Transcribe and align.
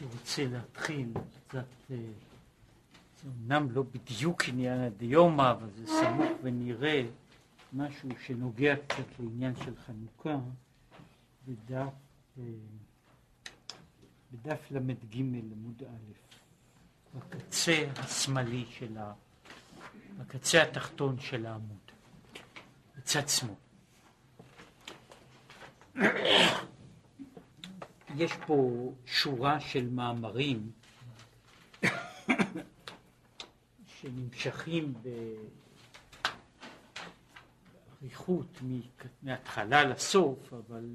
הייתי 0.00 0.16
רוצה 0.18 0.46
להתחיל 0.46 1.12
קצת, 1.48 1.64
אה, 1.90 1.96
זה 3.22 3.28
אמנם 3.28 3.70
לא 3.70 3.82
בדיוק 3.82 4.42
עניין 4.48 4.80
הדיומא, 4.80 5.50
אבל 5.50 5.68
זה 5.76 5.86
סמוך 5.86 6.30
ונראה 6.42 7.02
משהו 7.72 8.08
שנוגע 8.26 8.74
קצת 8.76 9.04
לעניין 9.18 9.56
של 9.56 9.72
חנוכה 9.86 10.38
בדף, 11.48 11.92
אה, 12.38 12.44
בדף 14.32 14.70
ל"ג 14.70 15.16
עמוד 15.16 15.82
א', 15.82 16.12
בקצה 17.18 17.84
השמאלי 17.96 18.66
של 18.70 18.98
ה... 18.98 19.12
בקצה 20.18 20.62
התחתון 20.62 21.20
של 21.20 21.46
העמוד, 21.46 21.90
בצד 22.96 23.28
שמאל. 23.28 23.54
יש 28.16 28.32
פה 28.46 28.70
שורה 29.06 29.60
של 29.60 29.88
מאמרים 29.88 30.70
שנמשכים 33.86 34.94
באריכות 38.00 38.46
מההתחלה 39.22 39.84
לסוף, 39.84 40.52
אבל 40.52 40.88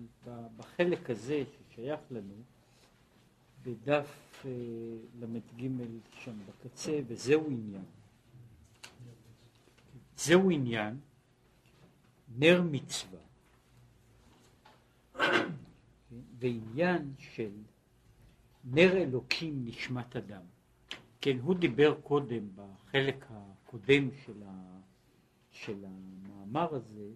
בחלק 0.57 1.09
הזה 1.09 1.43
ששייך 1.71 1.99
לנו, 2.11 2.35
בדף 3.63 4.45
אה, 4.45 4.51
ל"ג 5.20 5.67
שם 6.20 6.35
בקצה, 6.45 6.99
וזהו 7.07 7.45
עניין. 7.49 7.85
זהו 10.17 10.51
עניין 10.51 10.99
נר 12.37 12.61
מצווה 12.71 13.20
ועניין 16.39 17.13
של 17.17 17.51
נר 18.63 18.97
אלוקים 18.97 19.65
נשמת 19.65 20.15
אדם. 20.15 20.41
כן, 21.21 21.37
הוא 21.39 21.55
דיבר 21.55 21.95
קודם, 22.03 22.49
בחלק 22.55 23.26
הקודם 23.29 24.09
של, 24.25 24.43
ה, 24.45 24.79
של 25.51 25.85
המאמר 25.85 26.75
הזה, 26.75 27.09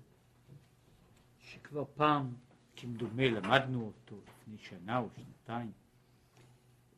שכבר 1.40 1.84
פעם, 1.96 2.34
כמדומה, 2.76 3.28
למדנו 3.28 3.86
אותו 3.86 4.22
לפני 4.28 4.58
שנה 4.58 4.98
או 4.98 5.08
שנתיים, 5.16 5.72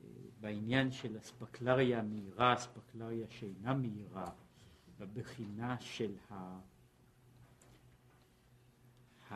אה, 0.03 0.07
בעניין 0.41 0.91
של 0.91 1.17
אספקלריה 1.17 1.99
המהירה, 1.99 2.53
אספקלריה 2.53 3.25
שאינה 3.29 3.73
מהירה, 3.73 4.31
בבחינה 4.99 5.75
של 5.79 6.11
ה... 6.31 6.59
ה... 9.31 9.35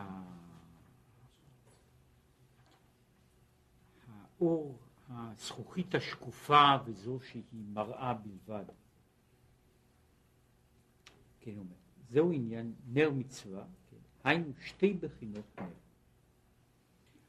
האור, 4.46 4.78
הזכוכית 5.10 5.96
השקופה 5.96 6.76
וזו 6.86 7.20
שהיא 7.20 7.44
מראה 7.54 8.14
בלבד. 8.14 8.66
כן, 11.40 11.58
אומר, 11.58 11.76
זהו 12.10 12.32
עניין 12.32 12.74
נר 12.88 13.10
מצווה, 13.10 13.64
כן, 13.90 13.98
היינו 14.24 14.52
שתי 14.62 14.94
בחינות 14.94 15.46
נר. 15.58 15.66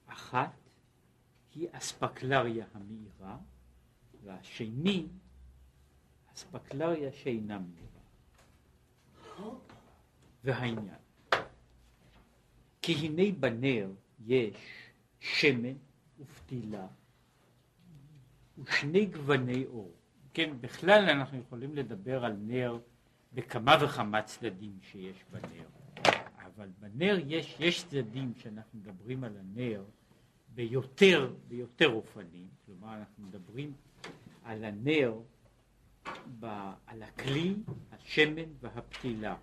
אחת 0.07 0.53
היא 1.55 1.69
אספקלריה 1.73 2.67
המאירה, 2.75 3.39
והשני 4.23 5.07
אספקלריה 6.35 7.13
שאינה 7.13 7.59
מאירה. 7.59 7.97
והעניין, 10.45 11.01
כי 12.83 12.93
הנה 12.93 13.39
בנר 13.41 13.91
יש 14.27 14.57
שמן 15.21 15.77
ופתילה 16.19 16.87
ושני 18.65 19.07
גווני 19.07 19.67
אור. 19.67 19.93
כן, 20.35 20.55
בכלל 20.61 21.09
אנחנו 21.11 21.39
יכולים 21.39 21.75
לדבר 21.75 22.25
על 22.25 22.37
נר 22.41 22.79
בכמה 23.33 23.77
וכמה 23.81 24.23
צדדים 24.23 24.79
שיש 24.83 25.25
בנר, 25.31 25.67
אבל 26.39 26.69
בנר 26.81 27.19
יש, 27.27 27.57
יש 27.61 27.85
צדדים 27.85 28.33
שאנחנו 28.37 28.79
מדברים 28.79 29.25
על 29.25 29.33
הנר 29.37 29.85
ביותר, 30.55 31.33
ביותר 31.49 31.89
אופנים, 31.89 32.49
כלומר 32.67 32.95
אנחנו 32.95 33.25
מדברים 33.27 33.73
על 34.45 34.65
הנר, 34.65 35.15
ב, 36.41 36.47
על 36.87 37.03
הכלי, 37.03 37.55
השמן 37.93 38.51
והפתילה, 38.61 39.37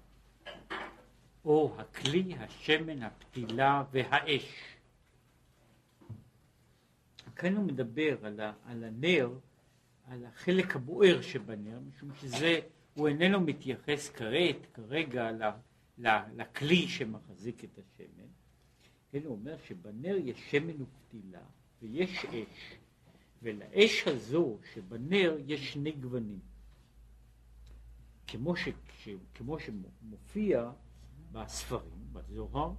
או 1.45 1.75
הכלי, 1.77 2.35
השמן, 2.39 3.03
הפתילה 3.03 3.83
והאש. 3.91 4.72
כאן 7.35 7.55
הוא 7.55 7.65
מדבר 7.65 8.25
על, 8.25 8.39
ה, 8.39 8.53
על 8.65 8.83
הנר, 8.83 9.29
על 10.05 10.25
החלק 10.25 10.75
הבוער 10.75 11.21
שבנר, 11.21 11.79
משום 11.79 12.09
שזה, 12.15 12.59
הוא 12.93 13.07
איננו 13.07 13.41
מתייחס 13.41 14.09
כעת, 14.09 14.65
כרגע 14.73 15.31
ל, 15.31 15.43
ל, 15.97 16.07
לכלי 16.35 16.87
שמחזיק 16.87 17.63
את 17.63 17.79
השמן, 17.79 18.27
כן, 19.11 19.19
הוא 19.25 19.31
אומר 19.31 19.57
שבנר 19.57 20.17
יש 20.23 20.51
שמן 20.51 20.81
ופתילה 20.81 21.41
ויש 21.81 22.25
אש, 22.25 22.77
ולאש 23.41 24.07
הזו 24.07 24.57
שבנר 24.73 25.37
יש 25.47 25.73
שני 25.73 25.91
גוונים. 25.91 26.39
כמו, 28.27 28.55
ש, 28.55 28.69
ש, 28.97 29.09
כמו 29.33 29.57
שמופיע 29.59 30.71
בספרים, 31.31 32.13
בזוהר, 32.13 32.73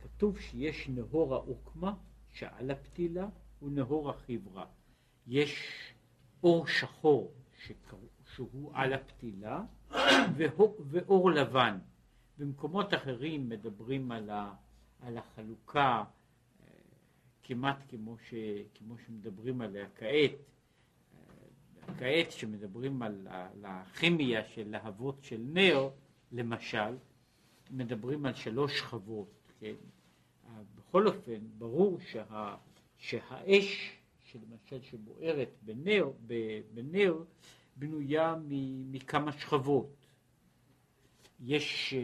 כתוב 0.00 0.38
שיש 0.40 0.88
נהור 0.88 1.34
העוקמה 1.34 1.94
שעל 2.32 2.70
הפתילה 2.70 3.28
ונהור 3.62 4.10
החברה. 4.10 4.66
יש 5.26 5.62
אור 6.42 6.66
שחור 6.66 7.32
שהוא 8.34 8.70
על 8.74 8.92
הפתילה 8.92 9.62
ואור 10.90 11.30
לבן. 11.30 11.78
במקומות 12.38 12.94
אחרים 12.94 13.48
מדברים 13.48 14.12
על, 14.12 14.30
ה, 14.30 14.54
על 15.00 15.18
החלוקה 15.18 16.04
אה, 16.04 16.66
כמעט 17.42 17.76
כמו, 17.88 18.16
ש, 18.18 18.34
כמו 18.74 18.98
שמדברים 18.98 19.60
עליה 19.60 19.86
כעת, 19.94 20.32
אה, 21.14 21.94
כעת 21.98 22.30
שמדברים 22.30 23.02
על, 23.02 23.28
על 23.30 23.64
הכימיה 23.64 24.44
של 24.44 24.70
להבות 24.70 25.24
של 25.24 25.40
נר, 25.52 25.90
למשל, 26.32 26.96
מדברים 27.70 28.26
על 28.26 28.34
שלוש 28.34 28.78
שכבות, 28.78 29.52
כן? 29.60 29.74
אה, 30.46 30.62
בכל 30.74 31.06
אופן, 31.06 31.38
ברור 31.58 31.98
שה... 32.00 32.56
שהאש, 32.98 33.92
שלמשל 34.24 34.82
שבוערת 34.82 35.48
בנר, 35.62 36.10
בנר 36.74 37.14
בנויה 37.76 38.34
מכמה 38.90 39.32
שכבות. 39.32 40.06
יש, 41.40 41.94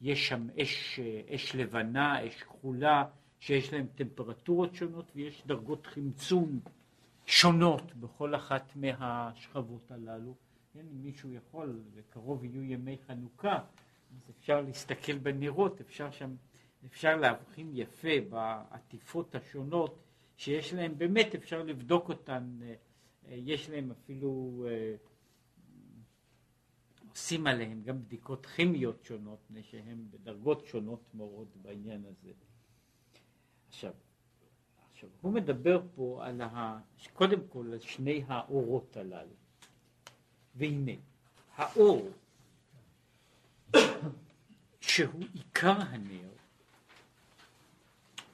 יש 0.00 0.28
שם 0.28 0.46
אש, 0.62 1.00
אש 1.34 1.54
לבנה, 1.54 2.26
אש 2.26 2.42
כחולה, 2.42 3.04
שיש 3.40 3.72
להם 3.72 3.86
טמפרטורות 3.94 4.74
שונות 4.74 5.12
ויש 5.14 5.42
דרגות 5.46 5.86
חמצון 5.86 6.60
שונות 7.26 7.94
בכל 7.94 8.34
אחת 8.34 8.72
מהשכבות 8.76 9.90
הללו. 9.90 10.34
אם 10.76 11.02
מישהו 11.02 11.32
יכול, 11.32 11.80
וקרוב 11.94 12.44
יהיו 12.44 12.62
ימי 12.64 12.96
חנוכה, 13.06 13.56
אז 13.56 14.30
אפשר 14.30 14.60
להסתכל 14.60 15.18
בנרות, 15.18 15.80
אפשר 15.80 16.10
שם, 16.10 16.34
אפשר 16.86 17.16
להבחין 17.16 17.70
יפה 17.74 18.20
בעטיפות 18.30 19.34
השונות 19.34 20.07
שיש 20.38 20.74
להם, 20.74 20.98
באמת 20.98 21.34
אפשר 21.34 21.62
לבדוק 21.62 22.08
אותן, 22.08 22.58
אה, 22.62 22.74
אה, 23.28 23.34
יש 23.34 23.70
להם 23.70 23.90
אפילו, 23.90 24.64
אה, 24.68 24.94
עושים 27.10 27.46
עליהם 27.46 27.82
גם 27.82 28.02
בדיקות 28.02 28.46
כימיות 28.46 29.04
שונות, 29.04 29.38
מפני 29.44 29.62
שהם 29.62 30.06
בדרגות 30.10 30.66
שונות 30.66 31.00
מאוד 31.14 31.48
בעניין 31.62 32.04
הזה. 32.04 32.32
עכשיו, 33.68 33.92
עכשיו, 34.92 35.10
הוא 35.20 35.32
מדבר 35.32 35.82
פה 35.94 36.20
על 36.24 36.40
ה... 36.40 36.78
קודם 37.12 37.40
כל 37.48 37.72
על 37.72 37.80
שני 37.80 38.24
האורות 38.28 38.96
הללו. 38.96 39.34
והנה, 40.54 40.92
האור 41.54 42.10
שהוא 44.80 45.24
עיקר 45.34 45.80
הנר, 45.80 46.30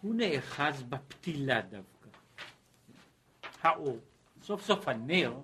הוא 0.03 0.15
נאחז 0.15 0.83
בפתילה 0.83 1.63
דווקא. 1.63 1.94
האור. 3.65 3.99
סוף 4.43 4.63
סוף 4.63 4.89
הנר 4.89 5.41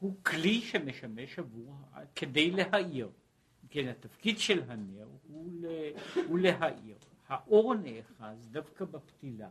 הוא 0.00 0.14
כלי 0.24 0.60
שמשמש 0.60 1.38
עבור, 1.38 1.74
כדי 2.14 2.50
להאיר. 2.50 3.10
כן, 3.70 3.88
התפקיד 3.88 4.38
של 4.38 4.70
הנר 4.70 5.08
הוא, 5.28 5.50
ל, 5.52 5.66
הוא 6.28 6.38
להאיר. 6.38 6.96
האור 7.28 7.74
נאחז 7.74 8.48
דווקא 8.50 8.84
בפתילה. 8.84 9.48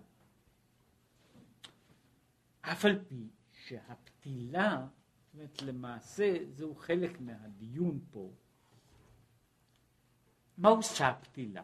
אף 2.61 2.85
על 2.85 2.99
פי 3.07 3.27
שהפתילה, 3.51 4.87
זאת 5.25 5.33
אומרת, 5.33 5.61
למעשה 5.61 6.37
זהו 6.51 6.75
חלק 6.75 7.21
מהדיון 7.21 7.99
פה. 8.11 8.31
מה 10.57 10.69
עושה 10.69 11.07
הפתילה? 11.07 11.63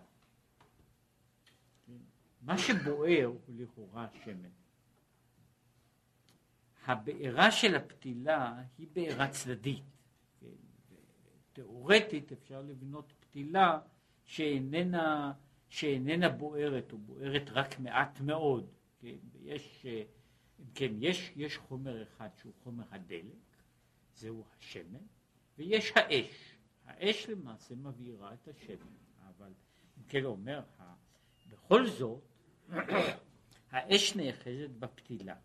מה 2.41 2.57
שבוער 2.57 3.25
הוא 3.25 3.55
לכאורה 3.55 4.07
שמן. 4.23 4.58
הבעירה 6.85 7.51
של 7.51 7.75
הפתילה 7.75 8.63
היא 8.77 8.87
בעירה 8.93 9.27
צדדית. 9.27 9.83
כן? 10.39 10.47
תאורטית 11.53 12.31
אפשר 12.31 12.61
לבנות 12.61 13.13
פתילה 13.19 13.79
שאיננה, 14.25 15.33
שאיננה 15.69 16.29
בוערת, 16.29 16.91
או 16.91 16.97
בוערת 16.97 17.49
רק 17.49 17.79
מעט 17.79 18.21
מאוד. 18.21 18.69
כן? 18.99 19.15
יש, 19.43 19.85
כן, 20.73 20.91
יש, 20.99 21.31
יש 21.35 21.57
חומר 21.57 22.03
אחד 22.03 22.29
שהוא 22.35 22.53
חומר 22.63 22.83
הדלק, 22.91 23.57
זהו 24.13 24.43
השמן, 24.57 25.05
ויש 25.57 25.91
האש. 25.95 26.55
האש 26.85 27.29
למעשה 27.29 27.75
מבעירה 27.75 28.33
את 28.33 28.47
השמן, 28.47 28.95
אבל 29.27 29.51
אם 29.97 30.03
כן 30.07 30.25
אומר, 30.25 30.61
בכל 31.49 31.87
זאת, 31.87 32.21
האש 33.71 34.15
נאחזת 34.15 34.69
בפתילה. 34.79 35.35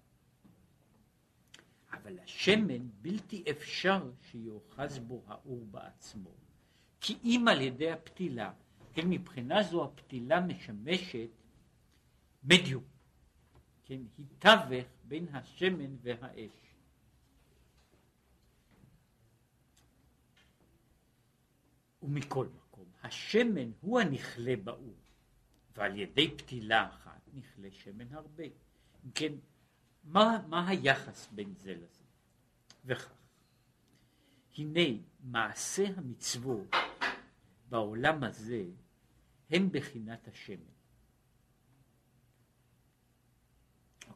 אבל 2.02 2.18
השמן 2.18 2.88
בלתי 3.02 3.44
אפשר 3.50 4.10
שיאחז 4.20 4.98
בו 4.98 5.22
האור 5.26 5.66
בעצמו, 5.70 6.30
כי 7.00 7.18
אם 7.24 7.44
על 7.48 7.60
ידי 7.60 7.90
הפתילה, 7.90 8.52
כן, 8.92 9.08
מבחינה 9.10 9.62
זו 9.62 9.84
הפתילה 9.84 10.40
משמשת 10.40 11.30
מדיום, 12.44 12.84
כן, 13.84 14.00
היא 14.18 14.26
תווך 14.38 14.86
בין 15.04 15.28
השמן 15.28 15.96
והאש. 16.02 16.64
ומכל 22.02 22.48
מקום, 22.56 22.86
השמן 23.02 23.70
הוא 23.80 24.00
הנכלה 24.00 24.56
באור, 24.64 24.94
ועל 25.76 25.98
ידי 25.98 26.36
פתילה 26.36 26.88
אחת 26.88 27.28
נכלה 27.34 27.68
שמן 27.70 28.12
הרבה. 28.12 28.44
אם 29.04 29.10
כן, 29.14 29.32
מה, 30.04 30.42
מה 30.48 30.68
היחס 30.68 31.28
בין 31.32 31.54
זה 31.54 31.74
לזה? 31.74 32.04
וכך, 32.84 33.12
הנה 34.58 35.00
מעשה 35.20 35.84
המצוות 35.96 36.74
בעולם 37.68 38.24
הזה 38.24 38.64
הם 39.50 39.68
בחינת 39.72 40.28
השמן. 40.28 40.74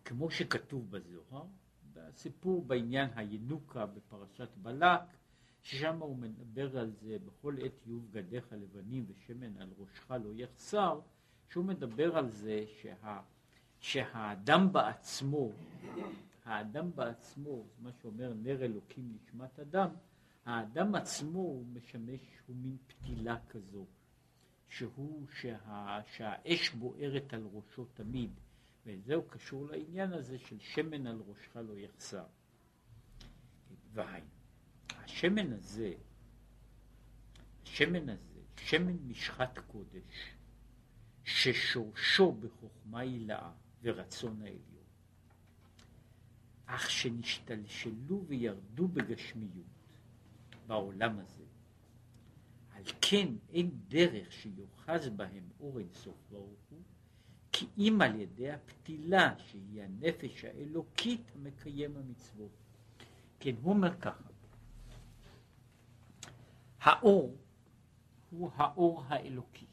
כמו 0.05 0.31
שכתוב 0.31 0.91
בזוהר, 0.91 1.45
בסיפור 1.93 2.65
בעניין 2.65 3.11
הינוקה 3.15 3.87
בפרשת 3.87 4.49
בלק, 4.57 5.01
ששם 5.63 5.99
הוא 5.99 6.17
מדבר 6.17 6.79
על 6.79 6.91
זה, 6.91 7.17
בכל 7.27 7.57
עת 7.65 7.87
יהיו 7.87 8.01
בגדיך 8.01 8.53
לבנים 8.53 9.05
ושמן 9.09 9.57
על 9.57 9.69
ראשך 9.79 10.11
לא 10.11 10.31
יחסר, 10.35 11.01
שהוא 11.51 11.65
מדבר 11.65 12.17
על 12.17 12.31
זה 12.31 12.65
שה, 12.83 13.21
שהאדם 13.81 14.73
בעצמו, 14.73 15.53
האדם 16.45 16.91
בעצמו, 16.95 17.67
מה 17.79 17.91
שאומר 17.93 18.33
נר 18.35 18.65
אלוקים 18.65 19.13
נשמת 19.15 19.59
אדם, 19.59 19.89
האדם 20.45 20.95
עצמו 20.95 21.39
הוא 21.39 21.67
משמש, 21.67 22.21
הוא 22.47 22.57
מין 22.57 22.77
פתילה 22.87 23.37
כזו, 23.49 23.87
שהוא, 24.69 25.27
שה, 25.41 26.01
שהאש 26.07 26.71
בוערת 26.71 27.35
על 27.35 27.49
ראשו 27.53 27.85
תמיד, 27.85 28.31
וזהו 28.87 29.23
קשור 29.23 29.67
לעניין 29.67 30.13
הזה 30.13 30.39
של 30.39 30.59
שמן 30.59 31.07
על 31.07 31.23
ראשך 31.27 31.57
לא 31.57 31.79
יחסר. 31.79 32.25
והיינו, 33.93 34.27
השמן 34.91 35.53
הזה, 35.53 35.93
השמן 37.63 38.09
הזה, 38.09 38.41
שמן 38.57 38.97
משחת 39.07 39.59
קודש, 39.59 40.35
ששורשו 41.25 42.33
בחוכמה 42.33 43.01
הילאה 43.01 43.53
ורצון 43.83 44.43
העליון, 44.43 44.85
אך 46.67 46.91
שנשתלשלו 46.91 48.25
וירדו 48.27 48.89
בגשמיות 48.89 49.67
בעולם 50.67 51.19
הזה, 51.19 51.45
על 52.73 52.83
כן 53.01 53.29
אין 53.53 53.71
דרך 53.89 54.33
שיוחז 54.33 55.09
בהם 55.09 55.49
אור 55.61 55.79
אינסוף 55.79 56.17
ברוך 56.31 56.61
הוא, 56.71 56.83
כי 57.53 57.67
אם 57.79 58.01
על 58.01 58.21
ידי 58.21 58.51
הפתילה 58.51 59.35
שהיא 59.39 59.83
הנפש 59.83 60.45
האלוקית 60.45 61.23
המקיים 61.35 61.97
המצוות. 61.97 62.51
כן, 63.41 63.55
הוא 63.63 63.73
אומר 63.73 64.01
ככה, 64.01 64.29
האור 66.81 67.37
הוא 68.31 68.51
האור 68.55 69.05
האלוקי. 69.09 69.67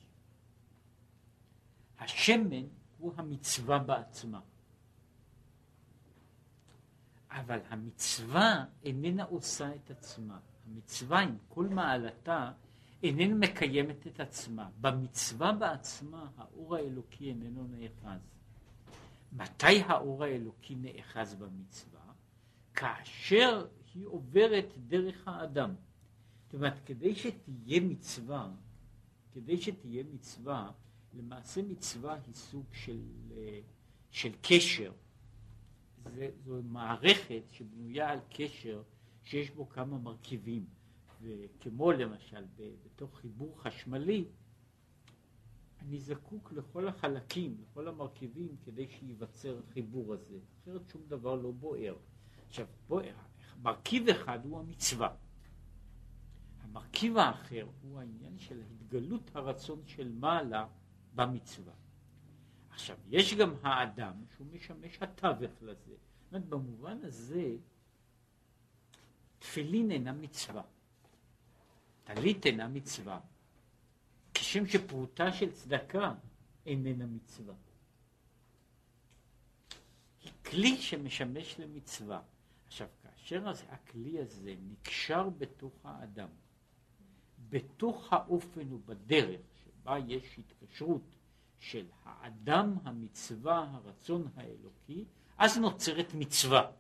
השמן 2.00 2.68
הוא 2.98 3.14
המצווה 3.18 3.80
בעצמה. 3.80 4.40
אבל 7.30 7.60
המצווה 7.70 8.66
איננה 8.84 9.24
עושה 9.24 9.76
את 9.76 9.92
עצמה. 9.92 10.40
המצווה 10.68 11.20
עם 11.20 11.38
כל 11.48 11.68
מעלתה 11.68 12.52
איננה 13.04 13.36
מקיימת 13.36 14.08
את 14.08 14.20
עצמה. 14.20 14.70
במצווה 14.82 15.52
בעצמה 15.52 16.30
האור 16.38 16.76
האלוקי 16.76 17.30
איננו 17.30 17.68
נאחז. 17.68 18.20
מתי 19.32 19.82
האור 19.82 20.24
האלוקי 20.24 20.76
נאחז 20.76 21.36
במצווה? 21.36 22.02
כאשר 22.74 23.68
היא 23.94 24.06
עוברת 24.06 24.74
דרך 24.88 25.28
האדם. 25.28 25.76
זאת 26.46 26.54
אומרת, 26.54 26.80
כדי 26.86 27.16
שתהיה 27.16 27.80
מצווה, 27.82 28.50
כדי 29.34 29.62
שתהיה 29.62 30.04
מצווה, 30.14 30.72
למעשה 31.16 31.62
מצווה 31.62 32.14
היא 32.14 32.34
סוג 32.34 32.66
של, 32.72 33.02
אה, 33.38 33.60
של 34.12 34.32
קשר. 34.42 34.92
זה, 36.16 36.30
זו 36.46 36.62
מערכת 36.64 37.44
שבנויה 37.52 38.10
על 38.10 38.20
קשר 38.30 38.84
שיש 39.24 39.52
בו 39.52 39.70
כמה 39.70 39.98
מרכיבים. 39.98 40.66
וכמו 41.22 41.92
למשל 41.92 42.46
בתוך 42.86 43.18
חיבור 43.20 43.62
חשמלי, 43.62 44.26
אני 45.82 46.00
זקוק 46.00 46.52
לכל 46.52 46.88
החלקים, 46.88 47.58
לכל 47.62 47.88
המרכיבים, 47.88 48.56
כדי 48.66 48.88
שייווצר 48.88 49.60
החיבור 49.68 50.14
הזה. 50.14 50.38
אחרת 50.62 50.90
שום 50.90 51.02
דבר 51.08 51.36
לא 51.36 51.52
בוער. 51.52 51.96
עכשיו, 52.48 52.68
בוער, 52.88 53.16
מרכיב 53.62 54.10
אחד 54.10 54.46
הוא 54.46 54.60
המצווה. 54.60 55.16
המרכיב 56.62 57.18
האחר 57.18 57.68
הוא 57.82 58.00
העניין 58.00 58.38
של 58.38 58.62
התגלות 58.62 59.32
הרצון 59.36 59.82
של 59.86 60.12
מעלה 60.12 60.68
במצווה. 61.16 61.74
עכשיו, 62.70 62.98
יש 63.10 63.34
גם 63.34 63.54
האדם 63.64 64.14
שהוא 64.36 64.48
משמש 64.52 64.98
התווך 65.02 65.52
לזה. 65.62 65.96
זאת 65.96 66.34
אומרת, 66.34 66.46
במובן 66.46 66.98
הזה, 67.04 67.56
תפילין 69.40 69.92
אינה 69.92 70.14
מצווה. 70.14 70.64
טלית 72.04 72.46
אינה 72.46 72.68
מצווה. 72.68 73.20
כשם 74.34 74.68
שפרוטה 74.68 75.34
של 75.34 75.52
צדקה 75.52 76.14
איננה 76.66 77.06
מצווה. 77.06 77.54
היא 80.24 80.32
כלי 80.46 80.78
שמשמש 80.78 81.60
למצווה. 81.60 82.22
עכשיו, 82.68 82.88
כאשר 83.04 83.50
הכלי 83.70 84.20
הזה 84.20 84.56
נקשר 84.68 85.30
בתוך 85.30 85.86
האדם, 85.86 86.30
בתוך 87.50 88.14
האופן 88.14 88.74
ובדרך 88.74 89.42
שבה 89.86 89.98
יש 90.08 90.40
התקשרות 90.40 91.02
של 91.60 91.86
האדם, 92.04 92.78
המצווה, 92.84 93.68
הרצון 93.72 94.28
האלוקי, 94.36 95.06
אז 95.38 95.58
נוצרת 95.58 96.14
מצווה. 96.14 96.72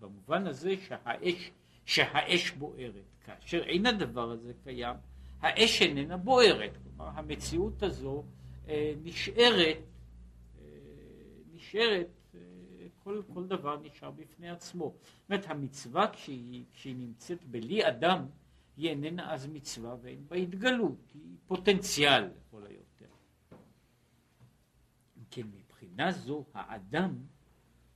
במובן 0.00 0.46
הזה 0.46 0.74
שהאש, 0.86 1.50
שהאש 1.84 2.50
בוערת. 2.50 3.04
כאשר 3.24 3.62
אין 3.62 3.86
הדבר 3.86 4.30
הזה 4.30 4.52
קיים, 4.64 4.96
האש 5.40 5.82
איננה 5.82 6.16
בוערת. 6.16 6.76
כלומר, 6.82 7.10
המציאות 7.14 7.82
הזו 7.82 8.24
אה, 8.68 8.94
נשארת, 9.02 9.78
אה, 10.58 10.64
נשארת, 11.52 12.08
אה, 12.34 12.40
כל, 13.04 13.22
כל 13.34 13.46
דבר 13.46 13.80
נשאר 13.82 14.10
בפני 14.10 14.50
עצמו. 14.50 14.94
זאת 15.02 15.30
אומרת, 15.30 15.50
המצווה 15.50 16.06
כשהיא, 16.12 16.64
כשהיא 16.72 16.96
נמצאת 16.96 17.44
בלי 17.44 17.88
אדם, 17.88 18.26
היא 18.76 18.90
איננה 18.90 19.34
אז 19.34 19.46
מצווה 19.46 19.96
ואין 20.02 20.28
בה 20.28 20.36
התגלות, 20.36 21.10
היא 21.14 21.36
פוטנציאל 21.46 22.24
לכל 22.24 22.66
היותר. 22.66 23.14
כן, 25.30 25.46
מבחינה 25.46 26.12
זו 26.12 26.44
האדם 26.54 27.18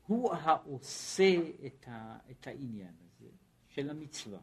הוא 0.07 0.35
העושה 0.35 1.35
את, 1.67 1.89
ה, 1.89 2.19
את 2.31 2.47
העניין 2.47 2.95
הזה 3.01 3.29
של 3.69 3.91
המצווה. 3.91 4.41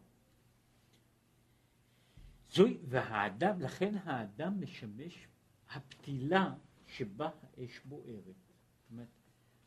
זוהי, 2.50 2.78
והאדם, 2.88 3.62
לכן 3.62 3.96
האדם 4.04 4.62
משמש 4.62 5.28
הפתילה 5.70 6.54
שבה 6.88 7.30
האש 7.44 7.80
בוערת. 7.86 8.24
זאת 8.26 8.92
אומרת, 8.92 9.08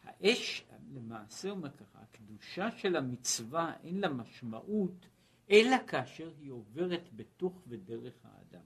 האש, 0.02 0.64
למעשה 0.94 1.50
אומר 1.50 1.70
ככה, 1.70 1.98
הקדושה 2.00 2.70
של 2.70 2.96
המצווה 2.96 3.76
אין 3.84 4.00
לה 4.00 4.08
משמעות 4.08 5.08
אלא 5.50 5.76
כאשר 5.87 6.31
היא 6.38 6.50
עוברת 6.50 7.09
בתוך 7.17 7.62
ודרך 7.67 8.14
האדם. 8.25 8.64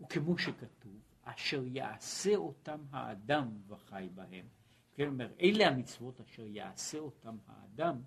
וכמו 0.00 0.38
שכתוב, 0.38 1.00
אשר 1.22 1.62
יעשה 1.66 2.36
אותם 2.36 2.80
האדם 2.90 3.58
וחי 3.68 4.08
בהם, 4.14 4.46
כן, 4.94 5.06
אומר, 5.06 5.32
אלה 5.40 5.68
המצוות 5.68 6.20
אשר 6.20 6.46
יעשה 6.46 6.98
אותם 6.98 7.36
האדם, 7.46 8.02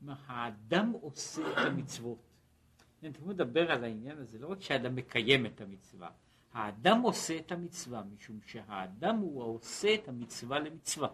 אומר, 0.00 0.14
האדם 0.26 0.90
עושה 0.90 1.52
את 1.52 1.58
המצוות. 1.58 2.18
כן, 3.00 3.12
הוא 3.20 3.28
מדבר 3.28 3.72
על 3.72 3.84
העניין 3.84 4.18
הזה, 4.18 4.38
לא 4.38 4.46
רק 4.46 4.60
שהאדם 4.60 4.94
מקיים 4.94 5.46
את 5.46 5.60
המצווה, 5.60 6.10
האדם 6.52 7.00
עושה 7.00 7.38
את 7.38 7.52
המצווה, 7.52 8.02
משום 8.02 8.40
שהאדם 8.46 9.16
הוא 9.16 9.42
העושה 9.42 9.94
את 9.94 10.08
המצווה 10.08 10.58
למצווה. 10.58 11.08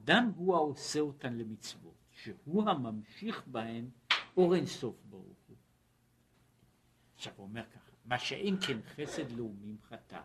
שהאדם 0.00 0.32
הוא 0.36 0.56
העושה 0.56 1.00
אותן 1.00 1.34
למצוות, 1.34 1.94
שהוא 2.10 2.70
הממשיך 2.70 3.46
בהן 3.46 3.90
אור 4.36 4.54
אינסוף 4.54 4.96
ברוך 5.10 5.38
הוא. 5.48 5.56
עכשיו 7.14 7.32
הוא 7.36 7.46
אומר 7.46 7.64
ככה, 7.70 7.90
מה 8.04 8.18
שאין 8.18 8.56
כן 8.60 8.78
חסד 8.82 9.30
לאומים 9.32 9.76
חטאת. 9.88 10.20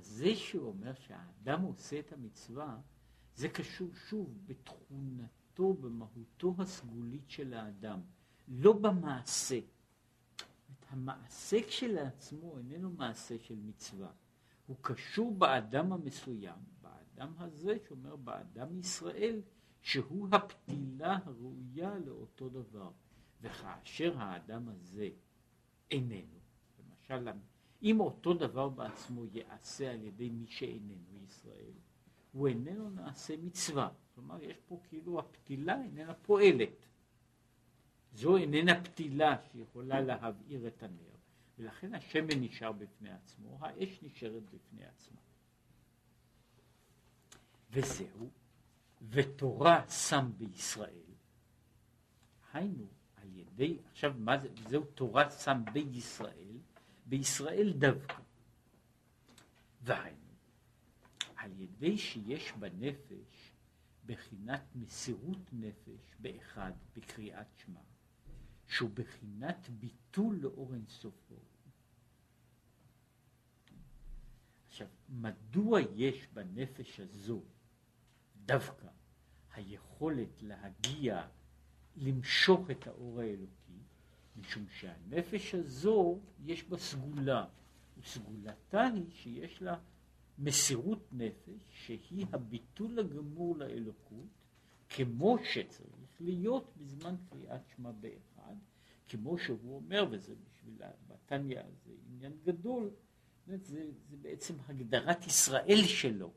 זה 0.00 0.34
שהוא 0.34 0.68
אומר 0.68 0.94
שהאדם 0.94 1.62
עושה 1.62 1.98
את 1.98 2.12
המצווה, 2.12 2.78
זה 3.34 3.48
קשור 3.48 3.88
שוב 4.08 4.38
בתכונתו, 4.46 5.74
במהותו 5.74 6.54
הסגולית 6.58 7.30
של 7.30 7.54
האדם, 7.54 8.00
לא 8.48 8.72
במעשה. 8.72 9.58
המעשה 10.90 11.56
כשלעצמו 11.68 12.58
איננו 12.58 12.90
מעשה 12.90 13.38
של 13.38 13.56
מצווה, 13.56 14.10
הוא 14.66 14.76
קשור 14.80 15.34
באדם 15.34 15.92
המסוים, 15.92 16.58
באדם 17.16 17.32
הזה 17.38 17.76
שאומר 17.88 18.16
באדם 18.16 18.78
ישראל, 18.78 19.40
שהוא 19.82 20.28
הפתילה 20.32 21.18
הראויה 21.24 21.98
לאותו 21.98 22.48
דבר. 22.48 22.90
וכאשר 23.40 24.18
האדם 24.18 24.68
הזה 24.68 25.08
איננו, 25.90 26.38
למשל, 26.78 27.28
אם 27.82 28.00
אותו 28.00 28.34
דבר 28.34 28.68
בעצמו 28.68 29.24
ייעשה 29.24 29.90
על 29.90 30.02
ידי 30.02 30.30
מי 30.30 30.46
שאיננו 30.46 31.16
ישראל, 31.24 31.72
הוא 32.32 32.48
איננו 32.48 32.90
נעשה 32.90 33.36
מצווה. 33.36 33.88
כלומר, 34.14 34.42
יש 34.42 34.56
פה 34.66 34.80
כאילו 34.88 35.18
הפתילה 35.18 35.82
איננה 35.82 36.14
פועלת. 36.14 36.86
זו 38.12 38.36
איננה 38.36 38.84
פתילה 38.84 39.36
שיכולה 39.52 40.00
להבעיר 40.00 40.66
את 40.66 40.82
הנר, 40.82 41.16
ולכן 41.58 41.94
השמן 41.94 42.40
נשאר 42.40 42.72
בפני 42.72 43.10
עצמו, 43.10 43.58
האש 43.60 44.02
נשארת 44.02 44.42
בפני 44.50 44.84
עצמה. 44.84 45.20
וזהו, 47.76 48.30
ותורה 49.10 49.90
שם 49.90 50.30
בישראל, 50.38 51.14
היינו 52.52 52.86
על 53.16 53.28
ידי, 53.34 53.78
עכשיו 53.90 54.14
מה 54.18 54.38
זה, 54.38 54.48
זהו 54.68 54.84
תורה 54.84 55.30
שם 55.30 55.62
בישראל, 55.72 56.58
בישראל 57.06 57.72
דווקא. 57.78 58.16
והיינו, 59.82 60.34
על 61.36 61.60
ידי 61.60 61.98
שיש 61.98 62.52
בנפש 62.52 63.52
בחינת 64.06 64.62
מסירות 64.74 65.52
נפש 65.52 66.14
באחד 66.18 66.72
בקריאת 66.96 67.46
שמע, 67.56 67.80
שהוא 68.68 68.90
בחינת 68.94 69.68
ביטול 69.70 70.36
לאור 70.36 70.74
אינסוף 70.74 71.14
ברוך 71.28 71.56
עכשיו, 74.76 74.88
מדוע 75.08 75.80
יש 75.94 76.26
בנפש 76.32 77.00
הזו 77.00 77.42
דווקא 78.46 78.86
היכולת 79.54 80.42
להגיע, 80.42 81.26
למשוך 81.96 82.70
את 82.70 82.86
האור 82.86 83.20
האלוקי, 83.20 83.78
משום 84.36 84.66
שהנפש 84.68 85.54
הזו 85.54 86.20
יש 86.44 86.64
בה 86.64 86.76
סגולה, 86.76 87.44
וסגולתה 87.98 88.82
היא 88.82 89.10
שיש 89.10 89.62
לה 89.62 89.78
מסירות 90.38 91.08
נפש, 91.12 91.86
שהיא 91.86 92.26
הביטול 92.32 92.98
הגמור 92.98 93.56
לאלוקות, 93.56 94.28
כמו 94.88 95.38
שצריך 95.44 96.20
להיות 96.20 96.72
בזמן 96.76 97.14
קריאת 97.30 97.60
שמע 97.76 97.90
באחד, 97.92 98.54
כמו 99.08 99.38
שהוא 99.38 99.76
אומר, 99.76 100.06
וזה 100.10 100.34
בשביל 100.34 100.74
בתניא 101.06 101.62
זה 101.84 101.92
עניין 102.08 102.32
גדול, 102.44 102.90
זה, 103.46 103.56
זה 104.08 104.16
בעצם 104.22 104.54
הגדרת 104.68 105.26
ישראל 105.26 105.82
שלו. 105.86 106.32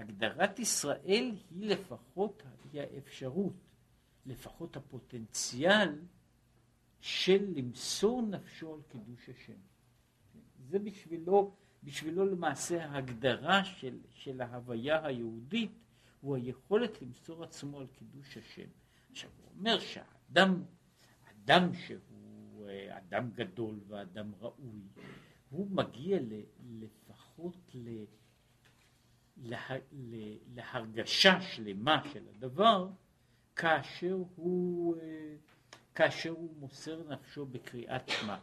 הגדרת 0.00 0.58
ישראל 0.58 1.34
היא 1.50 1.70
לפחות, 1.70 2.42
היא 2.72 2.80
האפשרות, 2.80 3.54
לפחות 4.26 4.76
הפוטנציאל 4.76 5.98
של 7.00 7.52
למסור 7.56 8.22
נפשו 8.22 8.74
על 8.74 8.80
קידוש 8.88 9.28
השם. 9.28 9.58
זה 10.68 10.78
בשבילו, 10.78 11.54
בשבילו 11.82 12.26
למעשה 12.26 12.84
ההגדרה 12.84 13.64
של, 13.64 13.98
של 14.14 14.40
ההוויה 14.40 15.06
היהודית 15.06 15.72
הוא 16.20 16.36
היכולת 16.36 17.02
למסור 17.02 17.44
עצמו 17.44 17.80
על 17.80 17.86
קידוש 17.86 18.36
השם. 18.36 18.68
עכשיו 19.10 19.30
הוא 19.36 19.50
אומר 19.58 19.78
שהאדם, 19.78 20.62
אדם 21.30 21.74
שהוא 21.74 22.68
אה, 22.68 22.98
אדם 22.98 23.30
גדול 23.30 23.80
ואדם 23.86 24.32
ראוי, 24.40 24.80
הוא 25.50 25.70
מגיע 25.70 26.18
לפחות 26.60 27.56
ל... 27.74 28.04
לה, 29.42 29.68
להרגשה 30.54 31.40
שלמה 31.40 32.02
של 32.12 32.28
הדבר 32.28 32.88
כאשר 33.56 34.18
הוא, 34.36 34.96
אה, 34.96 35.36
כאשר 35.94 36.30
הוא 36.30 36.56
מוסר 36.58 37.12
נפשו 37.12 37.46
בקריאת 37.46 38.08
שמע. 38.08 38.38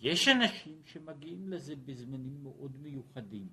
יש 0.00 0.28
אנשים 0.28 0.82
שמגיעים 0.84 1.48
לזה 1.48 1.76
בזמנים 1.76 2.42
מאוד 2.42 2.76
מיוחדים. 2.80 3.48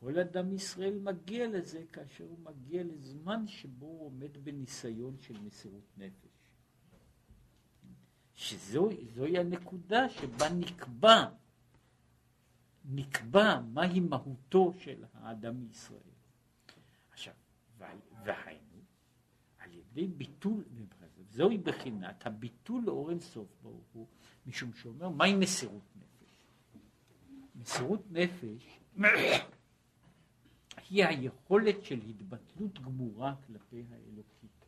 כל 0.00 0.18
אדם 0.18 0.52
ישראל 0.52 0.98
מגיע 0.98 1.48
לזה 1.48 1.84
כאשר 1.92 2.24
הוא 2.24 2.38
מגיע 2.38 2.82
לזמן 2.84 3.48
שבו 3.48 3.86
הוא 3.86 4.06
עומד 4.06 4.44
בניסיון 4.44 5.16
של 5.18 5.40
מסירות 5.40 5.98
נפש. 5.98 6.36
שזוהי 8.34 9.38
הנקודה 9.38 10.08
שבה 10.08 10.48
נקבע 10.50 11.24
נקבע 12.86 13.60
מהי 13.60 14.00
מהותו 14.00 14.72
של 14.78 15.04
האדם 15.14 15.60
מישראל. 15.60 16.00
עכשיו, 17.10 17.34
והיינו, 18.24 18.80
על 19.58 19.70
ידי 19.72 20.06
ביטול, 20.06 20.64
זוהי 21.30 21.58
בחינת 21.58 22.26
הביטול 22.26 22.82
לאור 22.84 23.10
אינסוף 23.10 23.48
ברוך 23.62 23.86
הוא, 23.92 24.06
משום 24.46 24.72
שאומר, 24.72 25.08
מהי 25.08 25.34
מסירות 25.34 25.82
נפש? 25.96 26.46
מסירות 27.54 28.00
נפש 28.10 28.78
היא 30.90 31.04
היכולת 31.04 31.84
של 31.84 32.00
התבטלות 32.08 32.78
גמורה 32.78 33.34
כלפי 33.46 33.84
האלוקית. 33.90 34.66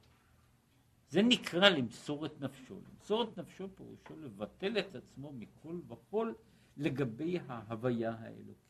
זה 1.10 1.22
נקרא 1.22 1.68
למסור 1.68 2.26
את 2.26 2.40
נפשו. 2.40 2.80
למסור 2.90 3.22
את 3.22 3.38
נפשו 3.38 3.68
פירושו 3.74 4.16
לבטל 4.16 4.78
את 4.78 4.96
עצמו 4.96 5.32
מכל 5.32 5.80
וכל 5.88 6.32
לגבי 6.78 7.38
ההוויה 7.48 8.14
האלוקית. 8.14 8.68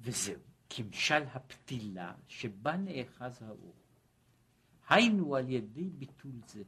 וזהו, 0.00 0.40
כמשל 0.70 1.22
הפתילה 1.22 2.14
שבה 2.28 2.76
נאחז 2.76 3.42
האור. 3.42 3.74
היינו 4.88 5.36
על 5.36 5.48
ידי 5.48 5.90
ביטול 5.90 6.32
זה. 6.46 6.62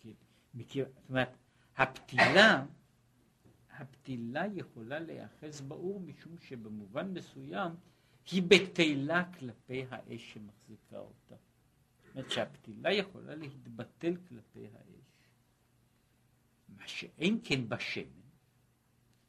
כן, 0.00 0.12
מכיר, 0.54 0.86
זאת 0.96 1.08
אומרת, 1.08 1.36
הפתילה, 1.76 2.66
הפתילה 3.70 4.46
יכולה 4.54 4.98
להיאחז 4.98 5.60
באור 5.60 6.00
משום 6.00 6.38
שבמובן 6.38 7.14
מסוים 7.14 7.72
היא 8.30 8.42
בטלה 8.42 9.32
כלפי 9.38 9.84
האש 9.90 10.34
שמחזיקה 10.34 10.98
אותה. 10.98 11.34
זאת 12.04 12.14
אומרת 12.14 12.30
שהפתילה 12.30 12.92
יכולה 12.92 13.34
להתבטל 13.34 14.16
כלפי 14.28 14.66
האש. 14.66 14.99
מה 16.80 16.88
שאין 16.88 17.40
כן 17.44 17.68
בשמן, 17.68 18.04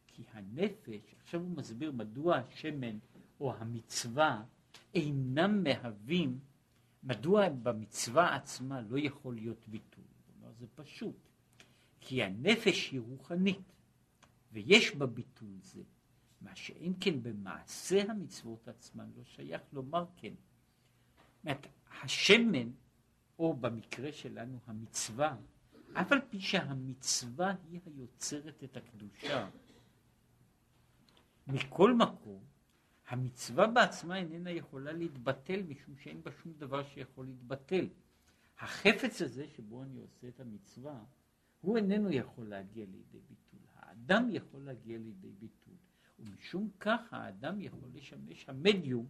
כי 0.07 0.23
הנפש, 0.33 1.15
עכשיו 1.23 1.41
הוא 1.41 1.57
מסביר 1.57 1.91
מדוע 1.91 2.37
השמן 2.37 2.97
או 3.39 3.55
המצווה 3.55 4.43
אינם 4.93 5.63
מהווים, 5.63 6.39
מדוע 7.03 7.49
במצווה 7.49 8.35
עצמה 8.35 8.81
לא 8.81 8.99
יכול 8.99 9.35
להיות 9.35 9.67
ביטול. 9.67 10.03
כלומר 10.25 10.53
זה 10.53 10.67
פשוט, 10.75 11.15
כי 11.99 12.23
הנפש 12.23 12.91
היא 12.91 12.99
רוחנית, 12.99 13.73
ויש 14.51 14.95
בה 14.95 15.05
ביטול 15.05 15.57
זה, 15.61 15.81
מה 16.41 16.55
שאין 16.55 16.93
כן 16.99 17.23
במעשה 17.23 18.11
המצוות 18.11 18.67
עצמן 18.67 19.09
לא 19.17 19.23
שייך 19.23 19.61
לומר 19.73 20.05
כן. 20.15 20.33
אומרת, 21.43 21.67
השמן, 22.03 22.71
או 23.39 23.53
במקרה 23.53 24.11
שלנו 24.11 24.59
המצווה, 24.67 25.37
אף 25.93 26.11
על 26.11 26.21
פי 26.29 26.39
שהמצווה 26.39 27.55
היא 27.69 27.79
היוצרת 27.85 28.63
את 28.63 28.77
הקדושה, 28.77 29.49
מכל 31.47 31.93
מקום, 31.93 32.43
המצווה 33.07 33.67
בעצמה 33.67 34.17
איננה 34.17 34.51
יכולה 34.51 34.91
להתבטל 34.91 35.61
משום 35.63 35.97
שאין 35.97 36.23
בה 36.23 36.31
שום 36.31 36.53
דבר 36.53 36.83
שיכול 36.83 37.25
להתבטל. 37.25 37.87
החפץ 38.59 39.21
הזה 39.21 39.47
שבו 39.47 39.83
אני 39.83 39.99
עושה 40.01 40.27
את 40.27 40.39
המצווה, 40.39 41.03
הוא 41.61 41.77
איננו 41.77 42.11
יכול 42.11 42.47
להגיע 42.47 42.85
לידי 42.85 43.19
ביטול. 43.29 43.59
האדם 43.75 44.27
יכול 44.31 44.63
להגיע 44.63 44.97
לידי 44.97 45.31
ביטול, 45.39 45.73
ומשום 46.19 46.69
כך 46.79 46.99
האדם 47.11 47.61
יכול 47.61 47.89
לשמש 47.93 48.49
המדיום 48.49 49.07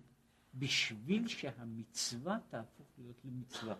בשביל 0.53 1.27
שהמצווה 1.27 2.37
תהפוך 2.49 2.87
להיות 2.97 3.25
למצווה. 3.25 3.75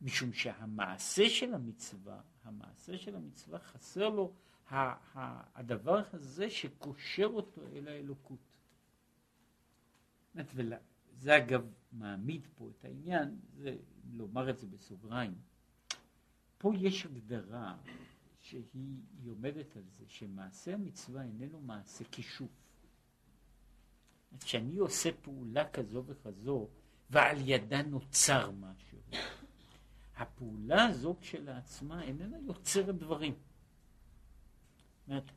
משום 0.00 0.32
שהמעשה 0.32 1.28
של 1.28 1.54
המצווה, 1.54 2.20
המעשה 2.42 2.98
של 2.98 3.16
המצווה 3.16 3.58
חסר 3.58 4.08
לו 4.08 4.32
הדבר 5.54 6.02
הזה 6.12 6.50
שקושר 6.50 7.24
אותו 7.24 7.62
אל 7.72 7.88
האלוקות. 7.88 8.58
זה 11.12 11.36
אגב 11.36 11.72
מעמיד 11.92 12.46
פה 12.54 12.70
את 12.70 12.84
העניין, 12.84 13.38
זה, 13.56 13.76
לומר 14.12 14.50
את 14.50 14.58
זה 14.58 14.66
בסוגריים. 14.66 15.34
פה 16.58 16.72
יש 16.76 17.06
הגדרה 17.06 17.76
שהיא 18.38 19.30
עומדת 19.30 19.76
על 19.76 19.82
זה, 19.88 20.04
שמעשה 20.08 20.74
המצווה 20.74 21.22
איננו 21.22 21.60
מעשה 21.60 22.04
כישוף. 22.04 22.50
כשאני 24.40 24.78
עושה 24.78 25.10
פעולה 25.22 25.70
כזו 25.70 26.04
וכזו, 26.06 26.68
ועל 27.10 27.36
ידה 27.48 27.82
נוצר 27.82 28.50
משהו, 28.50 28.98
הפעולה 30.20 30.84
הזו 30.84 31.16
כשלעצמה 31.20 32.02
איננה 32.02 32.36
יוצרת 32.46 32.98
דברים. 32.98 33.34
אומרת, 35.08 35.30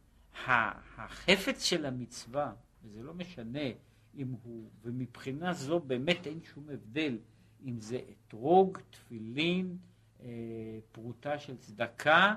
החפץ 0.45 1.63
של 1.63 1.85
המצווה, 1.85 2.53
וזה 2.83 3.03
לא 3.03 3.13
משנה 3.13 3.69
אם 4.15 4.35
הוא, 4.43 4.69
ומבחינה 4.81 5.53
זו 5.53 5.79
באמת 5.79 6.27
אין 6.27 6.39
שום 6.43 6.69
הבדל 6.69 7.17
אם 7.65 7.79
זה 7.79 7.99
אתרוג, 8.11 8.77
תפילין, 8.89 9.77
אה, 10.21 10.27
פרוטה 10.91 11.39
של 11.39 11.57
צדקה, 11.57 12.35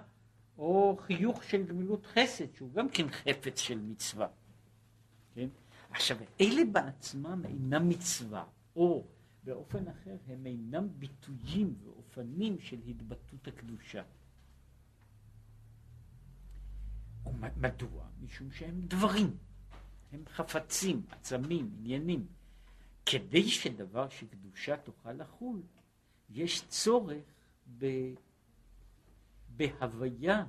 או 0.59 0.97
חיוך 1.01 1.45
של 1.45 1.67
גמילות 1.67 2.07
חסד, 2.07 2.55
שהוא 2.55 2.73
גם 2.73 2.89
כן 2.89 3.11
חפץ 3.11 3.59
של 3.59 3.79
מצווה. 3.79 4.29
כן? 5.35 5.49
עכשיו, 5.91 6.17
אלה 6.41 6.63
בעצמם 6.73 7.43
אינם 7.45 7.89
מצווה, 7.89 8.45
או 8.77 9.05
באופן 9.47 9.89
אחר 9.89 10.17
הם 10.27 10.47
אינם 10.47 10.89
ביטויים 10.99 11.75
ואופנים 11.85 12.59
של 12.61 12.81
התבטאות 12.89 13.49
הקדושה. 13.49 14.03
מדוע? 17.57 18.09
משום 18.21 18.51
שהם 18.51 18.81
דברים, 18.81 19.37
הם 20.13 20.25
חפצים, 20.29 21.07
עצמים, 21.11 21.71
עניינים. 21.79 22.27
כדי 23.07 23.49
שדבר 23.49 24.09
שקדושה 24.09 24.77
תוכל 24.77 25.13
לחול, 25.13 25.63
יש 26.31 26.65
צורך 26.69 27.25
ב... 27.79 27.87
בהוויה, 29.57 30.47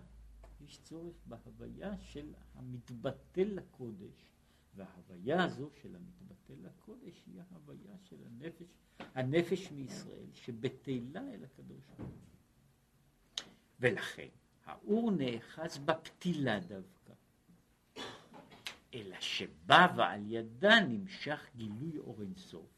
יש 0.62 0.80
צורך 0.84 1.16
בהוויה 1.26 1.98
של 1.98 2.34
המתבטל 2.56 3.48
לקודש, 3.56 4.32
וההוויה 4.78 5.44
הזו 5.44 5.70
של 5.82 5.96
המתבטל 5.96 6.54
לקודש 6.68 7.24
היא 7.26 7.42
ההוויה 7.52 7.98
של 8.04 8.18
הנפש, 8.26 8.68
הנפש 9.00 9.72
מישראל 9.72 10.30
שבטלה 10.34 11.22
אל 11.34 11.44
הקדוש 11.44 11.84
ברוך. 11.98 12.12
ולכן 13.80 14.28
האור 14.66 15.12
נאחז 15.12 15.78
בפתילה 15.78 16.60
דווקא, 16.60 17.14
אלא 18.94 19.20
שבא 19.20 19.94
ועל 19.98 20.22
ידה 20.26 20.80
נמשך 20.80 21.48
גילוי 21.56 21.98
אור 21.98 22.22
אינסוף 22.22 22.78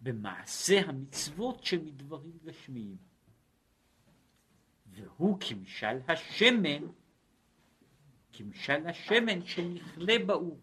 במעשה 0.00 0.80
המצוות 0.80 1.64
שמדברים 1.64 2.38
גשמיים. 2.44 2.96
והוא 4.86 5.38
כמשל 5.40 6.00
השמן, 6.08 6.86
כמשל 8.36 8.86
השמן 8.86 9.46
שנכלה 9.46 10.14
באור. 10.26 10.60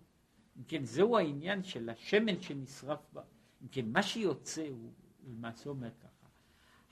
אם 0.58 0.64
כן, 0.68 0.86
זהו 0.86 1.18
העניין 1.18 1.64
של 1.64 1.90
השמן 1.90 2.42
שנשרף 2.42 3.00
בה. 3.14 3.24
אם 3.62 3.68
כן, 3.68 3.90
מה 3.90 4.04
שיוצא 4.04 4.68
הוא 4.70 4.94
למעשה 5.28 5.70
אומר 5.70 5.92
ככה, 6.00 6.28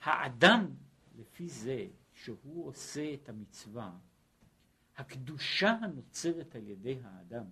האדם, 0.02 0.74
לפי 1.18 1.48
זה 1.48 1.86
שהוא 2.14 2.66
עושה 2.66 3.14
את 3.14 3.28
המצווה, 3.28 3.92
הקדושה 4.96 5.70
הנוצרת 5.70 6.56
על 6.56 6.68
ידי 6.68 6.98
האדם 7.04 7.44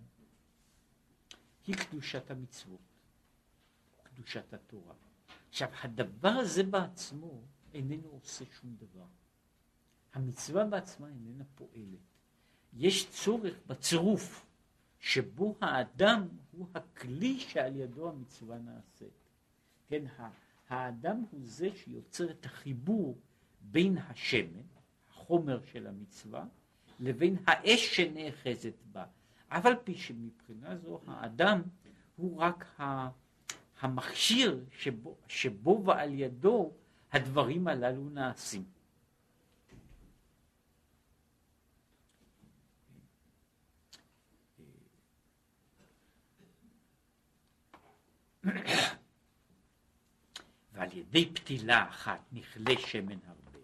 היא 1.66 1.74
קדושת 1.76 2.30
המצוות, 2.30 2.80
קדושת 4.02 4.52
התורה. 4.52 4.94
עכשיו, 5.48 5.68
הדבר 5.82 6.28
הזה 6.28 6.62
בעצמו 6.62 7.42
איננו 7.74 8.08
עושה 8.08 8.44
שום 8.44 8.76
דבר. 8.76 9.06
המצווה 10.12 10.64
בעצמה 10.64 11.08
איננה 11.08 11.44
פועלת. 11.54 12.09
יש 12.72 13.10
צורך 13.10 13.54
בצירוף 13.66 14.46
שבו 15.00 15.56
האדם 15.60 16.28
הוא 16.52 16.66
הכלי 16.74 17.40
שעל 17.40 17.76
ידו 17.76 18.08
המצווה 18.08 18.58
נעשית. 18.58 19.28
כן, 19.88 20.04
האדם 20.68 21.24
הוא 21.30 21.40
זה 21.44 21.68
שיוצר 21.76 22.30
את 22.30 22.46
החיבור 22.46 23.18
בין 23.60 23.98
השמן, 23.98 24.62
החומר 25.10 25.60
של 25.72 25.86
המצווה, 25.86 26.44
לבין 27.00 27.36
האש 27.46 27.96
שנאחזת 27.96 28.74
בה. 28.92 29.04
אף 29.48 29.66
על 29.66 29.74
פי 29.84 29.94
שמבחינה 29.94 30.76
זו 30.76 31.00
האדם 31.06 31.62
הוא 32.16 32.38
רק 32.38 32.80
המכשיר 33.80 34.64
שבו, 34.70 35.16
שבו 35.28 35.82
ועל 35.84 36.14
ידו 36.14 36.72
הדברים 37.12 37.68
הללו 37.68 38.10
נעשים. 38.10 38.64
ועל 50.72 50.88
ידי 50.92 51.32
פתילה 51.34 51.88
אחת 51.88 52.20
נכלה 52.32 52.78
שמן 52.78 53.18
הרבה, 53.26 53.58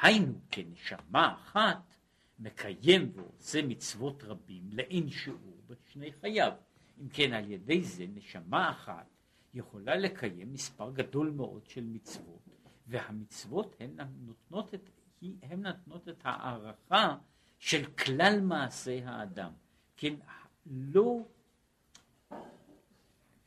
היינו 0.00 0.40
כנשמה 0.50 1.34
אחת 1.34 1.94
מקיים 2.38 3.12
ועושה 3.14 3.66
מצוות 3.66 4.24
רבים 4.24 4.68
לאין 4.72 5.10
שיעור 5.10 5.62
בשני 5.66 6.12
חייו. 6.12 6.52
אם 7.00 7.08
כן, 7.08 7.32
על 7.32 7.50
ידי 7.50 7.82
זה 7.82 8.04
נשמה 8.14 8.70
אחת 8.70 9.06
יכולה 9.54 9.96
לקיים 9.96 10.52
מספר 10.52 10.90
גדול 10.90 11.30
מאוד 11.30 11.66
של 11.66 11.84
מצוות, 11.84 12.48
והמצוות 12.86 13.76
הן 13.80 13.96
נותנות 14.20 14.74
את, 14.74 14.90
הן 15.42 15.66
נותנות 15.66 16.08
את 16.08 16.20
הערכה 16.24 17.16
של 17.58 17.86
כלל 17.86 18.40
מעשי 18.40 19.02
האדם. 19.04 19.52
כן, 19.96 20.14
לא 20.66 21.26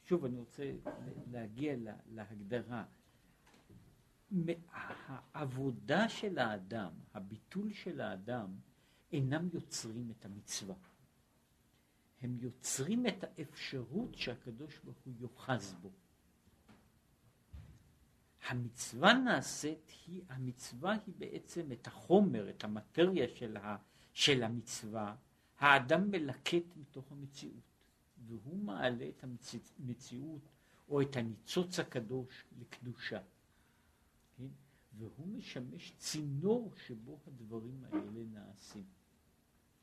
שוב, 0.06 0.26
אני 0.26 0.38
רוצה 0.38 0.72
להגיע 1.32 1.76
להגדרה. 2.12 2.86
העבודה 5.34 6.10
של 6.10 6.40
האדם, 6.40 6.92
הביטול 7.14 7.74
של 7.74 8.02
האדם, 8.02 8.56
אינם 9.12 9.50
יוצרים 9.54 10.12
את 10.12 10.26
המצווה. 10.26 10.76
הם 12.22 12.38
יוצרים 12.40 13.08
את 13.08 13.24
האפשרות 13.24 14.16
שהקדוש 14.16 14.80
ברוך 14.84 14.98
הוא 14.98 15.14
יאחז 15.20 15.74
בו. 15.82 15.92
המצווה 18.48 19.14
נעשית, 19.14 19.92
היא, 20.08 20.22
המצווה 20.30 20.98
היא 21.06 21.14
בעצם 21.18 21.72
את 21.72 21.88
החומר, 21.88 22.50
את 22.50 22.64
המטריה 22.64 23.28
של, 23.36 23.58
ה, 23.58 23.78
של 24.14 24.44
המצווה, 24.44 25.16
האדם 25.60 26.12
מלקט 26.12 26.76
מתוך 26.76 27.12
המציאות. 27.12 27.75
והוא 28.28 28.58
מעלה 28.58 29.10
את 29.10 29.24
המציאות 29.80 30.42
או 30.90 31.02
את 31.02 31.16
הניצוץ 31.16 31.80
הקדוש 31.80 32.46
לקדושה. 32.60 33.20
כן? 34.38 34.48
והוא 34.98 35.28
משמש 35.28 35.94
צינור 35.98 36.74
שבו 36.88 37.20
הדברים 37.28 37.84
האלה 37.84 38.24
נעשים. 38.32 38.84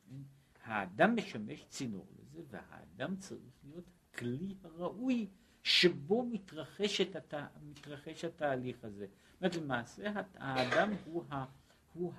כן? 0.09 0.17
האדם 0.63 1.17
משמש 1.17 1.65
צינור 1.69 2.07
לזה, 2.19 2.43
והאדם 2.51 3.17
צריך 3.17 3.53
להיות 3.65 3.85
הכלי 4.11 4.55
הראוי 4.63 5.29
שבו 5.63 6.27
מתרחש, 6.27 7.01
הת... 7.01 7.35
מתרחש 7.63 8.25
התהליך 8.25 8.85
הזה. 8.85 9.07
זאת 9.07 9.41
אומרת, 9.41 9.57
למעשה 9.57 10.13
האדם 10.35 10.93
הוא 11.05 11.25
ה... 11.31 11.45
הוא 11.95 12.13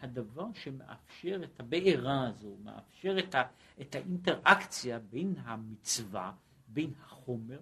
הדבר 0.00 0.52
שמאפשר 0.54 1.40
את 1.44 1.60
הבעירה 1.60 2.28
הזו, 2.28 2.56
מאפשר 2.64 3.18
את, 3.18 3.34
ה, 3.34 3.42
את 3.80 3.94
האינטראקציה 3.94 4.98
בין 4.98 5.34
המצווה, 5.38 6.32
בין 6.68 6.92
החומר, 7.00 7.60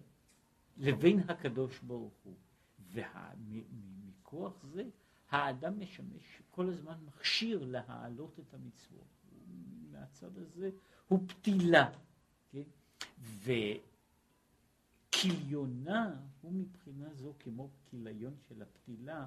לבין 0.77 1.21
הקדוש 1.31 1.79
ברוך 1.79 2.15
הוא. 2.25 2.35
ומכוח 2.93 4.65
זה 4.65 4.85
האדם 5.31 5.81
משמש 5.81 6.43
כל 6.51 6.69
הזמן 6.69 6.95
מכשיר 7.07 7.65
להעלות 7.65 8.41
את 8.41 8.55
המצוות. 8.55 9.15
מהצד 9.91 10.39
הזה 10.39 10.71
הוא 11.09 11.21
פתילה, 11.29 11.91
כן? 12.51 12.63
וכיליונה 15.09 16.21
הוא 16.41 16.53
מבחינה 16.53 17.15
זו, 17.15 17.35
כמו 17.39 17.71
כיליון 17.91 18.35
של 18.49 18.63
הפתילה, 18.63 19.27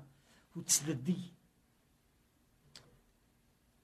הוא 0.53 0.63
צדדי. 0.63 1.29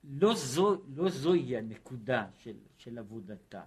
לא, 0.04 0.36
זו, 0.36 0.82
לא 0.96 1.10
זוהי 1.10 1.58
הנקודה 1.58 2.28
של, 2.40 2.58
של 2.78 2.98
עבודתה. 2.98 3.66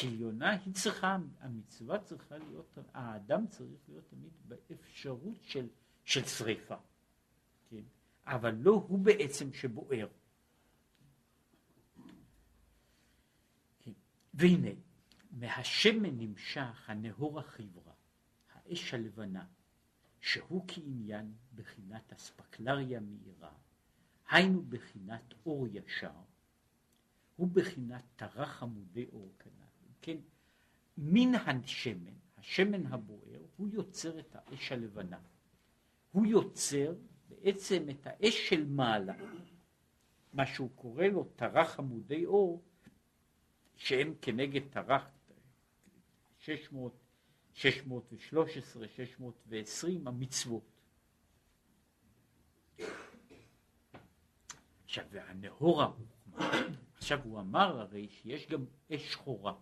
כליונה 0.00 0.50
היא 0.50 0.74
צריכה, 0.74 1.16
המצווה 1.40 1.98
צריכה 1.98 2.38
להיות, 2.38 2.78
האדם 2.94 3.46
צריך 3.46 3.80
להיות 3.88 4.04
תמיד 4.10 4.32
באפשרות 4.44 5.38
של, 5.42 5.68
של 6.04 6.24
שריפה, 6.24 6.76
כן? 7.70 7.82
אבל 8.26 8.54
לא 8.54 8.70
הוא 8.88 8.98
בעצם 8.98 9.52
שבוער. 9.52 10.08
כן? 13.80 13.92
והנה, 14.34 14.70
מהשמן 15.30 16.18
נמשך 16.18 16.90
הנהור 16.90 17.40
החברה, 17.40 17.92
האש 18.52 18.94
הלבנה, 18.94 19.44
שהוא 20.20 20.64
כעניין 20.68 21.32
בחינת 21.54 22.12
אספקלריה 22.12 23.00
מאירה, 23.00 23.52
היינו 24.30 24.62
בחינת 24.62 25.34
אור 25.46 25.66
ישר, 25.72 26.10
הוא 27.36 27.48
בחינת 27.52 28.04
טרח 28.16 28.62
עמודי 28.62 29.06
אור 29.12 29.32
כנ"ל. 29.38 29.92
כן, 30.02 30.16
מן 30.98 31.34
השמן, 31.34 32.14
השמן 32.36 32.86
הבוער, 32.86 33.40
הוא 33.56 33.68
יוצר 33.72 34.20
את 34.20 34.34
האש 34.36 34.72
הלבנה. 34.72 35.18
הוא 36.12 36.26
יוצר 36.26 36.94
בעצם 37.28 37.86
את 37.90 38.06
האש 38.06 38.48
של 38.48 38.64
מעלה, 38.64 39.14
מה 40.32 40.46
שהוא 40.46 40.70
קורא 40.74 41.04
לו 41.04 41.24
טרח 41.36 41.78
עמודי 41.78 42.26
אור, 42.26 42.62
שהם 43.76 44.14
כנגד 44.22 44.62
טרח 44.70 45.02
600, 46.38 46.92
613, 47.54 48.88
620 48.88 50.08
המצוות. 50.08 50.62
עכשיו, 54.90 55.04
והנהור 55.10 55.82
החוכמה, 55.82 56.50
עכשיו 56.96 57.20
הוא 57.24 57.40
אמר 57.40 57.80
הרי 57.80 58.08
שיש 58.08 58.46
גם 58.46 58.64
אש 58.94 59.12
שחורה, 59.12 59.54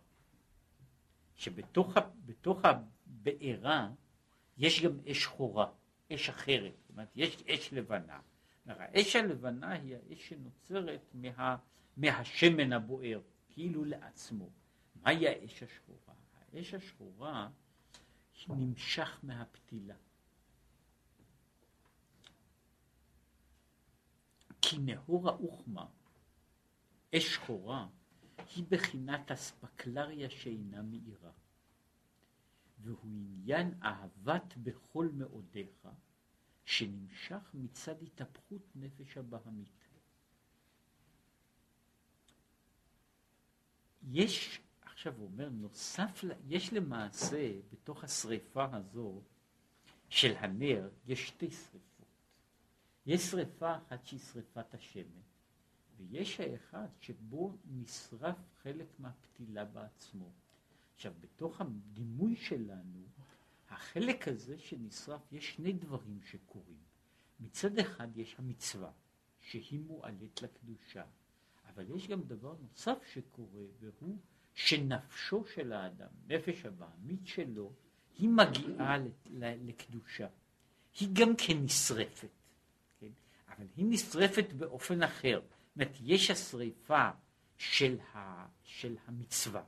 שבתוך 1.36 2.58
הבעירה 2.64 3.90
יש 4.58 4.84
גם 4.84 4.92
אש 5.10 5.22
שחורה, 5.22 5.70
אש 6.12 6.28
אחרת, 6.28 6.72
זאת 6.80 6.90
אומרת, 6.90 7.08
יש 7.14 7.42
אש 7.42 7.72
לבנה. 7.72 8.20
האש 8.66 9.16
הלבנה 9.16 9.72
היא 9.72 9.96
האש 9.96 10.28
שנוצרת 10.28 11.14
מה, 11.14 11.56
מהשמן 11.96 12.72
הבוער, 12.72 13.20
כאילו 13.48 13.84
לעצמו. 13.84 14.50
מהי 14.94 15.28
האש 15.28 15.62
השחורה? 15.62 16.14
האש 16.52 16.74
השחורה 16.74 17.48
נמשך 18.48 19.18
מהפתילה. 19.22 19.94
כי 24.62 24.78
נהור 24.78 25.28
האוחמה, 25.28 25.86
אש 27.16 27.34
שחורה, 27.34 27.88
היא 28.56 28.64
בחינת 28.68 29.30
אספקלריה 29.30 30.30
שאינה 30.30 30.82
מאירה. 30.82 31.32
והוא 32.80 33.10
עניין 33.10 33.74
אהבת 33.82 34.54
בכל 34.56 35.08
מאודיך, 35.14 35.88
שנמשך 36.64 37.50
מצד 37.54 38.02
התהפכות 38.02 38.62
נפש 38.74 39.16
הבהמית. 39.16 39.88
יש, 44.02 44.60
עכשיו 44.82 45.14
הוא 45.16 45.26
אומר, 45.26 45.48
נוסף, 45.48 46.24
יש 46.48 46.72
למעשה 46.72 47.52
בתוך 47.72 48.04
השריפה 48.04 48.76
הזו 48.76 49.22
של 50.08 50.34
הנר, 50.36 50.90
יש 51.06 51.28
שתי 51.28 51.50
שריפות. 51.50 51.87
יש 53.08 53.20
שריפה 53.20 53.76
אחת 53.76 54.06
שהיא 54.06 54.20
שריפת 54.20 54.74
השמן, 54.74 55.20
ויש 55.96 56.40
האחד 56.40 56.86
שבו 57.00 57.56
נשרף 57.64 58.36
חלק 58.62 58.86
מהפתילה 58.98 59.64
בעצמו. 59.64 60.30
עכשיו, 60.94 61.12
בתוך 61.20 61.60
הדימוי 61.60 62.36
שלנו, 62.36 63.02
החלק 63.68 64.28
הזה 64.28 64.58
שנשרף, 64.58 65.32
יש 65.32 65.54
שני 65.54 65.72
דברים 65.72 66.20
שקורים. 66.22 66.78
מצד 67.40 67.78
אחד 67.78 68.16
יש 68.16 68.34
המצווה, 68.38 68.90
שהיא 69.40 69.80
מועלית 69.80 70.42
לקדושה, 70.42 71.04
אבל 71.68 71.96
יש 71.96 72.08
גם 72.08 72.22
דבר 72.22 72.54
נוסף 72.62 72.98
שקורה, 73.12 73.62
והוא 73.80 74.18
שנפשו 74.54 75.44
של 75.54 75.72
האדם, 75.72 76.10
נפש 76.26 76.64
הבעמית 76.64 77.26
שלו, 77.26 77.72
היא 78.18 78.28
מגיעה 78.28 78.96
לקדושה. 79.38 80.28
היא 81.00 81.08
גם 81.12 81.36
כן 81.36 81.58
נשרפת. 81.64 82.37
אבל 83.58 83.66
היא 83.76 83.86
נשרפת 83.88 84.52
באופן 84.52 85.02
אחר. 85.02 85.40
זאת 85.40 85.76
אומרת, 85.76 85.96
יש 86.00 86.30
השריפה 86.30 87.10
של, 87.56 87.98
ה, 88.14 88.46
של 88.62 88.96
המצווה. 89.06 89.62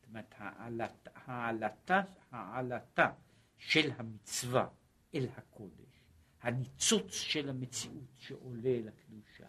זאת 0.00 0.08
אומרת, 0.08 0.34
העלתה, 1.14 2.02
העלתה 2.30 3.10
של 3.58 3.90
המצווה 3.96 4.68
אל 5.14 5.26
הקודש, 5.36 6.04
הניצוץ 6.42 7.12
של 7.12 7.48
המציאות 7.48 8.14
שעולה 8.18 8.68
אל 8.68 8.88
הקדושה. 8.88 9.46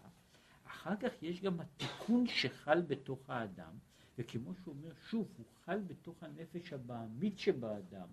אחר 0.66 0.96
כך 0.96 1.24
יש 1.24 1.42
גם 1.42 1.60
התיקון 1.60 2.28
שחל 2.28 2.82
בתוך 2.82 3.30
האדם, 3.30 3.78
וכמו 4.18 4.56
שהוא 4.56 4.76
אומר, 4.76 4.94
שוב, 5.10 5.28
הוא 5.38 5.46
חל 5.66 5.80
בתוך 5.80 6.24
הנפש 6.24 6.74
הבעמית 6.74 7.40
שבאדם, 7.40 8.08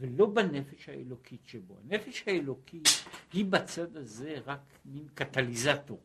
ולא 0.00 0.26
בנפש 0.26 0.88
האלוקית 0.88 1.40
שבו. 1.46 1.76
הנפש 1.84 2.24
האלוקית 2.26 2.88
היא 3.32 3.44
בצד 3.44 3.96
הזה 3.96 4.38
רק 4.46 4.60
מין 4.84 5.08
קטליזטור. 5.14 6.00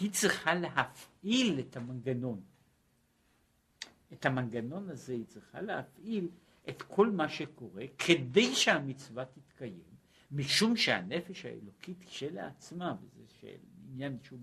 היא 0.00 0.10
צריכה 0.10 0.54
להפעיל 0.54 1.60
את 1.60 1.76
המנגנון. 1.76 2.40
את 4.12 4.26
המנגנון 4.26 4.88
הזה 4.88 5.12
היא 5.12 5.24
צריכה 5.24 5.60
להפעיל 5.60 6.28
את 6.68 6.82
כל 6.82 7.10
מה 7.10 7.28
שקורה 7.28 7.84
כדי 7.98 8.54
שהמצווה 8.54 9.24
תתקיים, 9.24 9.92
משום 10.32 10.76
שהנפש 10.76 11.44
האלוקית 11.44 12.04
כשלעצמה, 12.04 12.94
וזה 13.14 13.52
עניין 13.88 14.18
שהוא 14.22 14.38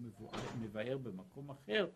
מבאר 0.62 0.98
במקום 0.98 1.50
אחר, 1.50 1.90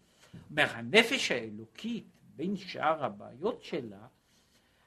אומר 0.50 0.66
הנפש 0.70 1.32
האלוקית 1.32 2.06
בין 2.36 2.58
שאר 2.58 3.04
הבעיות 3.04 3.64
שלה 3.64 4.08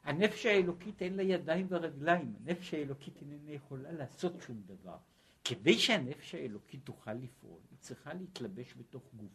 הנפש 0.06 0.46
האלוקית 0.46 1.02
אין 1.02 1.16
לה 1.16 1.22
ידיים 1.22 1.66
ורגליים, 1.70 2.36
הנפש 2.40 2.74
האלוקית 2.74 3.20
איננה 3.20 3.50
יכולה 3.50 3.92
לעשות 3.92 4.32
שום 4.40 4.62
דבר. 4.66 4.96
כדי 5.44 5.78
שהנפש 5.78 6.34
האלוקית 6.34 6.84
תוכל 6.84 7.12
לפעול, 7.12 7.60
היא 7.70 7.78
צריכה 7.78 8.14
להתלבש 8.14 8.74
בתוך 8.76 9.02
גוף. 9.14 9.32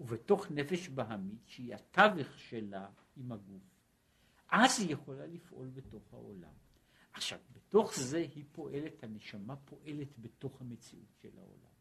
ובתוך 0.00 0.50
נפש 0.50 0.88
בהמית, 0.88 1.46
שהיא 1.46 1.74
התווך 1.74 2.38
שלה 2.38 2.88
עם 3.16 3.32
הגוף. 3.32 3.62
אז 4.48 4.80
היא 4.80 4.92
יכולה 4.92 5.26
לפעול 5.26 5.68
בתוך 5.68 6.12
העולם. 6.12 6.52
עכשיו, 7.12 7.38
בתוך 7.52 7.94
זה 7.98 8.18
היא 8.18 8.44
פועלת, 8.52 9.04
הנשמה 9.04 9.56
פועלת 9.56 10.18
בתוך 10.18 10.60
המציאות 10.60 11.14
של 11.22 11.38
העולם. 11.38 11.76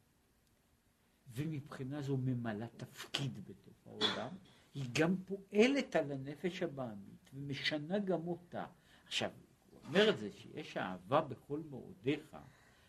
ומבחינה 1.27 2.01
זו 2.01 2.17
ממלאה 2.17 2.67
תפקיד 2.67 3.45
בתוך 3.45 3.88
העולם, 3.88 4.35
היא 4.73 4.85
גם 4.91 5.15
פועלת 5.25 5.95
על 5.95 6.11
הנפש 6.11 6.63
הבעמית 6.63 7.14
ומשנה 7.36 8.00
גם 8.00 8.28
אותה. 8.28 8.65
עכשיו, 9.06 9.32
הוא 9.71 9.80
אומר 9.88 10.10
את 10.10 10.17
זה 10.17 10.32
שיש 10.32 10.78
אהבה 10.78 11.21
בכל 11.21 11.62
מאודיך, 11.69 12.38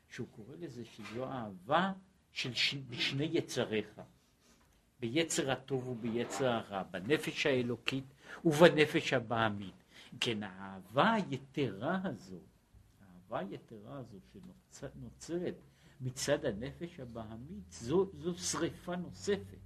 שהוא 0.08 0.28
קורא 0.30 0.56
לזה 0.56 0.84
שזו 0.84 1.24
אהבה 1.24 1.92
של 2.32 2.54
ש... 2.54 2.74
שני 2.92 3.24
יצריך, 3.32 4.00
ביצר 5.00 5.50
הטוב 5.50 5.88
וביצר 5.88 6.46
הרע, 6.46 6.82
בנפש 6.82 7.46
האלוקית 7.46 8.04
ובנפש 8.44 9.12
הבעמית. 9.12 9.74
כן, 10.20 10.42
האהבה 10.42 11.12
היתרה 11.12 12.00
הזו, 12.04 12.40
האהבה 13.00 13.38
היתרה 13.38 13.98
הזו 13.98 14.18
שנוצרת 14.32 15.54
מצד 16.00 16.44
הנפש 16.44 17.00
הבעמית, 17.00 17.70
זו, 17.70 18.10
זו 18.14 18.38
שריפה 18.38 18.96
נוספת. 18.96 19.58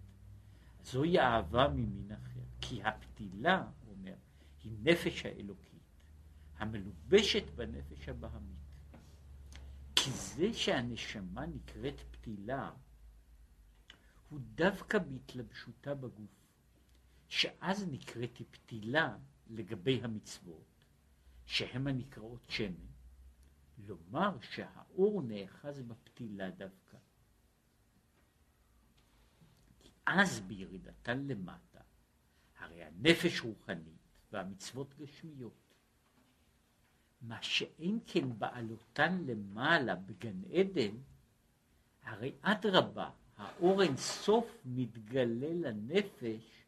זוהי 0.84 1.18
אהבה 1.18 1.68
ממין 1.68 2.12
אחר, 2.12 2.40
כי 2.60 2.82
הפתילה, 2.82 3.64
היא 4.64 4.76
נפש 4.82 5.26
האלוקית, 5.26 5.82
המלובשת 6.56 7.50
בנפש 7.50 8.08
הבהמית. 8.08 8.60
כי 9.96 10.10
זה 10.10 10.52
שהנשמה 10.52 11.46
נקראת 11.46 12.00
פתילה, 12.10 12.70
הוא 14.28 14.40
דווקא 14.54 14.98
בהתלבשותה 14.98 15.94
בגוף, 15.94 16.30
שאז 17.28 17.88
נקראת 17.90 18.42
פתילה 18.50 19.16
לגבי 19.50 20.00
המצוות, 20.02 20.84
שהן 21.46 21.86
הנקראות 21.86 22.46
שמן, 22.48 22.90
לומר 23.78 24.40
שהאור 24.40 25.22
נאחז 25.22 25.82
בפתילה 25.82 26.50
דווקא. 26.50 26.96
אז 30.06 30.40
בירידתן 30.40 31.26
למטה, 31.26 31.80
הרי 32.58 32.84
הנפש 32.84 33.40
רוחנית 33.40 33.99
והמצוות 34.32 34.94
גשמיות. 34.98 35.74
מה 37.22 37.42
שאין 37.42 37.98
כן 38.06 38.38
בעלותן 38.38 39.24
למעלה 39.26 39.96
בגן 39.96 40.42
עדן, 40.52 40.96
הרי 42.02 42.32
אדרבה, 42.40 43.10
האור 43.36 43.82
אין 43.82 43.96
סוף 43.96 44.56
מתגלה 44.64 45.52
לנפש 45.54 46.64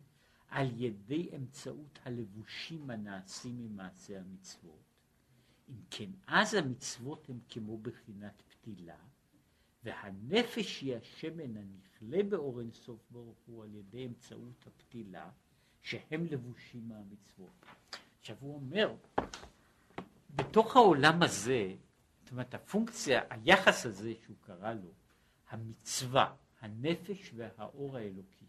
על 0.48 0.80
ידי 0.80 1.28
אמצעות 1.36 1.98
הלבושים 2.04 2.90
הנעשים 2.90 3.58
ממעשה 3.58 4.20
המצוות. 4.20 4.82
אם 5.68 5.82
כן, 5.90 6.10
אז 6.26 6.54
המצוות 6.54 7.28
הן 7.28 7.38
כמו 7.48 7.78
בחינת 7.78 8.42
פתילה, 8.48 8.96
והנפש 9.84 10.80
היא 10.80 10.96
השמן 10.96 11.56
הנכלה 11.56 12.22
באור 12.22 12.60
אין 12.60 12.72
סוף 12.72 13.00
ברוך 13.10 13.38
הוא 13.46 13.64
על 13.64 13.74
ידי 13.74 14.06
אמצעות 14.06 14.66
הפתילה, 14.66 15.30
שהם 15.82 16.26
לבושים 16.26 16.88
מהמצוות. 16.88 17.66
עכשיו 18.20 18.36
הוא 18.40 18.54
אומר, 18.54 18.94
בתוך 20.34 20.76
העולם 20.76 21.22
הזה, 21.22 21.74
זאת 22.22 22.30
אומרת 22.32 22.54
הפונקציה, 22.54 23.22
היחס 23.30 23.86
הזה 23.86 24.14
שהוא 24.24 24.36
קרא 24.40 24.72
לו, 24.72 24.90
המצווה, 25.50 26.34
הנפש 26.60 27.32
והאור 27.36 27.96
האלוקי. 27.96 28.46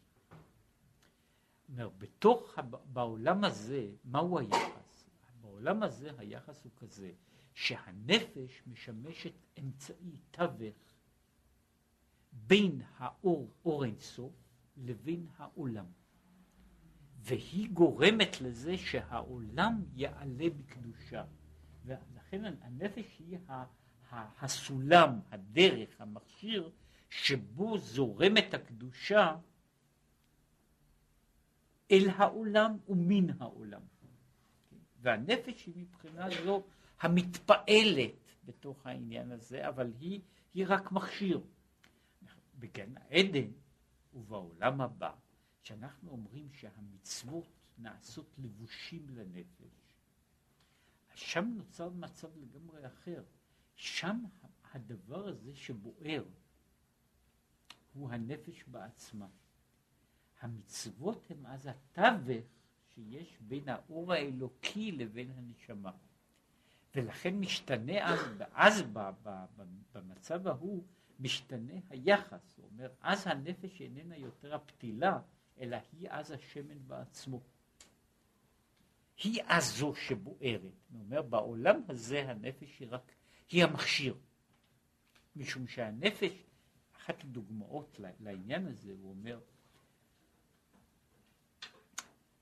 אומר, 1.70 1.90
בתוך, 1.98 2.60
בעולם 2.86 3.44
הזה, 3.44 3.88
מהו 4.06 4.40
היחס? 4.40 5.10
בעולם 5.42 5.84
הזה 5.84 6.12
היחס 6.18 6.64
הוא 6.64 6.72
כזה, 6.76 7.12
שהנפש 7.54 8.64
משמשת 8.68 9.34
אמצעי 9.60 10.18
תווך 10.32 10.76
בין 12.32 12.82
האור, 12.98 13.52
אור 13.66 13.86
אינסוף, 13.86 14.34
לבין 14.78 15.28
העולם. 15.38 15.86
והיא 17.24 17.70
גורמת 17.70 18.42
לזה 18.42 18.78
שהעולם 18.78 19.84
יעלה 19.96 20.50
בקדושה. 20.58 21.24
ולכן 21.86 22.46
הנפש 22.62 23.20
היא 23.20 23.38
הסולם, 24.12 25.20
הדרך, 25.32 26.02
המכשיר, 26.02 26.72
שבו 27.10 27.78
זורמת 27.78 28.54
הקדושה 28.54 29.36
אל 31.92 32.10
העולם 32.16 32.78
ומן 32.88 33.42
העולם. 33.42 33.82
והנפש 35.02 35.66
היא 35.66 35.76
מבחינה 35.76 36.28
זו 36.44 36.64
המתפעלת 37.00 38.36
בתוך 38.46 38.86
העניין 38.86 39.32
הזה, 39.32 39.68
אבל 39.68 39.92
היא, 40.00 40.22
היא 40.54 40.66
רק 40.68 40.92
מכשיר. 40.92 41.42
בגן 42.60 42.94
העדן 42.98 43.52
ובעולם 44.14 44.82
הבא, 44.82 45.12
כשאנחנו 45.64 46.12
אומרים 46.12 46.50
שהמצוות 46.54 47.48
נעשות 47.78 48.36
לבושים 48.38 49.10
לנפש, 49.10 49.84
שם 51.16 51.54
נוצר 51.58 51.90
מצב 51.90 52.38
לגמרי 52.38 52.88
אחר. 52.88 53.24
שם 53.76 54.24
הדבר 54.74 55.28
הזה 55.28 55.56
שבוער 55.56 56.24
הוא 57.94 58.12
הנפש 58.12 58.64
בעצמה. 58.68 59.28
המצוות 60.42 61.32
הן 61.32 61.46
אז 61.46 61.68
התווך 61.68 62.46
שיש 62.94 63.38
בין 63.42 63.70
האור 63.70 64.14
האלוקי 64.14 64.92
לבין 64.92 65.32
הנשמה. 65.32 65.92
ולכן 66.96 67.36
משתנה 67.40 68.14
אז, 68.14 68.20
אז 68.54 68.82
במצב 69.94 70.48
ההוא, 70.48 70.84
משתנה 71.20 71.74
היחס. 71.90 72.58
הוא 72.58 72.70
אומר, 72.72 72.92
אז 73.02 73.28
הנפש 73.28 73.82
איננה 73.82 74.18
יותר 74.18 74.56
הפתילה, 74.56 75.22
אלא 75.64 75.78
היא 75.92 76.08
אז 76.12 76.32
השמן 76.32 76.88
בעצמו. 76.88 77.42
היא 79.18 79.42
אז 79.48 79.78
זו 79.78 79.96
שבוערת. 79.96 80.62
הוא 80.92 81.00
אומר, 81.00 81.22
בעולם 81.22 81.82
הזה 81.90 82.30
הנפש 82.30 82.80
היא 82.80 82.88
רק, 82.92 83.12
היא 83.50 83.64
המכשיר. 83.64 84.16
משום 85.36 85.68
שהנפש, 85.68 86.32
אחת 86.98 87.24
הדוגמאות 87.24 88.00
לעניין 88.20 88.68
הזה, 88.68 88.92
הוא 88.92 89.10
אומר, 89.10 89.40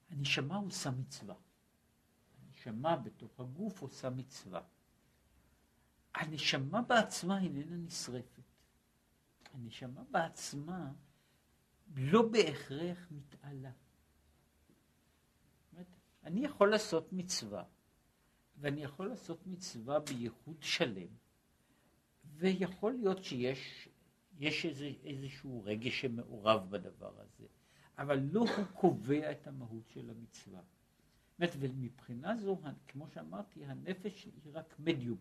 הנשמה 0.10 0.56
עושה 0.56 0.92
מצווה. 0.92 1.36
הנשמה 2.42 2.96
בתוך 2.96 3.40
הגוף 3.40 3.82
עושה 3.82 4.10
מצווה. 4.10 4.62
הנשמה 6.16 6.82
בעצמה 6.82 7.42
איננה 7.42 7.76
נשרפת. 7.76 8.44
הנשמה 9.54 10.04
בעצמה 10.12 10.92
לא 11.96 12.30
בהכרח 12.30 13.08
מתעלה. 13.12 13.72
אני 16.24 16.46
יכול 16.46 16.72
לעשות 16.72 17.14
מצווה, 17.14 17.64
ואני 18.58 18.84
יכול 18.84 19.10
לעשות 19.10 19.48
מצווה 19.48 20.00
בייחוד 20.00 20.58
שלם, 20.62 21.08
ויכול 22.38 22.94
להיות 22.94 23.24
שיש 23.24 23.90
יש 24.42 24.66
איזה, 24.66 24.92
איזשהו 25.04 25.64
רגש 25.64 26.02
שמעורב 26.02 26.70
בדבר 26.70 27.20
הזה, 27.20 27.46
אבל 27.98 28.20
לא 28.32 28.40
הוא 28.40 28.66
קובע 28.74 29.32
את 29.32 29.48
המהות 29.48 29.90
של 29.90 30.10
המצווה. 30.10 30.62
באמת, 31.40 31.52
ומבחינה 31.60 32.38
זו, 32.38 32.62
כמו 32.88 33.08
שאמרתי, 33.08 33.66
הנפש 33.66 34.26
היא 34.26 34.52
רק 34.54 34.76
מדיום. 34.80 35.18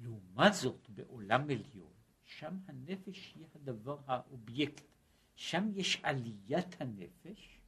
לעומת 0.00 0.54
זאת, 0.54 0.90
בעולם 0.90 1.42
עליון, 1.42 1.92
שם 2.38 2.58
הנפש 2.68 3.34
היא 3.34 3.46
הדבר, 3.54 3.98
האובייקט. 4.06 4.84
שם 5.34 5.70
יש 5.74 6.00
עליית 6.02 6.80
הנפש, 6.80 7.60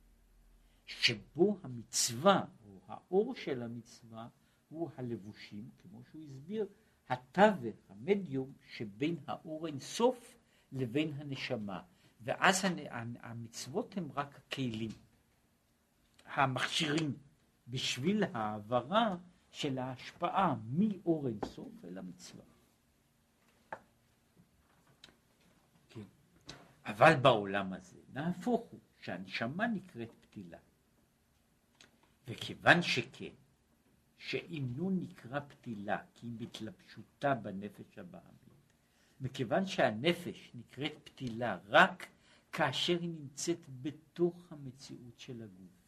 שבו 0.86 1.58
המצווה, 1.62 2.44
או 2.66 2.80
האור 2.86 3.34
של 3.34 3.62
המצווה, 3.62 4.28
הוא 4.68 4.90
הלבושים, 4.96 5.70
כמו 5.78 6.02
שהוא 6.10 6.22
הסביר, 6.22 6.66
התווך, 7.08 7.76
המדיום, 7.88 8.52
שבין 8.76 9.16
האור 9.26 9.66
אינסוף 9.66 10.38
לבין 10.72 11.12
הנשמה. 11.16 11.82
ואז 12.20 12.64
המצוות 13.20 13.96
הם 13.96 14.12
רק 14.12 14.36
הכלים, 14.36 14.90
המכשירים, 16.26 17.16
בשביל 17.68 18.24
העברה 18.24 19.16
של 19.50 19.78
ההשפעה 19.78 20.56
מאור 20.70 21.28
אינסוף 21.28 21.84
אל 21.84 21.98
המצווה. 21.98 22.51
אבל 26.84 27.16
בעולם 27.22 27.72
הזה, 27.72 27.98
נהפוך 28.12 28.60
הוא, 28.70 28.80
שהנשמה 29.00 29.66
נקראת 29.66 30.12
פתילה. 30.20 30.58
וכיוון 32.28 32.82
שכן, 32.82 33.34
שאם 34.18 34.66
נון 34.76 35.00
נקרא 35.00 35.40
פתילה, 35.40 35.98
כי 36.14 36.26
אם 36.26 36.38
בהתלבשותה 36.38 37.34
בנפש 37.34 37.98
הבעמית, 37.98 38.32
מכיוון 39.20 39.66
שהנפש 39.66 40.50
נקראת 40.54 40.92
פתילה 41.04 41.58
רק 41.66 42.06
כאשר 42.52 43.00
היא 43.00 43.10
נמצאת 43.10 43.58
בתוך 43.82 44.52
המציאות 44.52 45.18
של 45.18 45.42
הגוף. 45.42 45.82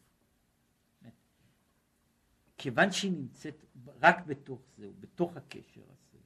כיוון 2.57 2.91
שהיא 2.91 3.11
נמצאת 3.11 3.65
רק 4.01 4.25
בתוך 4.25 4.61
זה, 4.77 4.91
בתוך 4.99 5.37
הקשר 5.37 5.81
הזה, 5.81 6.17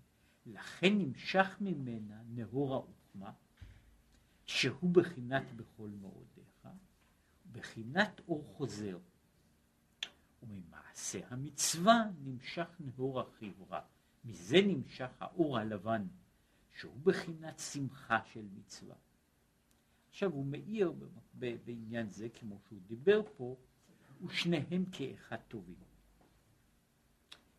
לכן 0.45 0.97
נמשך 0.97 1.57
ממנה 1.61 2.21
נהור 2.29 2.73
העוכמה, 2.73 3.31
שהוא 4.49 4.89
בחינת 4.93 5.43
בכל 5.55 5.89
מאודיך, 6.01 6.67
בחינת 7.51 8.21
אור 8.27 8.43
חוזר. 8.57 8.97
וממעשה 10.43 11.19
המצווה 11.29 12.03
נמשך 12.23 12.67
נהור 12.79 13.21
החברה. 13.21 13.81
מזה 14.25 14.57
נמשך 14.67 15.09
האור 15.19 15.57
הלבן, 15.57 16.07
שהוא 16.77 16.99
בחינת 17.03 17.59
שמחה 17.59 18.19
של 18.33 18.45
מצווה. 18.53 18.95
עכשיו 20.09 20.31
הוא 20.31 20.45
מאיר 20.45 20.93
בעניין 21.33 22.09
זה, 22.09 22.29
כמו 22.29 22.59
שהוא 22.67 22.79
דיבר 22.87 23.21
פה, 23.37 23.55
ושניהם 24.25 24.85
כאחד 24.91 25.37
טובים. 25.47 25.75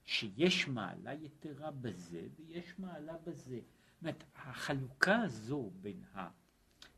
שיש 0.04 0.68
מעלה 0.68 1.14
יתרה 1.14 1.70
בזה 1.70 2.28
ויש 2.36 2.78
מעלה 2.78 3.18
בזה. 3.18 3.60
זאת 3.60 4.02
אומרת, 4.02 4.24
החלוקה 4.34 5.16
הזו 5.22 5.70
בין 5.80 6.04
ה... 6.14 6.39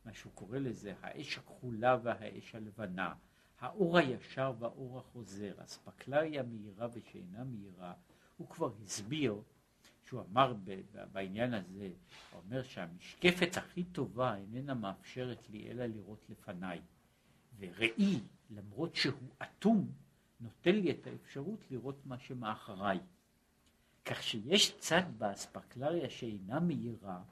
מה 0.04 0.12
שהוא 0.12 0.32
קורא 0.32 0.58
לזה, 0.58 0.94
האש 1.00 1.38
הכחולה 1.38 1.98
והאש 2.02 2.54
הלבנה, 2.54 3.14
האור 3.60 3.98
הישר 3.98 4.52
והאור 4.58 4.98
החוזר, 4.98 5.54
אספקלריה 5.64 6.42
מהירה 6.42 6.88
ושאינה 6.92 7.44
מהירה, 7.44 7.94
הוא 8.36 8.48
כבר 8.48 8.72
הסביר, 8.82 9.42
שהוא 10.04 10.22
אמר 10.30 10.54
בעניין 11.12 11.54
הזה, 11.54 11.90
הוא 12.32 12.40
אומר 12.44 12.62
שהמשקפת 12.62 13.56
הכי 13.56 13.84
טובה 13.84 14.36
איננה 14.36 14.74
מאפשרת 14.74 15.50
לי 15.50 15.70
אלא 15.70 15.86
לראות 15.86 16.24
לפניי. 16.28 16.80
וראי, 17.58 18.20
למרות 18.50 18.94
שהוא 18.94 19.28
אטום, 19.42 19.92
נותן 20.40 20.74
לי 20.74 20.90
את 20.90 21.06
האפשרות 21.06 21.70
לראות 21.70 22.06
מה 22.06 22.18
שמאחריי. 22.18 23.00
כך 24.04 24.22
שיש 24.22 24.78
צד 24.78 25.02
באספקלריה 25.18 26.10
שאינה 26.10 26.60
מהירה, 26.60 27.22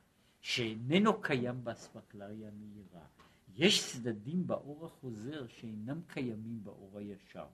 שאיננו 0.40 1.20
קיים 1.20 1.64
באספקלריה 1.64 2.48
המהירה. 2.48 3.06
יש 3.54 3.92
צדדים 3.92 4.46
באור 4.46 4.86
החוזר 4.86 5.46
שאינם 5.46 6.00
קיימים 6.06 6.64
באור 6.64 6.98
הישר. 6.98 7.46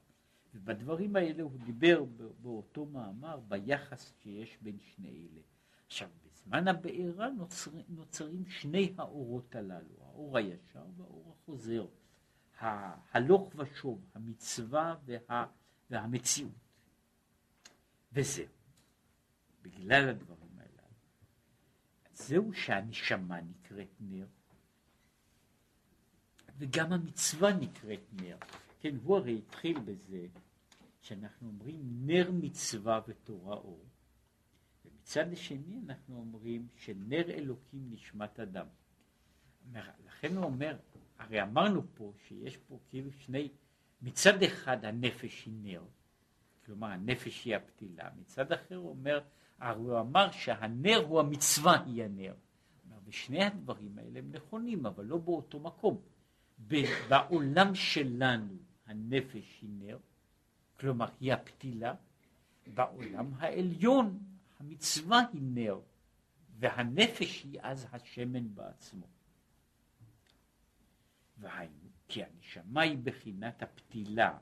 ובדברים 0.54 1.16
האלה 1.16 1.42
הוא 1.42 1.58
דיבר 1.64 2.04
באותו 2.42 2.86
מאמר 2.86 3.40
ביחס 3.48 4.12
שיש 4.22 4.58
בין 4.62 4.78
שני 4.78 5.08
אלה. 5.08 5.40
עכשיו, 5.86 6.08
בזמן 6.24 6.68
הבעירה 6.68 7.30
נוצר, 7.30 7.70
נוצרים 7.88 8.46
שני 8.46 8.94
האורות 8.98 9.54
הללו, 9.54 9.94
האור 10.00 10.38
הישר 10.38 10.84
והאור 10.96 11.36
החוזר, 11.36 11.86
הלוך 13.12 13.52
ושוב, 13.56 14.04
המצווה 14.14 14.96
וה, 15.04 15.46
והמציאות. 15.90 16.52
וזהו, 18.12 18.46
בגלל 19.62 20.08
הדברים. 20.08 20.45
זהו 22.16 22.52
שהנשמה 22.52 23.40
נקראת 23.40 23.88
נר, 24.00 24.26
וגם 26.58 26.92
המצווה 26.92 27.52
נקראת 27.52 28.00
נר. 28.12 28.36
כן, 28.80 28.96
הוא 29.02 29.16
הרי 29.16 29.38
התחיל 29.38 29.78
בזה 29.78 30.26
שאנחנו 31.00 31.48
אומרים 31.48 31.80
נר 32.06 32.30
מצווה 32.32 33.00
ותורה 33.08 33.54
אור. 33.54 33.84
ומצד 34.84 35.24
שני 35.34 35.80
אנחנו 35.86 36.16
אומרים 36.16 36.68
שנר 36.76 37.30
אלוקים 37.30 37.90
נשמת 37.90 38.40
אדם. 38.40 38.66
לכן 40.06 40.36
הוא 40.36 40.44
אומר, 40.44 40.78
הרי 41.18 41.42
אמרנו 41.42 41.82
פה 41.94 42.12
שיש 42.26 42.56
פה 42.56 42.78
כאילו 42.88 43.12
שני, 43.12 43.48
מצד 44.02 44.42
אחד 44.42 44.84
הנפש 44.84 45.44
היא 45.44 45.54
נר, 45.62 45.84
כלומר 46.64 46.86
הנפש 46.86 47.44
היא 47.44 47.56
הפתילה, 47.56 48.10
מצד 48.16 48.52
אחר 48.52 48.76
הוא 48.76 48.90
אומר, 48.90 49.20
הרי 49.58 49.80
הוא 49.80 50.00
אמר 50.00 50.30
שהנר 50.30 51.04
הוא 51.08 51.20
המצווה 51.20 51.84
היא 51.84 52.04
הנר. 52.04 52.34
ושני 53.06 53.44
הדברים 53.44 53.98
האלה 53.98 54.18
הם 54.18 54.32
נכונים, 54.32 54.86
אבל 54.86 55.04
לא 55.04 55.18
באותו 55.18 55.60
מקום. 55.60 56.00
בעולם 57.08 57.74
שלנו 57.74 58.54
הנפש 58.86 59.58
היא 59.62 59.70
נר, 59.72 59.98
כלומר 60.80 61.06
היא 61.20 61.32
הפתילה, 61.32 61.94
בעולם 62.74 63.34
העליון 63.38 64.18
המצווה 64.60 65.20
היא 65.32 65.42
נר, 65.42 65.80
והנפש 66.58 67.44
היא 67.44 67.60
אז 67.62 67.86
השמן 67.92 68.54
בעצמו. 68.54 69.06
והיינו, 71.38 71.88
כי 72.08 72.24
הנשמה 72.24 72.80
היא 72.80 72.98
בחינת 73.02 73.62
הפתילה, 73.62 74.38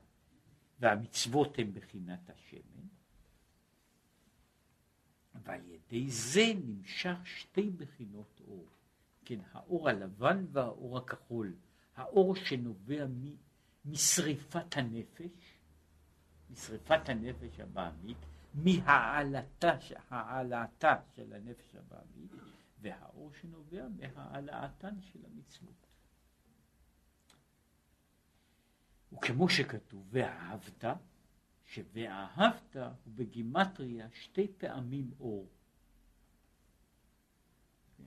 והמצוות 0.79 1.59
הן 1.59 1.71
בחינת 1.73 2.29
השמן, 2.29 2.87
ועל 5.45 5.61
ידי 5.65 6.09
זה 6.09 6.53
נמשך 6.65 7.17
שתי 7.23 7.69
בחינות 7.69 8.41
אור, 8.47 8.67
כן, 9.25 9.39
האור 9.51 9.89
הלבן 9.89 10.45
והאור 10.51 10.97
הכחול, 10.97 11.55
האור 11.95 12.35
שנובע 12.35 13.05
משריפת 13.85 14.77
הנפש, 14.77 15.59
משריפת 16.49 17.09
הנפש 17.09 17.59
הבעמית, 17.59 18.17
מהעלתה, 18.53 19.77
העלאתה 20.09 20.95
של 21.15 21.33
הנפש 21.33 21.75
הבעמית, 21.75 22.31
והאור 22.81 23.31
שנובע 23.41 23.87
מהעלאתן 23.97 25.01
של 25.01 25.19
המצוות. 25.25 25.87
וכמו 29.13 29.49
שכתוב, 29.49 30.07
ואהבת, 30.09 30.85
ש"ואהבת" 31.65 32.75
הוא 32.75 33.13
בגימטריה 33.15 34.07
שתי 34.11 34.47
פעמים 34.57 35.11
אור. 35.19 35.47
כן? 37.97 38.03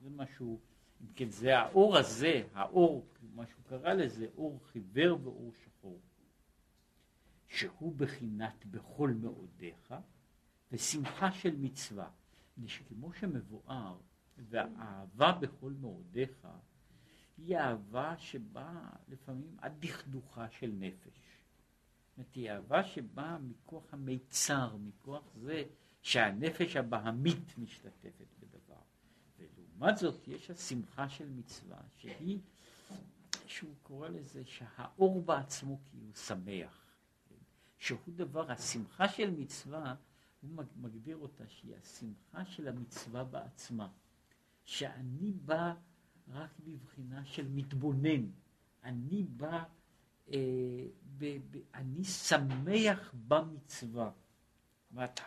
זה 0.00 0.10
משהו, 0.10 0.60
אם 1.00 1.06
כן, 1.14 1.30
זה 1.30 1.58
האור 1.58 1.96
הזה, 1.96 2.42
האור, 2.54 3.06
מה 3.34 3.46
שהוא 3.46 3.64
קרא 3.64 3.92
לזה, 3.92 4.26
אור 4.36 4.60
חיוור 4.72 5.18
ואור 5.22 5.52
שחור. 5.64 6.00
שהוא 7.48 7.94
בחינת 7.96 8.66
בכל 8.66 9.10
מאודיך 9.10 9.94
ושמחה 10.72 11.32
של 11.32 11.56
מצווה. 11.56 12.10
כמו 12.88 13.12
שמבואר, 13.12 13.98
והאהבה 14.36 15.32
בכל 15.32 15.72
מאודיך 15.72 16.48
היא 17.36 17.56
אהבה 17.56 18.14
שבאה 18.18 18.90
לפעמים 19.08 19.56
עד 19.58 19.72
דכדוכה 19.80 20.50
של 20.50 20.72
נפש. 20.78 21.20
זאת 22.18 22.34
היא 22.34 22.50
אהבה 22.50 22.84
שבאה 22.84 23.38
מכוח 23.38 23.94
המיצר, 23.94 24.76
מכוח 24.76 25.22
זה 25.34 25.62
שהנפש 26.02 26.76
הבהמית 26.76 27.58
משתתפת 27.58 28.34
בדבר. 28.40 28.80
ולעומת 29.38 29.98
זאת 29.98 30.28
יש 30.28 30.50
השמחה 30.50 31.08
של 31.08 31.28
מצווה, 31.30 31.80
שהיא, 31.96 32.38
שהוא 33.46 33.74
קורא 33.82 34.08
לזה 34.08 34.44
שהאור 34.44 35.22
בעצמו 35.22 35.78
כאילו 35.90 36.14
שמח. 36.14 36.84
שהוא 37.78 37.98
דבר, 38.08 38.50
השמחה 38.50 39.08
של 39.08 39.30
מצווה, 39.30 39.94
הוא 40.40 40.50
מגדיר 40.76 41.16
אותה 41.16 41.48
שהיא 41.48 41.76
השמחה 41.76 42.44
של 42.44 42.68
המצווה 42.68 43.24
בעצמה. 43.24 43.88
שאני 44.64 45.32
בא 45.32 45.74
רק 46.28 46.50
בבחינה 46.64 47.24
של 47.24 47.48
מתבונן. 47.48 48.30
אני 48.84 49.22
בא, 49.22 49.64
אני 51.74 52.04
שמח 52.04 53.14
במצווה. 53.28 54.10
זאת 54.90 55.20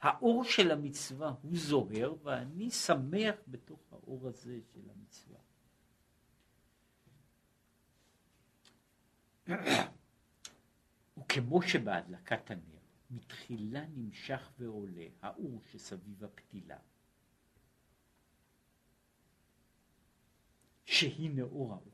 האור 0.00 0.44
של 0.44 0.70
המצווה 0.70 1.34
הוא 1.42 1.56
זוהר, 1.56 2.14
ואני 2.22 2.70
שמח 2.70 3.34
בתוך 3.48 3.92
האור 3.92 4.28
הזה 4.28 4.60
של 4.72 4.90
המצווה. 4.90 5.38
וכמו 11.18 11.62
שבהדלקת 11.62 12.50
הנר 12.50 12.78
מתחילה 13.10 13.86
נמשך 13.86 14.52
ועולה 14.58 15.06
האור 15.22 15.60
שסביב 15.70 16.24
הפתילה, 16.24 16.78
שהיא 20.84 21.30
נאור 21.30 21.72
העוקמה. 21.72 21.91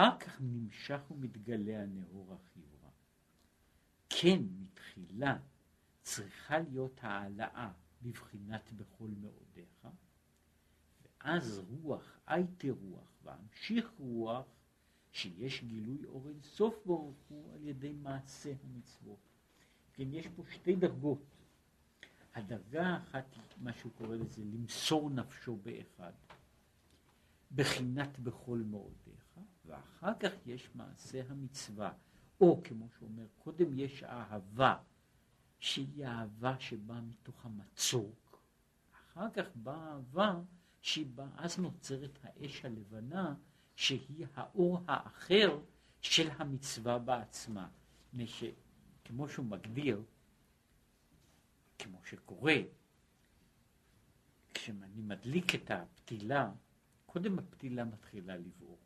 אחר 0.00 0.18
כך 0.18 0.40
נמשך 0.40 1.00
ומתגלה 1.10 1.82
הנאור 1.82 2.34
החיורה. 2.34 2.90
כן, 4.08 4.42
מתחילה 4.60 5.38
צריכה 6.02 6.58
להיות 6.58 7.00
העלאה 7.02 7.72
בבחינת 8.02 8.72
בכל 8.72 9.08
מאודיך, 9.20 9.88
ואז 11.02 11.62
רוח, 11.68 12.18
הייתי 12.26 12.70
רוח, 12.70 13.12
ואמשיך 13.22 13.90
רוח, 13.98 14.46
שיש 15.12 15.64
גילוי 15.64 16.04
אור 16.04 16.28
אין 16.28 16.42
סוף 16.42 16.74
ברוך 16.86 17.18
הוא 17.28 17.54
על 17.54 17.66
ידי 17.66 17.92
מעשה 17.92 18.52
המצוות. 18.64 19.18
כן, 19.92 20.14
יש 20.14 20.26
פה 20.36 20.42
שתי 20.50 20.76
דרגות. 20.76 21.22
הדרגה 22.34 22.86
האחת, 22.86 23.36
מה 23.56 23.72
שהוא 23.72 23.92
קורא 23.98 24.16
לזה, 24.16 24.44
למסור 24.44 25.10
נפשו 25.10 25.56
באחד. 25.56 26.12
בחינת 27.54 28.18
בכל 28.18 28.58
מאודיך, 28.58 29.19
ואחר 29.70 30.12
כך 30.20 30.30
יש 30.46 30.70
מעשה 30.74 31.22
המצווה, 31.28 31.92
או 32.40 32.60
כמו 32.64 32.86
שאומר, 32.98 33.26
קודם 33.38 33.78
יש 33.78 34.02
אהבה, 34.02 34.76
שהיא 35.58 36.06
אהבה 36.06 36.60
שבאה 36.60 37.00
מתוך 37.00 37.44
המצוק, 37.44 38.42
אחר 38.92 39.30
כך 39.30 39.46
באה 39.54 39.92
אהבה 40.80 41.04
באה, 41.04 41.28
אז 41.36 41.58
נוצרת 41.58 42.18
האש 42.22 42.64
הלבנה, 42.64 43.34
שהיא 43.76 44.26
האור 44.34 44.80
האחר 44.86 45.58
של 46.00 46.30
המצווה 46.30 46.98
בעצמה. 46.98 47.68
כמו 49.04 49.28
שהוא 49.28 49.46
מגדיר, 49.46 50.02
כמו 51.78 51.98
שקורה, 52.04 52.56
כשאני 54.54 55.02
מדליק 55.02 55.54
את 55.54 55.70
הפתילה, 55.70 56.52
קודם 57.06 57.38
הפתילה 57.38 57.84
מתחילה 57.84 58.36
לבעור. 58.36 58.78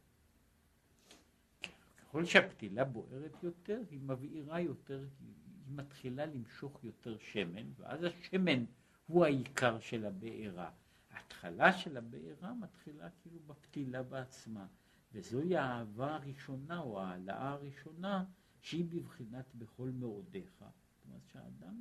ככל 2.14 2.24
שהפתילה 2.24 2.84
בוערת 2.84 3.42
יותר, 3.42 3.82
היא 3.90 4.00
מבעירה 4.00 4.60
יותר, 4.60 5.04
היא 5.20 5.34
מתחילה 5.68 6.26
למשוך 6.26 6.84
יותר 6.84 7.18
שמן, 7.18 7.70
ואז 7.76 8.04
השמן 8.04 8.64
הוא 9.06 9.24
העיקר 9.24 9.80
של 9.80 10.06
הבעירה. 10.06 10.70
ההתחלה 11.10 11.72
של 11.72 11.96
הבעירה 11.96 12.54
מתחילה 12.54 13.10
כאילו 13.10 13.38
בפתילה 13.46 14.02
בעצמה, 14.02 14.66
וזוהי 15.12 15.56
האהבה 15.56 16.14
הראשונה 16.14 16.80
או 16.80 17.00
ההעלאה 17.00 17.50
הראשונה 17.50 18.24
שהיא 18.60 18.84
בבחינת 18.84 19.54
בכל 19.54 19.90
מאודיך. 19.94 20.52
זאת 20.58 21.06
אומרת 21.06 21.28
שהאדם 21.32 21.76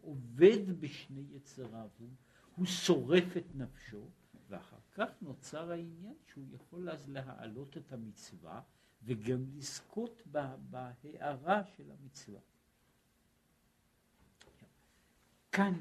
עובד 0.00 0.80
בשני 0.80 1.24
יצריו, 1.30 1.88
הוא, 1.98 2.08
הוא 2.56 2.66
שורף 2.66 3.36
את 3.36 3.54
נפשו, 3.54 4.10
ואחר 4.48 4.80
כך 4.92 5.08
נוצר 5.22 5.70
העניין 5.70 6.14
שהוא 6.26 6.44
יכול 6.54 6.90
אז 6.90 7.08
להעלות 7.08 7.76
את 7.76 7.92
המצווה 7.92 8.60
וגם 9.02 9.44
לזכות 9.56 10.22
בהערה 10.70 11.64
של 11.76 11.90
המצווה. 11.90 12.40
כאן 15.52 15.74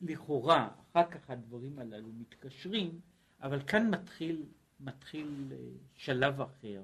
לכאורה, 0.00 0.70
אחר 0.92 1.10
כך 1.10 1.30
הדברים 1.30 1.78
הללו 1.78 2.12
מתקשרים, 2.12 3.00
אבל 3.40 3.66
כאן 3.66 3.90
מתחיל, 3.90 4.46
מתחיל 4.80 5.52
אה, 5.52 5.58
שלב 5.94 6.40
אחר, 6.40 6.82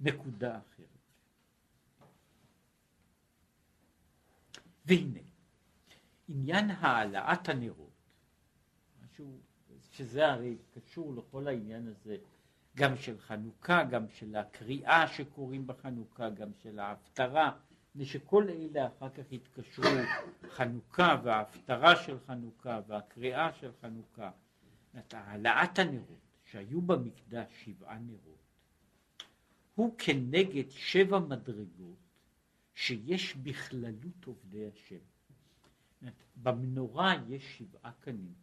נקודה 0.00 0.58
אחרת. 0.58 0.86
והנה, 4.84 5.20
עניין 6.28 6.70
העלאת 6.70 7.48
הנרות 7.48 7.92
שהוא, 9.14 9.38
שזה 9.90 10.28
הרי 10.28 10.56
קשור 10.74 11.14
לכל 11.14 11.48
העניין 11.48 11.86
הזה, 11.88 12.16
גם 12.76 12.96
של 12.96 13.18
חנוכה, 13.18 13.84
גם 13.84 14.08
של 14.08 14.36
הקריאה 14.36 15.08
שקוראים 15.08 15.66
בחנוכה, 15.66 16.30
גם 16.30 16.48
של 16.62 16.78
ההפטרה, 16.78 17.52
ושכל 17.96 18.46
אלה 18.48 18.86
אחר 18.86 19.08
כך 19.08 19.24
התקשרו, 19.32 19.84
חנוכה 20.48 21.20
וההפטרה 21.24 21.96
של 21.96 22.18
חנוכה 22.26 22.80
והקריאה 22.86 23.52
של 23.52 23.70
חנוכה, 23.80 24.30
העלאת 25.12 25.78
הנרות, 25.78 26.18
שהיו 26.44 26.80
במקדש 26.80 27.64
שבעה 27.64 27.98
נרות, 27.98 28.42
הוא 29.74 29.94
כנגד 29.98 30.70
שבע 30.70 31.18
מדרגות 31.18 31.96
שיש 32.74 33.36
בכללות 33.36 34.24
עובדי 34.24 34.68
השם. 34.68 34.96
במנורה 36.36 37.14
יש 37.28 37.58
שבעה 37.58 37.92
קנים. 38.00 38.41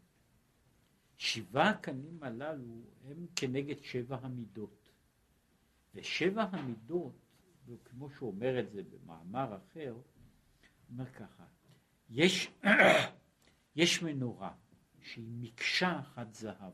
שבעה 1.20 1.70
הקנים 1.70 2.24
הללו 2.24 2.82
הם 3.05 3.26
כנגד 3.36 3.84
שבע 3.84 4.17
המידות. 4.22 4.89
ושבע 5.93 6.43
המידות, 6.43 7.15
וכמו 7.65 8.09
אומר 8.22 8.59
את 8.59 8.72
זה 8.72 8.82
במאמר 8.84 9.57
אחר, 9.57 9.97
אומר 10.89 11.05
ככה, 11.05 11.45
יש, 12.09 12.51
יש 13.76 14.03
מנורה 14.03 14.53
שהיא 15.01 15.32
מקשה 15.39 15.99
אחת 15.99 16.34
זהב, 16.34 16.74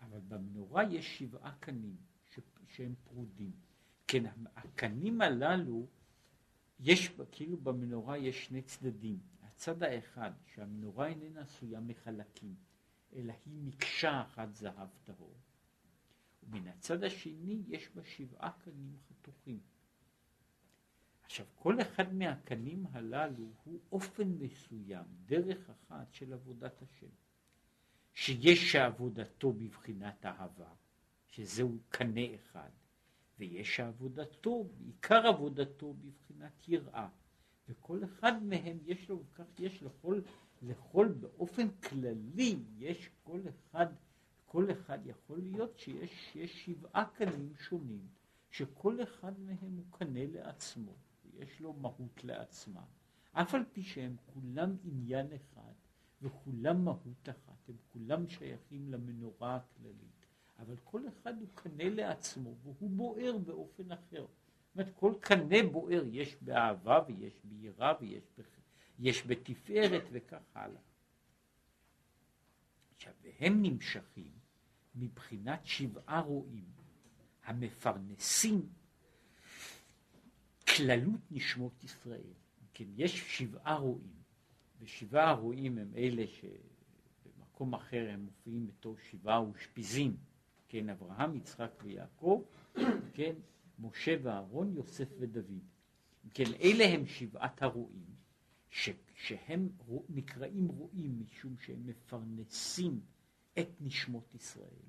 אבל 0.00 0.20
במנורה 0.28 0.84
יש 0.84 1.18
שבעה 1.18 1.54
קנים 1.60 1.96
שהם 2.68 2.94
פרודים. 3.04 3.52
כן, 4.06 4.24
הקנים 4.56 5.20
הללו, 5.20 5.86
יש, 6.80 7.10
כאילו 7.32 7.56
במנורה 7.56 8.18
יש 8.18 8.44
שני 8.44 8.62
צדדים. 8.62 9.18
הצד 9.64 9.82
האחד, 9.82 10.32
שהמנורה 10.54 11.06
איננה 11.06 11.40
עשויה 11.40 11.80
מחלקים, 11.80 12.54
אלא 13.14 13.34
היא 13.46 13.54
מקשה 13.62 14.22
אחת 14.22 14.54
זהב 14.54 14.88
טהור. 15.04 15.36
ומן 16.42 16.68
הצד 16.68 17.04
השני 17.04 17.62
יש 17.66 17.88
בה 17.94 18.04
שבעה 18.04 18.52
קנים 18.64 18.96
חתוכים. 19.08 19.60
עכשיו, 21.22 21.46
כל 21.54 21.80
אחד 21.80 22.14
מהקנים 22.14 22.86
הללו 22.92 23.52
הוא 23.64 23.80
אופן 23.92 24.28
מסוים, 24.28 25.04
דרך 25.26 25.70
אחת 25.70 26.14
של 26.14 26.32
עבודת 26.32 26.82
השם. 26.82 27.12
שיש 28.14 28.72
שעבודתו 28.72 29.52
בבחינת 29.52 30.26
אהבה, 30.26 30.74
שזהו 31.28 31.78
קנה 31.88 32.34
אחד, 32.34 32.70
ויש 33.38 33.80
עבודתו, 33.80 34.68
עיקר 34.86 35.26
עבודתו 35.26 35.94
בבחינת 35.94 36.68
יראה. 36.68 37.08
וכל 37.68 38.04
אחד 38.04 38.42
מהם 38.42 38.78
יש 38.84 39.08
לו, 39.08 39.22
כך 39.34 39.60
יש 39.60 39.82
לכל, 39.82 40.20
לכל 40.62 41.08
באופן 41.08 41.68
כללי, 41.70 42.56
יש 42.78 43.10
כל 43.22 43.40
אחד, 43.48 43.86
כל 44.46 44.70
אחד 44.70 44.98
יכול 45.06 45.38
להיות 45.38 45.78
שיש 45.78 46.64
שבעה 46.64 47.04
קנים 47.14 47.54
שונים, 47.56 48.08
שכל 48.50 49.02
אחד 49.02 49.40
מהם 49.40 49.76
הוא 49.76 49.84
קנה 49.90 50.26
לעצמו, 50.26 50.92
ויש 51.24 51.60
לו 51.60 51.72
מהות 51.72 52.24
לעצמה. 52.24 52.84
אף 53.32 53.54
על 53.54 53.64
פי 53.72 53.82
שהם 53.82 54.16
כולם 54.26 54.76
עניין 54.84 55.26
אחד, 55.32 55.72
וכולם 56.22 56.84
מהות 56.84 57.28
אחת, 57.28 57.68
הם 57.68 57.76
כולם 57.92 58.28
שייכים 58.28 58.88
למנורה 58.88 59.56
הכללית. 59.56 60.26
אבל 60.58 60.76
כל 60.84 61.08
אחד 61.08 61.40
הוא 61.40 61.48
קנה 61.54 61.90
לעצמו 61.90 62.54
והוא 62.62 62.90
בוער 62.90 63.38
באופן 63.38 63.92
אחר. 63.92 64.26
אומרת, 64.74 64.94
כל 64.96 65.14
קנה 65.20 65.62
בוער, 65.72 66.04
יש 66.10 66.36
באהבה 66.40 67.00
ויש 67.06 67.34
ביראה 67.44 67.92
ויש 68.00 68.22
בח... 68.38 68.46
יש 68.98 69.26
בתפארת 69.26 70.02
וכך 70.12 70.42
הלאה. 70.54 70.80
עכשיו, 72.96 73.12
והם 73.22 73.62
נמשכים 73.62 74.32
מבחינת 74.94 75.66
שבעה 75.66 76.20
רועים 76.20 76.64
המפרנסים 77.44 78.68
כללות 80.76 81.20
נשמות 81.30 81.84
ישראל. 81.84 82.32
כן, 82.74 82.84
יש 82.96 83.38
שבעה 83.38 83.76
רועים, 83.76 84.14
ושבעה 84.80 85.30
הרועים 85.30 85.78
הם 85.78 85.92
אלה 85.96 86.24
שבמקום 86.26 87.74
אחר 87.74 88.08
הם 88.10 88.20
מופיעים 88.20 88.66
בתור 88.66 88.96
שבעה 89.10 89.38
אושפיזים. 89.38 90.16
כן, 90.68 90.88
אברהם, 90.88 91.36
יצחק 91.36 91.70
ויעקב, 91.82 92.42
כן, 93.14 93.34
משה 93.78 94.16
ואהרון, 94.22 94.72
יוסף 94.72 95.08
ודוד. 95.18 95.58
כן, 96.34 96.52
אלה 96.62 96.84
הם 96.84 97.06
שבעת 97.06 97.62
הרועים, 97.62 98.14
ש, 98.70 98.90
שהם 99.14 99.68
נקראים 100.08 100.68
רועים 100.68 101.20
משום 101.20 101.56
שהם 101.58 101.86
מפרנסים 101.86 103.00
את 103.58 103.68
נשמות 103.80 104.34
ישראל. 104.34 104.84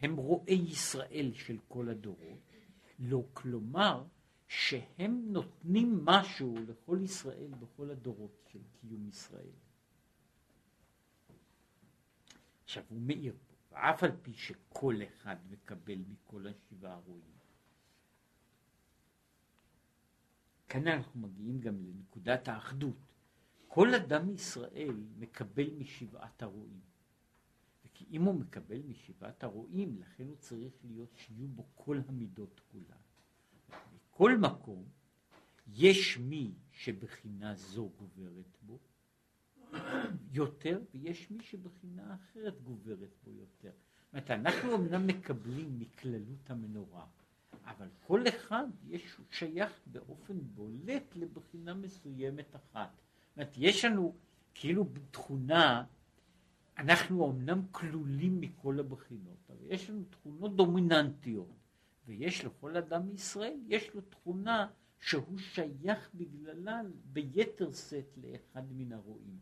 הם 0.00 0.16
רואי 0.16 0.54
ישראל 0.54 1.32
של 1.34 1.58
כל 1.68 1.88
הדורות, 1.88 2.52
לא 2.98 3.24
כלומר 3.34 4.04
שהם 4.48 5.32
נותנים 5.32 6.04
משהו 6.04 6.54
לכל 6.68 6.98
ישראל 7.02 7.50
בכל 7.60 7.90
הדורות 7.90 8.48
של 8.52 8.58
קיום 8.80 9.08
ישראל. 9.08 9.56
עכשיו 12.64 12.84
הוא 12.88 13.00
מאיר 13.00 13.34
ואף 13.76 14.02
על 14.02 14.10
פי 14.22 14.32
שכל 14.32 14.94
אחד 15.06 15.36
מקבל 15.50 15.98
מכל 16.08 16.46
השבעה 16.46 16.94
הרועים. 16.94 17.36
כאן 20.68 20.88
אנחנו 20.88 21.20
מגיעים 21.20 21.60
גם 21.60 21.84
לנקודת 21.84 22.48
האחדות. 22.48 23.12
כל 23.68 23.94
אדם 23.94 24.30
ישראל 24.30 24.96
מקבל 25.18 25.70
משבעת 25.78 26.42
הרועים. 26.42 26.80
וכי 27.84 28.04
אם 28.10 28.22
הוא 28.22 28.34
מקבל 28.34 28.82
משבעת 28.82 29.44
הרועים, 29.44 29.98
לכן 29.98 30.26
הוא 30.26 30.36
צריך 30.36 30.74
להיות 30.84 31.16
שיהיו 31.16 31.48
בו 31.48 31.66
כל 31.74 32.00
המידות 32.08 32.60
כולן. 32.72 33.02
בכל 33.94 34.38
מקום 34.38 34.84
יש 35.66 36.18
מי 36.18 36.54
שבחינה 36.72 37.54
זו 37.54 37.90
גוברת 37.96 38.56
בו, 38.62 38.78
יותר, 40.32 40.80
ויש 40.94 41.30
מי 41.30 41.42
שבחינה 41.42 42.14
אחרת 42.14 42.62
גוברת 42.62 43.14
בו 43.24 43.30
יותר. 43.30 43.70
זאת 43.70 44.12
אומרת, 44.12 44.30
אנחנו 44.30 44.74
אמנם 44.74 45.06
מקבלים 45.06 45.78
מכללות 45.78 46.50
המנורה, 46.50 47.06
אבל 47.64 47.88
כל 48.06 48.28
אחד 48.28 48.66
יש, 48.86 49.16
שייך 49.30 49.72
באופן 49.86 50.38
בולט 50.40 51.16
לבחינה 51.16 51.74
מסוימת 51.74 52.56
אחת. 52.56 52.90
זאת 53.28 53.36
אומרת, 53.36 53.54
יש 53.56 53.84
לנו 53.84 54.14
כאילו 54.54 54.86
תכונה, 55.10 55.84
אנחנו 56.78 57.30
אמנם 57.30 57.62
כלולים 57.70 58.40
מכל 58.40 58.80
הבחינות, 58.80 59.50
אבל 59.50 59.58
יש 59.68 59.90
לנו 59.90 60.04
תכונות 60.10 60.56
דומיננטיות, 60.56 61.56
ויש 62.06 62.44
לכל 62.44 62.76
אדם 62.76 63.06
מישראל, 63.06 63.58
יש 63.66 63.94
לו 63.94 64.00
תכונה 64.00 64.66
שהוא 65.00 65.38
שייך 65.38 66.10
בגללה 66.14 66.80
ביתר 67.12 67.72
שאת 67.72 68.18
לאחד 68.18 68.62
מן 68.72 68.92
הרועים. 68.92 69.38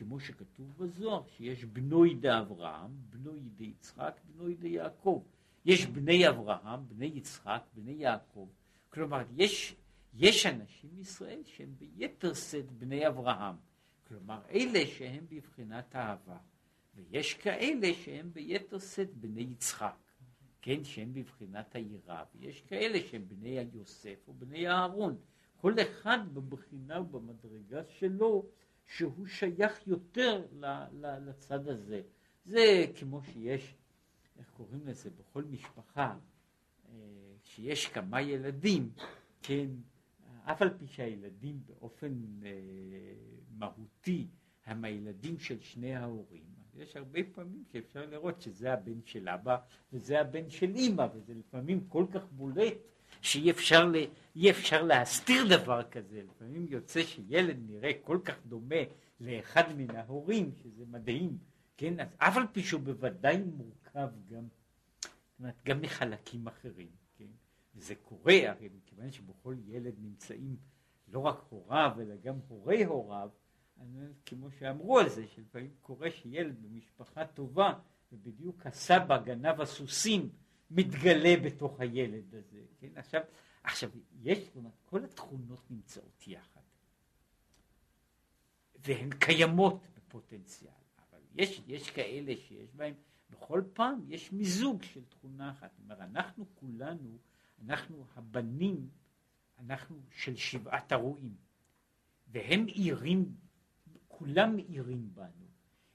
כמו 0.00 0.20
שכתוב 0.20 0.76
בזוהר, 0.78 1.22
שיש 1.36 1.64
בנוי 1.64 2.14
דאברהם, 2.14 2.90
בנוי 3.10 3.40
דיצחק, 3.56 4.20
בנוי 4.24 4.54
דיעקב. 4.54 5.22
יש 5.64 5.86
בני 5.86 6.28
אברהם, 6.28 6.88
בני 6.88 7.06
יצחק, 7.14 7.62
בני 7.74 7.92
יעקב. 7.92 8.48
כלומר, 8.90 9.22
יש, 9.36 9.76
יש 10.14 10.46
אנשים 10.46 10.90
מישראל 10.92 11.42
שהם 11.44 11.74
ביתר 11.78 12.34
שאת 12.34 12.72
בני 12.72 13.08
אברהם. 13.08 13.54
כלומר, 14.08 14.40
אלה 14.50 14.86
שהם 14.86 15.26
בבחינת 15.28 15.96
אהבה. 15.96 16.38
ויש 16.94 17.34
כאלה 17.34 17.94
שהם 17.94 18.32
ביתר 18.32 18.78
שאת 18.78 19.14
בני 19.14 19.42
יצחק, 19.42 19.96
כן, 20.62 20.84
שהם 20.84 21.12
בבחינת 21.12 21.74
היראה, 21.74 22.24
ויש 22.34 22.60
כאלה 22.60 22.98
שהם 23.00 23.24
בני 23.28 23.58
יוסף 23.72 24.28
או 24.28 24.34
בני 24.34 24.68
אהרון. 24.68 25.16
כל 25.56 25.74
אחד 25.82 26.18
בבחינה 26.34 27.00
ובמדרגה 27.00 27.82
שלו 27.98 28.46
שהוא 28.96 29.26
שייך 29.26 29.86
יותר 29.86 30.46
לצד 31.26 31.68
הזה. 31.68 32.02
זה 32.44 32.84
כמו 32.94 33.22
שיש, 33.22 33.74
איך 34.38 34.50
קוראים 34.50 34.86
לזה, 34.86 35.10
בכל 35.10 35.44
משפחה, 35.44 36.16
אה, 36.88 36.94
שיש 37.44 37.86
כמה 37.86 38.22
ילדים, 38.22 38.90
כן, 39.42 39.66
אף 40.44 40.62
על 40.62 40.70
פי 40.78 40.86
שהילדים 40.86 41.60
באופן 41.66 42.22
אה, 42.44 42.50
מהותי 43.58 44.26
הם 44.66 44.84
הילדים 44.84 45.38
של 45.38 45.60
שני 45.60 45.94
ההורים, 45.94 46.44
יש 46.74 46.96
הרבה 46.96 47.20
פעמים 47.32 47.64
שאפשר 47.72 48.06
לראות 48.06 48.40
שזה 48.40 48.72
הבן 48.72 49.02
של 49.04 49.28
אבא 49.28 49.56
וזה 49.92 50.20
הבן 50.20 50.50
של 50.50 50.74
אימא, 50.74 51.06
וזה 51.14 51.34
לפעמים 51.34 51.84
כל 51.88 52.06
כך 52.12 52.24
בולט 52.32 52.74
שאי 53.20 53.50
אפשר, 53.50 53.84
ל... 53.86 53.94
אפשר 54.50 54.82
להסתיר 54.82 55.56
דבר 55.56 55.82
כזה. 55.82 56.22
לפעמים 56.22 56.66
יוצא 56.68 57.02
שילד 57.02 57.56
נראה 57.66 57.90
כל 58.02 58.18
כך 58.24 58.34
דומה 58.46 58.82
לאחד 59.20 59.62
מן 59.76 59.96
ההורים, 59.96 60.52
שזה 60.54 60.84
מדהים, 60.86 61.38
כן? 61.76 62.00
אז 62.00 62.08
אף 62.18 62.36
על 62.36 62.46
פי 62.52 62.62
שהוא 62.62 62.80
בוודאי 62.80 63.42
מורכב 63.42 64.08
גם, 64.28 64.44
אומרת, 65.38 65.54
גם 65.64 65.80
מחלקים 65.80 66.48
אחרים, 66.48 66.88
כן? 67.16 67.30
וזה 67.74 67.94
קורה, 67.94 68.34
הרי 68.50 68.68
מכיוון 68.76 69.12
שבכל 69.12 69.54
ילד 69.66 69.94
נמצאים 69.98 70.56
לא 71.08 71.18
רק 71.18 71.44
הוריו, 71.48 71.92
אלא 72.00 72.14
גם 72.22 72.34
הורי 72.48 72.84
הוריו, 72.84 73.30
כמו 74.26 74.50
שאמרו 74.50 74.98
על 74.98 75.08
זה, 75.08 75.26
שלפעמים 75.26 75.70
קורה 75.80 76.10
שילד 76.10 76.62
במשפחה 76.62 77.26
טובה, 77.26 77.72
ובדיוק 78.12 78.66
הסבא 78.66 79.18
גנב 79.18 79.60
הסוסים, 79.60 80.28
מתגלה 80.70 81.36
בתוך 81.44 81.80
הילד 81.80 82.34
הזה, 82.34 82.60
כן? 82.80 82.88
עכשיו, 82.96 83.20
עכשיו 83.62 83.90
יש, 84.22 84.38
אומרת, 84.56 84.72
כל 84.84 85.04
התכונות 85.04 85.70
נמצאות 85.70 86.26
יחד, 86.26 86.60
והן 88.78 89.10
קיימות 89.18 89.86
בפוטנציאל, 89.96 90.70
אבל 91.10 91.18
יש, 91.34 91.62
יש 91.66 91.90
כאלה 91.90 92.36
שיש 92.36 92.74
בהם, 92.74 92.94
בכל 93.30 93.62
פעם 93.72 94.00
יש 94.08 94.32
מיזוג 94.32 94.82
של 94.82 95.04
תכונה 95.04 95.50
אחת, 95.50 95.70
אומרת, 95.82 96.00
אנחנו 96.00 96.46
כולנו, 96.54 97.18
אנחנו 97.64 98.04
הבנים, 98.14 98.88
אנחנו 99.58 100.00
של 100.10 100.36
שבעת 100.36 100.92
הרועים, 100.92 101.34
והם 102.28 102.66
עירים, 102.66 103.34
כולם 104.08 104.56
מאירים 104.56 105.14
בנו, 105.14 105.46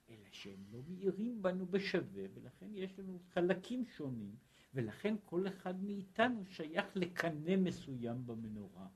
אלא 0.10 0.28
שהם 0.32 0.64
לא 0.72 0.80
מאירים 0.88 1.42
בנו 1.42 1.66
בשווה, 1.66 2.24
ולכן 2.34 2.68
יש 2.74 3.00
לנו 3.00 3.20
חלקים 3.34 3.86
שונים. 3.86 4.36
ולכן 4.76 5.16
כל 5.26 5.48
אחד 5.48 5.84
מאיתנו 5.84 6.46
שייך 6.46 6.86
לקנה 6.96 7.58
מסוים 7.58 8.28
במנורה. 8.28 8.88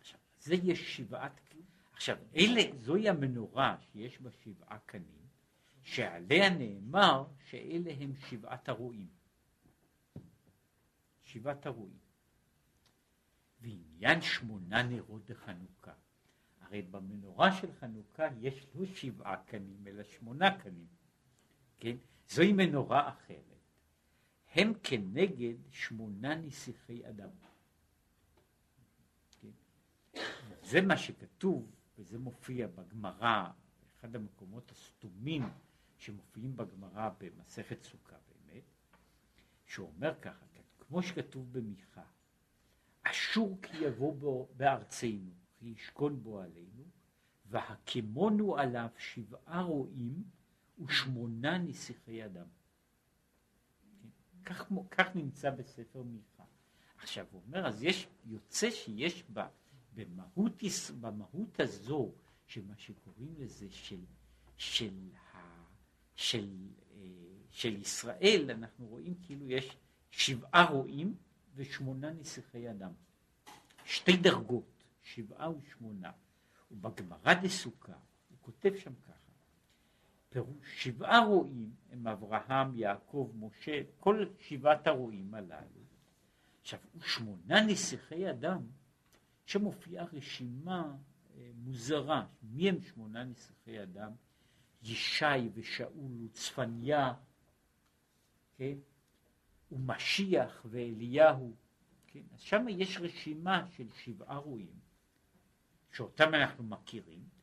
עכשיו, 0.00 0.20
זה 0.38 0.54
יש 0.54 0.96
שבעת, 0.96 1.40
עכשיו, 1.92 2.16
אלה, 2.36 2.62
זוהי 2.80 3.08
המנורה 3.08 3.76
שיש 3.80 4.20
בה 4.20 4.30
שבעה 4.30 4.78
קנים, 4.78 5.28
שעליה 5.82 6.50
נאמר 6.50 7.24
שאלה 7.44 7.92
הם 8.00 8.16
שבעת 8.16 8.68
הרועים. 8.68 9.08
שבעת 11.22 11.66
הרועים. 11.66 11.98
ועניין 13.60 14.20
שמונה 14.20 14.82
נרות 14.82 15.30
לחנוכה. 15.30 15.92
הרי 16.60 16.82
במנורה 16.82 17.52
של 17.52 17.72
חנוכה 17.72 18.24
יש 18.40 18.66
לא 18.74 18.86
שבעה 18.86 19.44
קנים, 19.44 19.86
אלא 19.86 20.02
שמונה 20.02 20.58
קנים. 20.58 20.86
כן? 21.76 21.96
זוהי 22.28 22.52
מנורה 22.52 23.08
אחרת. 23.08 23.40
הם 24.54 24.72
כנגד 24.82 25.54
שמונה 25.70 26.34
נסיכי 26.34 27.08
אדם. 27.08 27.30
כן? 29.40 29.48
זה 30.62 30.80
מה 30.80 30.96
שכתוב, 30.96 31.70
וזה 31.98 32.18
מופיע 32.18 32.66
בגמרא, 32.66 33.50
אחד 34.00 34.16
המקומות 34.16 34.70
הסתומים 34.70 35.42
שמופיעים 35.96 36.56
בגמרא 36.56 37.10
במסכת 37.18 37.82
סוכה 37.82 38.16
באמת, 38.28 38.64
שהוא 39.66 39.88
אומר 39.96 40.14
ככה, 40.20 40.44
כמו 40.88 41.02
שכתוב 41.02 41.52
במיכה, 41.52 42.02
אשור 43.02 43.58
כי 43.62 43.76
יבוא 43.76 44.14
בו 44.14 44.48
בארצנו, 44.56 45.30
כי 45.56 45.66
ישכון 45.66 46.22
בו 46.22 46.40
עלינו, 46.40 46.84
והקמונו 47.46 48.58
עליו 48.58 48.88
שבעה 48.98 49.62
רועים 49.62 50.24
ושמונה 50.78 51.58
נסיכי 51.58 52.24
אדם. 52.24 52.46
כך, 54.44 54.66
כך 54.90 55.16
נמצא 55.16 55.50
בספר 55.50 56.02
מיכה. 56.02 56.44
עכשיו 56.98 57.26
הוא 57.30 57.42
אומר, 57.46 57.66
אז 57.66 57.82
יש, 57.82 58.08
יוצא 58.24 58.70
שיש 58.70 59.24
בה, 59.28 59.48
במהות, 59.94 60.62
במהות 61.00 61.60
הזו, 61.60 62.12
שמה 62.46 62.74
שקוראים 62.76 63.34
לזה 63.38 63.66
של, 63.70 64.00
של, 64.56 65.10
ה, 65.32 65.38
של, 66.14 66.68
אה, 66.92 66.98
של 67.50 67.76
ישראל, 67.76 68.50
אנחנו 68.50 68.86
רואים 68.86 69.14
כאילו 69.22 69.50
יש 69.50 69.76
שבעה 70.10 70.64
רועים 70.70 71.14
ושמונה 71.54 72.12
נסיכי 72.12 72.70
אדם. 72.70 72.92
שתי 73.84 74.16
דרגות, 74.16 74.84
שבעה 75.02 75.50
ושמונה. 75.56 76.12
ובגמרא 76.70 77.34
דסוכה, 77.34 77.92
הוא 78.28 78.38
כותב 78.40 78.72
שם 78.76 78.94
כך, 78.94 79.23
פירוש 80.34 80.84
שבעה 80.84 81.24
רועים 81.26 81.74
הם 81.90 82.06
אברהם, 82.06 82.74
יעקב, 82.74 83.32
משה, 83.34 83.80
כל 84.00 84.26
שבעת 84.38 84.86
הרועים 84.86 85.34
הללו. 85.34 85.84
עכשיו, 86.60 86.78
ושמונה 86.96 87.60
נסיכי 87.60 88.30
אדם, 88.30 88.62
שמופיעה 89.46 90.04
רשימה 90.12 90.96
אה, 91.36 91.50
מוזרה, 91.54 92.26
מי 92.42 92.68
הם 92.68 92.80
שמונה 92.80 93.24
נסיכי 93.24 93.82
אדם? 93.82 94.12
ישי 94.82 95.48
ושאול 95.54 96.12
וצפניה, 96.24 97.14
כן? 98.56 98.76
ומשיח 99.72 100.66
ואליהו, 100.70 101.54
כן? 102.06 102.22
אז 102.32 102.40
שם 102.40 102.66
יש 102.68 102.98
רשימה 103.00 103.66
של 103.70 103.88
שבעה 103.90 104.36
רועים, 104.36 104.78
שאותם 105.92 106.34
אנחנו 106.34 106.64
מכירים, 106.64 107.33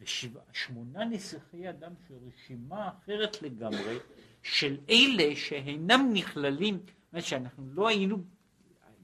ושמונה 0.00 1.04
נסיכי 1.04 1.70
אדם 1.70 1.92
של 2.08 2.14
רשימה 2.26 2.88
אחרת 2.88 3.42
לגמרי 3.42 3.98
של 4.42 4.76
אלה 4.90 5.36
שאינם 5.36 6.10
נכללים, 6.12 6.80
זאת 7.12 7.24
שאנחנו 7.24 7.66
לא 7.70 7.88
היינו, 7.88 8.24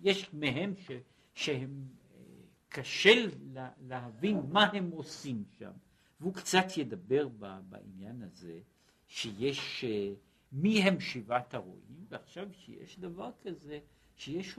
יש 0.03 0.35
מהם 0.35 0.75
ש, 0.77 0.91
שהם 1.35 1.85
אה, 2.15 2.21
קשה 2.69 3.27
לה, 3.53 3.71
להבין 3.89 4.41
מה 4.49 4.65
הם 4.65 4.91
עושים 4.91 5.45
שם, 5.59 5.73
והוא 6.21 6.35
קצת 6.35 6.65
ידבר 6.77 7.29
בעניין 7.69 8.23
הזה 8.23 8.59
שיש 9.07 9.85
אה, 9.85 10.13
מי 10.53 10.83
הם 10.83 11.01
שבעת 11.01 11.55
הרועים, 11.55 12.07
ועכשיו 12.09 12.49
שיש 12.53 12.99
דבר 12.99 13.31
כזה 13.43 13.79
שיש 14.17 14.59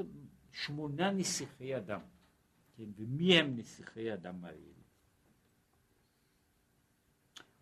שמונה 0.52 1.12
נסיכי 1.12 1.78
אדם, 1.78 2.02
כן, 2.78 2.84
ומי 2.96 3.40
הם 3.40 3.58
נסיכי 3.58 4.14
אדם 4.14 4.46
האלה. 4.46 4.75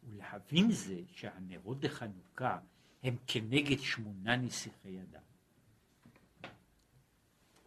ולהבין 0.07 0.71
זה 0.71 1.01
שהנרות 1.07 1.79
דחנוכה 1.79 2.59
הם 3.03 3.15
כנגד 3.27 3.79
שמונה 3.79 4.35
נסיכי 4.35 5.01
אדם. 5.01 5.21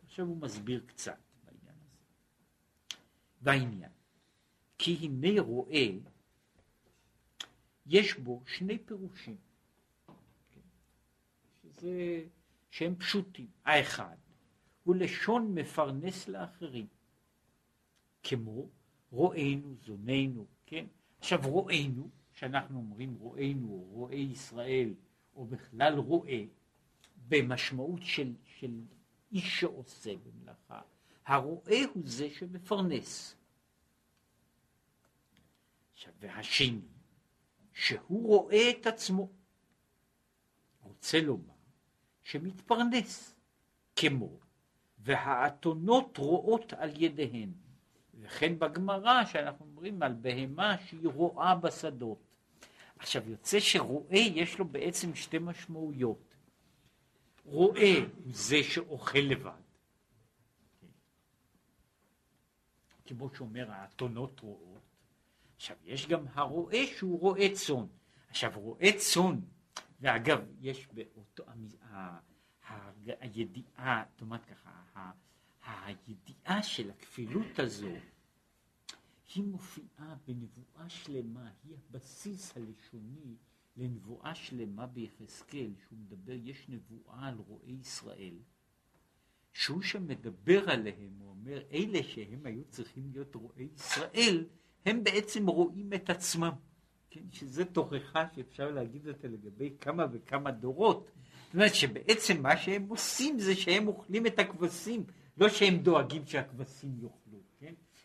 עכשיו 0.04 0.26
הוא 0.26 0.36
מסביר 0.36 0.84
קצת 0.86 1.18
בעניין 1.44 1.76
הזה. 1.86 1.98
והעניין, 3.42 3.90
כי 4.78 4.98
הנה 5.02 5.40
רואה, 5.40 5.88
יש 7.86 8.14
בו 8.14 8.42
שני 8.46 8.78
פירושים, 8.78 9.36
כן? 10.54 10.60
שזה, 11.62 12.24
שהם 12.70 12.96
פשוטים. 12.96 13.50
האחד 13.64 14.16
הוא 14.84 14.96
לשון 14.96 15.54
מפרנס 15.54 16.28
לאחרים, 16.28 16.86
כמו 18.22 18.68
רואינו, 19.10 19.74
זוננו, 19.76 20.46
כן? 20.66 20.86
עכשיו 21.18 21.40
רואינו 21.42 22.10
שאנחנו 22.36 22.78
אומרים 22.78 23.14
רואינו, 23.14 23.86
רואי 23.90 24.16
ישראל, 24.16 24.94
או 25.34 25.44
בכלל 25.44 25.98
רואה, 25.98 26.44
במשמעות 27.28 28.02
של, 28.02 28.34
של 28.44 28.80
איש 29.32 29.60
שעושה 29.60 30.12
במלאכה, 30.16 30.80
הרואה 31.26 31.82
הוא 31.94 32.02
זה 32.06 32.30
שמפרנס. 32.30 33.36
עכשיו, 35.92 36.12
והשני, 36.20 36.80
שהוא 37.72 38.26
רואה 38.26 38.70
את 38.70 38.86
עצמו, 38.86 39.28
רוצה 40.82 41.20
לומר 41.20 41.54
שמתפרנס, 42.22 43.34
כמו 43.96 44.38
והאתונות 44.98 46.18
רואות 46.18 46.72
על 46.72 47.02
ידיהן. 47.02 47.52
וכן 48.20 48.58
בגמרא 48.58 49.24
שאנחנו 49.24 49.64
אומרים 49.64 50.02
על 50.02 50.12
בהמה 50.12 50.78
שהיא 50.78 51.08
רואה 51.08 51.54
בשדות. 51.54 52.25
עכשיו 52.98 53.30
יוצא 53.30 53.60
שרועה 53.60 54.18
יש 54.18 54.58
לו 54.58 54.64
בעצם 54.64 55.14
שתי 55.14 55.38
משמעויות. 55.38 56.34
רועה 57.44 57.94
זה 58.30 58.62
שאוכל 58.62 59.18
לבד. 59.18 59.60
כמו 63.06 63.34
שאומר 63.34 63.70
האתונות 63.70 64.40
רועות. 64.40 64.82
עכשיו 65.56 65.76
יש 65.84 66.06
גם 66.06 66.24
הרועה 66.34 66.86
שהוא 66.86 67.20
רועה 67.20 67.54
צאן. 67.54 67.86
עכשיו 68.28 68.52
רועה 68.54 68.88
צאן, 68.98 69.40
ואגב 70.00 70.38
יש 70.60 70.88
באותו, 70.92 71.44
הידיעה, 73.20 74.04
זאת 74.10 74.20
אומרת 74.20 74.44
ככה, 74.44 74.70
הידיעה 75.66 76.62
של 76.62 76.90
הכפילות 76.90 77.58
הזו 77.58 77.92
היא 79.36 79.44
מופיעה 79.44 80.14
בנבואה 80.26 80.88
שלמה, 80.88 81.50
היא 81.64 81.76
הבסיס 81.76 82.56
הלשוני 82.56 83.36
לנבואה 83.76 84.34
שלמה 84.34 84.86
ביחזקאל, 84.86 85.70
שהוא 85.88 85.98
מדבר, 85.98 86.32
יש 86.32 86.68
נבואה 86.68 87.28
על 87.28 87.34
רועי 87.48 87.72
ישראל, 87.72 88.38
שהוא 89.52 89.82
שמדבר 89.82 90.70
עליהם, 90.70 91.12
הוא 91.18 91.30
אומר, 91.30 91.62
אלה 91.72 92.02
שהם 92.02 92.46
היו 92.46 92.64
צריכים 92.64 93.10
להיות 93.12 93.34
רועי 93.34 93.68
ישראל, 93.74 94.44
הם 94.86 95.04
בעצם 95.04 95.46
רואים 95.46 95.92
את 95.92 96.10
עצמם, 96.10 96.52
כן, 97.10 97.24
שזה 97.30 97.64
תוכחה 97.64 98.26
שאפשר 98.34 98.70
להגיד 98.70 99.08
אותה 99.08 99.28
לגבי 99.28 99.76
כמה 99.80 100.06
וכמה 100.12 100.50
דורות, 100.50 101.10
זאת 101.44 101.54
אומרת 101.54 101.74
שבעצם 101.74 102.42
מה 102.42 102.56
שהם 102.56 102.88
עושים 102.88 103.38
זה 103.38 103.56
שהם 103.56 103.88
אוכלים 103.88 104.26
את 104.26 104.38
הכבשים, 104.38 105.04
לא 105.36 105.48
שהם 105.48 105.76
דואגים 105.76 106.26
שהכבשים 106.26 106.90
יאכלו? 107.02 107.25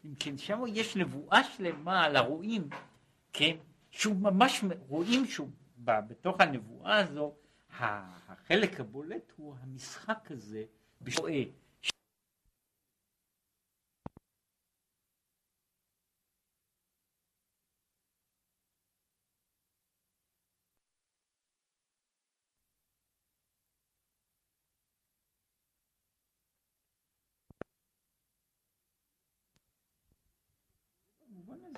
אם 0.06 0.16
כן, 0.20 0.38
שם 0.38 0.64
יש 0.68 0.98
נבואה 0.98 1.44
שלמה 1.44 2.04
על 2.04 2.16
הרועים, 2.16 2.70
כן, 3.34 3.56
שהוא 3.92 4.16
ממש, 4.16 4.64
רואים 4.88 5.26
שהוא, 5.26 5.50
בתוך 5.78 6.42
הנבואה 6.42 6.98
הזו, 6.98 7.34
החלק 7.80 8.80
הבולט 8.80 9.32
הוא 9.36 9.56
המשחק 9.62 10.32
הזה, 10.32 10.64
בשואה, 11.02 11.44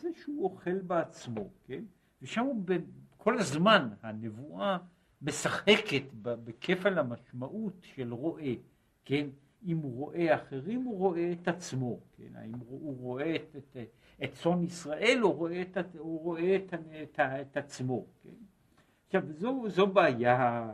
זה 0.04 0.10
שהוא 0.22 0.44
אוכל 0.44 0.80
בעצמו, 0.80 1.50
כן? 1.66 1.84
ושם 2.22 2.42
הוא 2.42 2.66
כל 3.18 3.40
הזמן, 3.40 3.90
הנבואה 4.02 4.78
משחקת 5.22 6.04
בכפל 6.22 7.00
המשמעות 7.00 7.74
של 7.82 8.14
רואה, 8.14 8.54
כן? 9.06 9.28
אם 9.66 9.78
הוא 9.78 9.96
רואה 9.96 10.36
אחרים, 10.36 10.84
הוא 10.84 10.98
רואה 10.98 11.32
את 11.32 11.48
עצמו, 11.48 12.00
כן? 12.18 12.36
האם 12.36 12.56
הוא 12.68 12.98
רואה 12.98 13.36
את, 13.36 13.56
את, 13.56 13.78
את 14.24 14.34
צאן 14.34 14.64
ישראל, 14.64 15.20
הוא 15.22 15.34
רואה 15.34 15.62
את, 15.62 15.78
הוא 15.98 16.22
רואה 16.22 16.56
את, 16.56 16.74
את, 16.74 17.20
את 17.20 17.58
עצמו, 17.58 18.06
כן? 18.24 18.30
עכשיו, 19.06 19.22
זו, 19.34 19.70
זו 19.70 19.88
בעיה, 19.88 20.70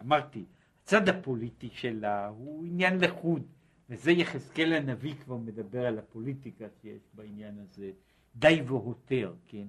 אמרתי, 0.00 0.44
הצד 0.82 1.08
הפוליטי 1.08 1.70
שלה 1.72 2.28
הוא 2.28 2.64
עניין 2.66 3.00
לחוד, 3.00 3.42
וזה 3.90 4.12
יחזקאל 4.12 4.72
הנביא 4.72 5.14
כבר 5.14 5.36
מדבר 5.36 5.86
על 5.86 5.98
הפוליטיקה 5.98 6.64
שיש 6.82 7.02
בעניין 7.14 7.58
הזה. 7.58 7.90
די 8.36 8.62
והותר, 8.66 9.34
כן? 9.46 9.66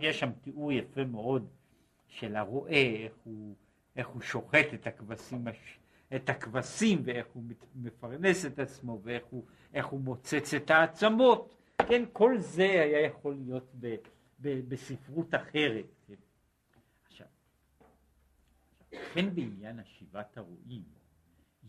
יש 0.00 0.20
שם 0.20 0.30
תיאור 0.40 0.72
יפה 0.72 1.04
מאוד 1.04 1.48
של 2.06 2.36
הרועה, 2.36 2.72
איך 3.04 3.12
הוא, 3.24 3.54
איך 3.96 4.08
הוא 4.08 4.22
שוחט 4.22 4.66
את 4.74 4.86
הכבשים, 4.86 5.44
את 6.16 6.28
הכבשים 6.28 7.02
ואיך 7.04 7.26
הוא 7.32 7.42
מפרנס 7.74 8.46
את 8.46 8.58
עצמו 8.58 9.00
ואיך 9.02 9.24
הוא, 9.30 9.44
הוא 9.82 10.00
מוצץ 10.00 10.54
את 10.54 10.70
העצמות, 10.70 11.54
כן? 11.88 12.04
כל 12.12 12.38
זה 12.38 12.62
היה 12.62 13.00
יכול 13.00 13.34
להיות 13.34 13.70
ב, 13.80 13.94
ב, 14.40 14.60
בספרות 14.68 15.34
אחרת. 15.34 15.84
כן? 16.06 16.14
עכשיו, 17.06 17.26
כן 19.14 19.34
בעניין 19.34 19.78
השיבת 19.78 20.36
הרועים, 20.38 20.82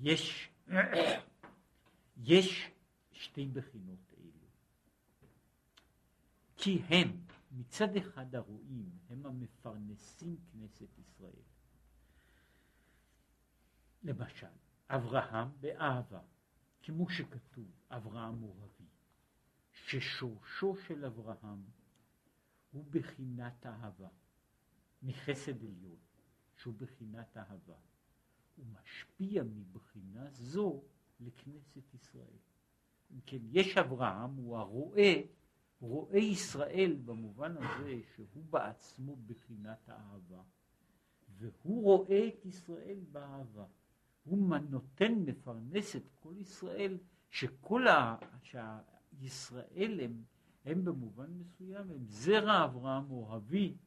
יש, 0.02 0.50
יש 2.24 2.72
שתי 3.12 3.46
בחינות 3.46 4.11
כי 6.64 6.82
הם 6.90 7.18
מצד 7.52 7.96
אחד 7.96 8.36
הרועים 8.36 8.90
הם 9.10 9.26
המפרנסים 9.26 10.38
כנסת 10.52 10.98
ישראל. 11.00 11.44
למשל, 14.04 14.48
אברהם 14.90 15.48
באהבה, 15.60 16.22
כמו 16.82 17.10
שכתוב, 17.10 17.66
אברהם 17.90 18.44
אוהבי, 18.44 18.90
ששורשו 19.72 20.76
של 20.88 21.06
אברהם 21.06 21.64
הוא 22.72 22.86
בחינת 22.90 23.66
אהבה, 23.66 24.10
מחסד 25.04 25.64
עליון, 25.64 26.00
שהוא 26.56 26.74
בחינת 26.78 27.38
אהבה. 27.38 27.78
הוא 28.56 28.66
משפיע 28.82 29.44
מבחינה 29.44 30.32
זו 30.32 30.84
לכנסת 31.20 31.94
ישראל. 31.94 32.38
אם 33.12 33.20
כן, 33.26 33.40
יש 33.52 33.78
אברהם, 33.78 34.36
הוא 34.36 34.58
הרואה 34.58 35.22
רואה 35.82 36.18
ישראל 36.18 36.98
במובן 37.06 37.56
הזה 37.58 38.00
שהוא 38.16 38.44
בעצמו 38.50 39.16
בחינת 39.26 39.90
האהבה, 39.90 40.42
והוא 41.38 41.84
רואה 41.84 42.28
את 42.28 42.46
ישראל 42.46 43.00
באהבה. 43.12 43.66
הוא 44.24 44.38
נותן, 44.70 45.14
מפרנס 45.14 45.96
את 45.96 46.10
כל 46.20 46.34
ישראל, 46.38 46.98
שכל 47.30 47.88
ה... 47.88 48.16
שהישראל 48.44 50.00
הם, 50.04 50.24
הם 50.66 50.86
במובן 50.86 51.30
מסוים, 51.34 51.90
הם 51.90 52.06
זרע 52.08 52.66
אברהם 52.66 53.12
אוהבי, 53.12 53.78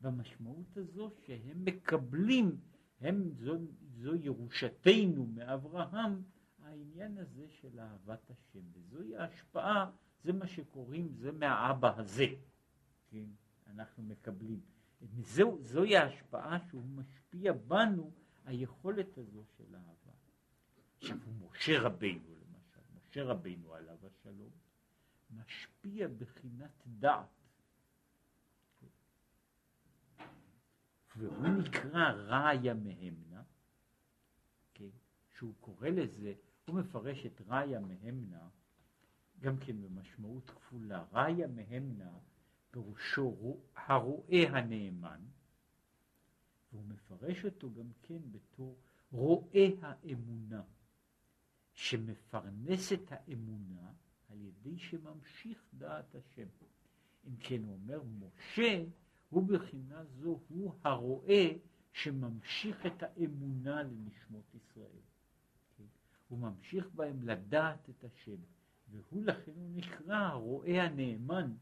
במשמעות 0.00 0.76
הזו 0.76 1.10
שהם 1.26 1.64
מקבלים, 1.64 2.60
הם, 3.00 3.30
זו, 3.30 3.56
זו 3.96 4.14
ירושתנו 4.14 5.26
מאברהם, 5.26 6.22
העניין 6.62 7.18
הזה 7.18 7.48
של 7.48 7.80
אהבת 7.80 8.30
השם, 8.30 8.60
וזוהי 8.72 9.16
ההשפעה 9.16 9.90
זה 10.26 10.32
מה 10.32 10.46
שקוראים, 10.46 11.08
זה 11.14 11.32
מהאבא 11.32 11.98
הזה, 11.98 12.26
כן, 13.06 13.26
אנחנו 13.66 14.02
מקבלים. 14.02 14.60
זו, 15.20 15.58
זוהי 15.60 15.96
ההשפעה 15.96 16.58
שהוא 16.68 16.84
משפיע 16.84 17.52
בנו, 17.52 18.10
היכולת 18.44 19.18
הזו 19.18 19.44
של 19.56 19.74
אהבה. 19.74 20.12
עכשיו, 20.96 21.18
משה 21.40 21.80
רבינו 21.80 22.34
למשל, 22.34 22.80
משה 22.96 23.24
רבינו 23.24 23.74
עליו 23.74 23.96
השלום, 24.06 24.50
משפיע 25.30 26.08
בחינת 26.08 26.82
דעת. 26.86 27.28
והוא 31.16 31.48
נקרא 31.48 32.10
ראיה 32.10 32.74
מהמנה, 32.74 33.42
כן, 34.74 34.90
שהוא 35.36 35.54
קורא 35.60 35.88
לזה, 35.88 36.34
הוא 36.64 36.80
מפרש 36.80 37.26
את 37.26 37.40
ראיה 37.46 37.80
מהמנה 37.80 38.48
גם 39.40 39.56
כן 39.56 39.82
במשמעות 39.82 40.50
כפולה. 40.50 41.04
ראיה 41.12 41.46
מהמנה 41.46 42.18
פירושו 42.70 43.56
הרואה 43.74 44.42
הנאמן, 44.50 45.20
והוא 46.72 46.84
מפרש 46.84 47.44
אותו 47.44 47.72
גם 47.74 47.90
כן 48.02 48.18
בתור 48.32 48.76
רואה 49.12 49.66
האמונה, 49.82 50.62
שמפרנס 51.72 52.92
את 52.92 53.12
האמונה 53.12 53.92
על 54.28 54.40
ידי 54.40 54.78
שממשיך 54.78 55.64
דעת 55.74 56.14
השם. 56.14 56.46
אם 57.26 57.36
כן 57.40 57.62
הוא 57.62 57.72
אומר, 57.72 58.02
משה 58.02 58.84
הוא 59.28 59.48
בחינה 59.48 60.04
זו, 60.04 60.40
הוא 60.48 60.74
הרואה 60.84 61.52
שממשיך 61.92 62.86
את 62.86 63.02
האמונה 63.02 63.82
לנשמות 63.82 64.54
ישראל. 64.54 65.00
כן? 65.76 65.84
הוא 66.28 66.38
ממשיך 66.38 66.88
בהם 66.94 67.22
לדעת 67.22 67.90
את 67.90 68.04
השם. 68.04 68.36
והוא 68.88 69.22
לכן 69.24 69.52
הוא 69.54 69.70
נקרא 69.74 70.16
הרואה 70.16 70.82
הנאמן, 70.82 71.52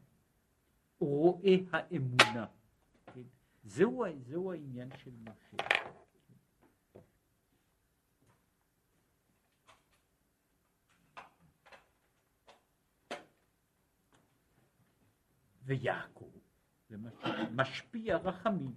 רואה 0.99 1.55
האמונה. 1.71 2.45
כן? 3.13 3.21
זהו, 3.63 4.03
זהו 4.19 4.51
העניין 4.51 4.89
של 4.97 5.11
משה. 5.21 5.57
ויעקב, 15.65 16.31
משפיע 17.51 18.17
רחמים, 18.17 18.75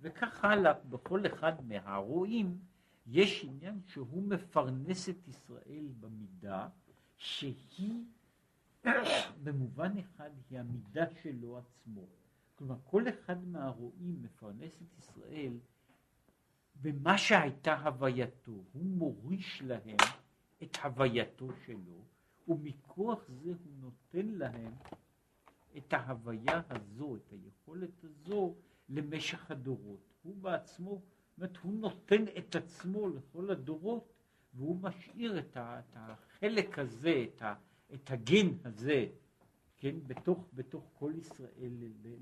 וכך 0.00 0.44
הלאה, 0.44 0.72
בכל 0.72 1.26
אחד 1.26 1.64
מהרועים 1.64 2.58
יש 3.06 3.44
עניין 3.44 3.80
שהוא 3.86 4.22
מפרנס 4.22 5.08
את 5.08 5.28
ישראל 5.28 5.88
במידה 6.00 6.68
שהיא 7.22 8.04
במובן 9.42 9.98
אחד 9.98 10.30
היא 10.50 10.58
המידה 10.58 11.04
שלו 11.22 11.58
עצמו. 11.58 12.06
כלומר, 12.54 12.76
כל 12.84 13.08
אחד 13.08 13.44
מהרועים 13.44 14.22
מפרנס 14.22 14.82
את 14.82 14.98
ישראל 14.98 15.58
במה 16.82 17.18
שהייתה 17.18 17.78
הווייתו. 17.78 18.52
הוא 18.72 18.84
מוריש 18.84 19.62
להם 19.62 19.96
את 20.62 20.76
הווייתו 20.76 21.48
שלו, 21.66 22.04
ומכוח 22.48 23.28
זה 23.28 23.50
הוא 23.64 23.72
נותן 23.80 24.26
להם 24.26 24.72
את 25.76 25.92
ההוויה 25.92 26.62
הזו, 26.70 27.16
את 27.16 27.32
היכולת 27.32 28.04
הזו, 28.04 28.54
למשך 28.88 29.50
הדורות. 29.50 30.14
הוא 30.22 30.36
בעצמו, 30.36 30.90
זאת 30.90 31.38
אומרת, 31.38 31.56
הוא 31.56 31.74
נותן 31.74 32.24
את 32.38 32.56
עצמו 32.56 33.08
לכל 33.08 33.50
הדורות, 33.50 34.12
והוא 34.54 34.80
משאיר 34.82 35.38
את, 35.38 35.56
החלק 35.96 36.78
הזה, 36.78 37.24
את, 37.28 37.42
ה, 37.42 37.54
את 37.94 38.10
הגן 38.10 38.48
הזה, 38.64 39.06
כן, 39.78 39.96
בתוך, 40.06 40.48
בתוך 40.54 40.90
כל 40.94 41.12
ישראל 41.16 41.72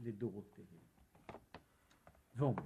לדורותיהם. 0.02 0.66
ואומנם, 2.34 2.64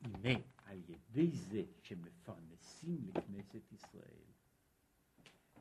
הנה 0.00 0.38
על 0.64 0.80
ידי 0.88 1.30
זה 1.30 1.62
שמפרנסים 1.82 3.10
לכנסת 3.14 3.72
ישראל, 3.72 4.26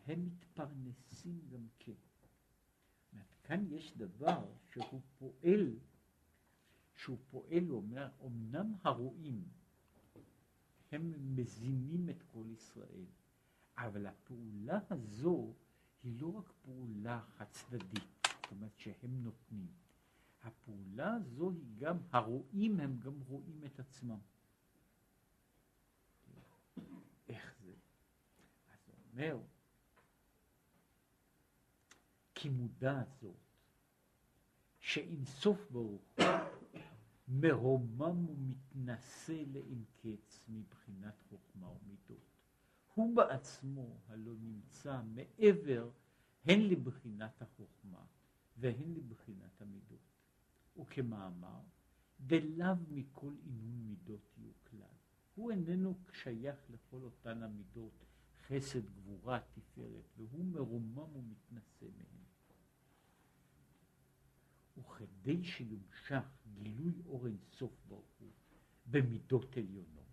הם 0.07 0.25
מתפרנסים 0.25 1.41
גם 1.49 1.67
כן. 1.79 1.91
כאן 3.43 3.65
יש 3.71 3.97
דבר 3.97 4.45
שהוא 4.71 5.01
פועל, 5.17 5.79
שהוא 6.95 7.17
פועל, 7.31 7.67
הוא 7.67 7.77
אומר, 7.77 8.09
אמנם 8.25 8.73
הרועים 8.83 9.43
הם 10.91 11.35
מזינים 11.35 12.09
את 12.09 12.23
כל 12.33 12.45
ישראל, 12.51 13.05
אבל 13.77 14.05
הפעולה 14.05 14.79
הזו 14.89 15.53
היא 16.03 16.21
לא 16.21 16.27
רק 16.27 16.51
פעולה 16.61 17.21
חד 17.37 17.45
צדדית, 17.51 18.27
זאת 18.27 18.51
אומרת 18.51 18.77
שהם 18.77 19.23
נותנים. 19.23 19.67
הפעולה 20.43 21.13
הזו 21.13 21.51
היא 21.51 21.75
גם, 21.77 21.97
הרואים 22.11 22.79
הם 22.79 22.99
גם 22.99 23.19
רואים 23.27 23.61
את 23.65 23.79
עצמם. 23.79 24.19
איך 27.27 27.55
זה? 27.63 27.73
אז 28.73 28.79
הוא 28.87 28.95
אומר, 29.11 29.39
כי 32.35 32.49
מודעת 32.49 33.15
זאת, 33.21 33.35
שאין 34.79 35.25
סוף 35.25 35.71
ברוך 35.71 36.01
הוא 36.17 36.25
מרומם 37.27 38.29
ומתנשא 38.29 39.43
לאין 39.47 39.83
קץ 40.01 40.45
מבחינת 40.49 41.21
חוכמה 41.29 41.69
ומידות. 41.69 42.25
הוא 42.93 43.15
בעצמו 43.15 43.97
הלא 44.07 44.33
נמצא 44.39 45.01
מעבר 45.03 45.89
הן 46.45 46.59
לבחינת 46.61 47.41
החוכמה 47.41 48.05
והן 48.57 48.93
לבחינת 48.93 49.61
המידות. 49.61 50.15
וכמאמר, 50.79 51.61
דלאו 52.19 52.75
מכל 52.89 53.33
עינון 53.45 53.87
מידות 53.87 54.37
יהיו 54.37 54.51
כלל. 54.69 54.95
הוא 55.35 55.51
איננו 55.51 55.93
שייך 56.11 56.57
לכל 56.69 57.01
אותן 57.03 57.43
המידות, 57.43 58.05
חסד, 58.47 58.89
גבורה, 58.95 59.39
תפארת, 59.53 60.05
והוא 60.17 60.45
מרומם 60.45 61.15
ומתנשא 61.15 61.85
מהם. 61.97 62.24
וכדי 64.85 65.43
שיומשך 65.43 66.23
גילוי 66.53 66.93
אור 67.05 67.27
אינסוף 67.27 67.71
ברוך 67.87 68.15
הוא 68.19 68.31
במידות 68.85 69.57
עליונות, 69.57 70.05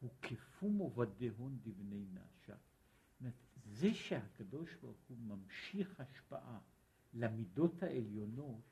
הוא 0.00 0.10
כפום 0.22 0.78
עובדהון 0.78 1.58
דבני 1.62 2.04
נעשה. 2.12 2.54
זה 3.72 3.94
שהקדוש 3.94 4.74
ברוך 4.74 5.00
הוא 5.08 5.18
ממשיך 5.18 6.00
השפעה 6.00 6.58
למידות 7.14 7.82
העליונות, 7.82 8.62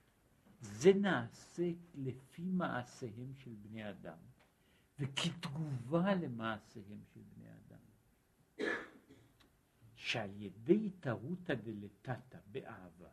זה 0.61 0.92
נעשה 0.92 1.70
לפי 1.95 2.42
מעשיהם 2.42 3.34
של 3.34 3.55
בני 3.62 3.90
אדם, 3.90 4.18
וכתגובה 4.99 6.14
למעשיהם 6.14 7.01
של 7.14 7.20
בני 7.34 7.49
אדם. 7.53 7.78
שעל 10.05 10.30
ידי 10.42 10.86
התערותא 10.86 11.55
דלתתא 11.55 12.38
באהבה, 12.52 13.09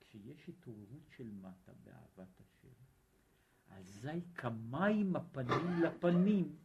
כשיש 0.00 0.48
התעוררות 0.48 1.10
של 1.16 1.30
מטה 1.30 1.72
באהבת 1.84 2.40
השם, 2.40 2.74
אזי 3.70 4.20
כמים 4.34 5.16
הפנים 5.16 5.82
לפנים 5.82 6.56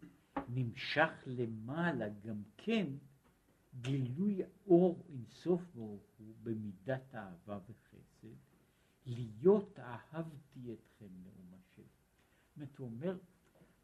נמשך 0.49 1.23
למעלה 1.25 2.09
גם 2.09 2.41
כן 2.57 2.87
גילוי 3.81 4.41
אור 4.65 5.03
אינסוף 5.09 5.61
ברוך 5.75 6.09
הוא 6.17 6.35
במידת 6.43 7.15
אהבה 7.15 7.59
וחסד, 7.69 8.35
להיות 9.05 9.79
אהבתי 9.79 10.73
אתכם 10.73 11.07
נאום 11.23 11.53
השם. 11.53 11.83
זאת 11.83 12.57
אומרת, 12.57 12.77
הוא 12.77 12.87
אומר, 12.87 13.17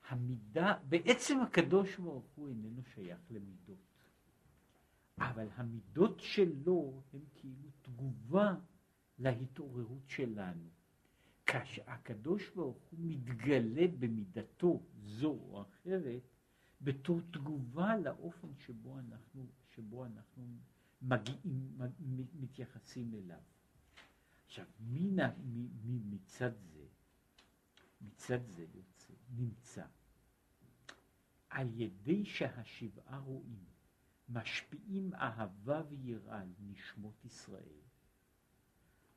המידה, 0.07 0.77
בעצם 0.89 1.39
הקדוש 1.39 1.97
ברוך 1.97 2.25
הוא 2.35 2.49
איננו 2.49 2.81
שייך 2.83 3.19
למידות, 3.31 3.92
אבל 5.17 5.47
המידות 5.55 6.19
שלו 6.19 7.03
הן 7.13 7.21
כאילו 7.35 7.69
תגובה 7.81 8.55
להתעוררות 9.19 10.07
שלנו. 10.07 10.69
כאשר 11.45 11.81
הקדוש 11.87 12.49
ברוך 12.55 12.83
הוא 12.91 12.99
מתגלה 12.99 13.87
במידתו 13.99 14.83
זו 14.95 15.29
או 15.29 15.61
אחרת, 15.61 16.21
בתור 16.81 17.21
תגובה 17.31 17.97
לאופן 17.97 18.47
שבו 18.55 18.99
אנחנו, 18.99 19.47
שבו 19.69 20.05
אנחנו 20.05 20.57
מגיעים, 21.01 21.77
מתייחסים 22.33 23.13
אליו. 23.13 23.41
עכשיו, 24.45 24.65
מן, 24.79 25.17
מצד 25.85 26.51
זה, 26.57 26.85
מצד 28.01 28.47
זה 28.47 28.65
יוצא, 28.73 29.13
נמצא, 29.35 29.85
על 31.49 31.81
ידי 31.81 32.25
שהשבעה 32.25 33.19
רואים 33.19 33.72
משפיעים 34.33 35.13
אהבה 35.13 35.81
ויראה 35.89 36.41
על 36.41 36.47
נשמות 36.59 37.25
ישראל, 37.25 37.81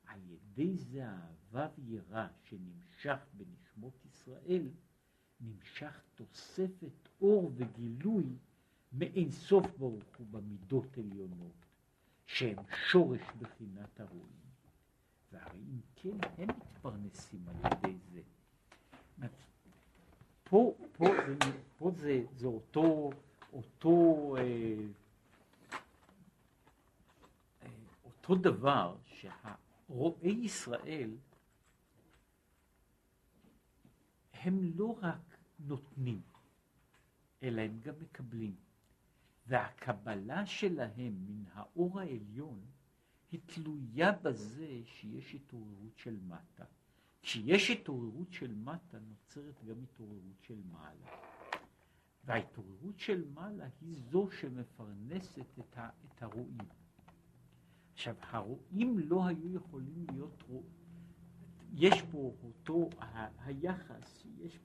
על 0.05 0.19
ידי 0.29 0.77
זה 0.77 1.05
אהבה 1.05 1.67
ויראה 1.77 2.27
שנמשך 2.43 3.19
בנשמות 3.33 4.05
ישראל, 4.05 4.69
נמשך 5.41 6.01
תוספת 6.15 7.09
אור 7.21 7.51
וגילוי 7.55 8.25
מאין 8.93 9.31
סוף 9.31 9.65
ברוך 9.77 10.17
הוא 10.17 10.27
במידות 10.31 10.97
עליונות, 10.97 11.65
שהם 12.25 12.57
שורש 12.91 13.21
בחינת 13.39 13.99
הרואים. 13.99 14.37
והרי 15.31 15.59
אם 15.59 15.79
כן, 15.95 16.17
הם 16.37 16.47
מתפרנסים 16.49 17.45
על 17.47 17.55
ידי 17.71 17.97
זה. 18.11 18.21
פה, 20.49 20.73
פה, 20.91 21.05
פה 21.77 21.91
זה, 21.91 22.23
זה 22.35 22.47
אותו, 22.47 23.09
אותו, 23.53 24.35
אה, 24.37 24.75
אותו 28.29 28.41
דבר 28.41 28.97
שהרועי 29.03 30.31
ישראל 30.31 31.17
הם 34.33 34.59
לא 34.75 34.99
רק 35.01 35.37
נותנים, 35.59 36.21
אלא 37.43 37.61
הם 37.61 37.79
גם 37.79 37.93
מקבלים. 37.99 38.55
והקבלה 39.47 40.45
שלהם 40.45 41.25
מן 41.25 41.43
האור 41.53 41.99
העליון 41.99 42.61
היא 43.31 43.39
תלויה 43.45 44.11
בזה 44.11 44.81
שיש 44.85 45.35
התעוררות 45.35 45.97
של 45.97 46.19
מטה. 46.27 46.65
כשיש 47.21 47.69
התעוררות 47.69 48.33
של 48.33 48.53
מטה 48.53 48.99
נוצרת 48.99 49.63
גם 49.63 49.75
התעוררות 49.83 50.41
של 50.41 50.61
מעלה. 50.71 51.11
וההתעוררות 52.25 52.99
של 52.99 53.25
מעלה 53.33 53.67
היא 53.81 53.95
זו 54.11 54.31
שמפרנסת 54.31 55.59
את, 55.59 56.23
הרועים. 56.23 56.86
עכשיו, 57.97 58.15
הרועים 58.21 58.99
לא 58.99 59.25
היו 59.27 59.55
יכולים 59.55 60.05
להיות 60.11 60.43
רועים. 60.47 60.71
יש 61.73 62.01
פה 62.11 62.33
אותו 62.43 62.89
היחס 63.39 64.21
שיש 64.21 64.59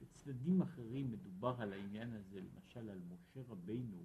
בצדדים 0.00 0.62
אחרים 0.62 1.12
מדובר 1.12 1.54
על 1.58 1.72
העניין 1.72 2.12
הזה, 2.12 2.40
למשל 2.40 2.90
על 2.90 3.00
משה 3.08 3.40
רבינו, 3.48 3.96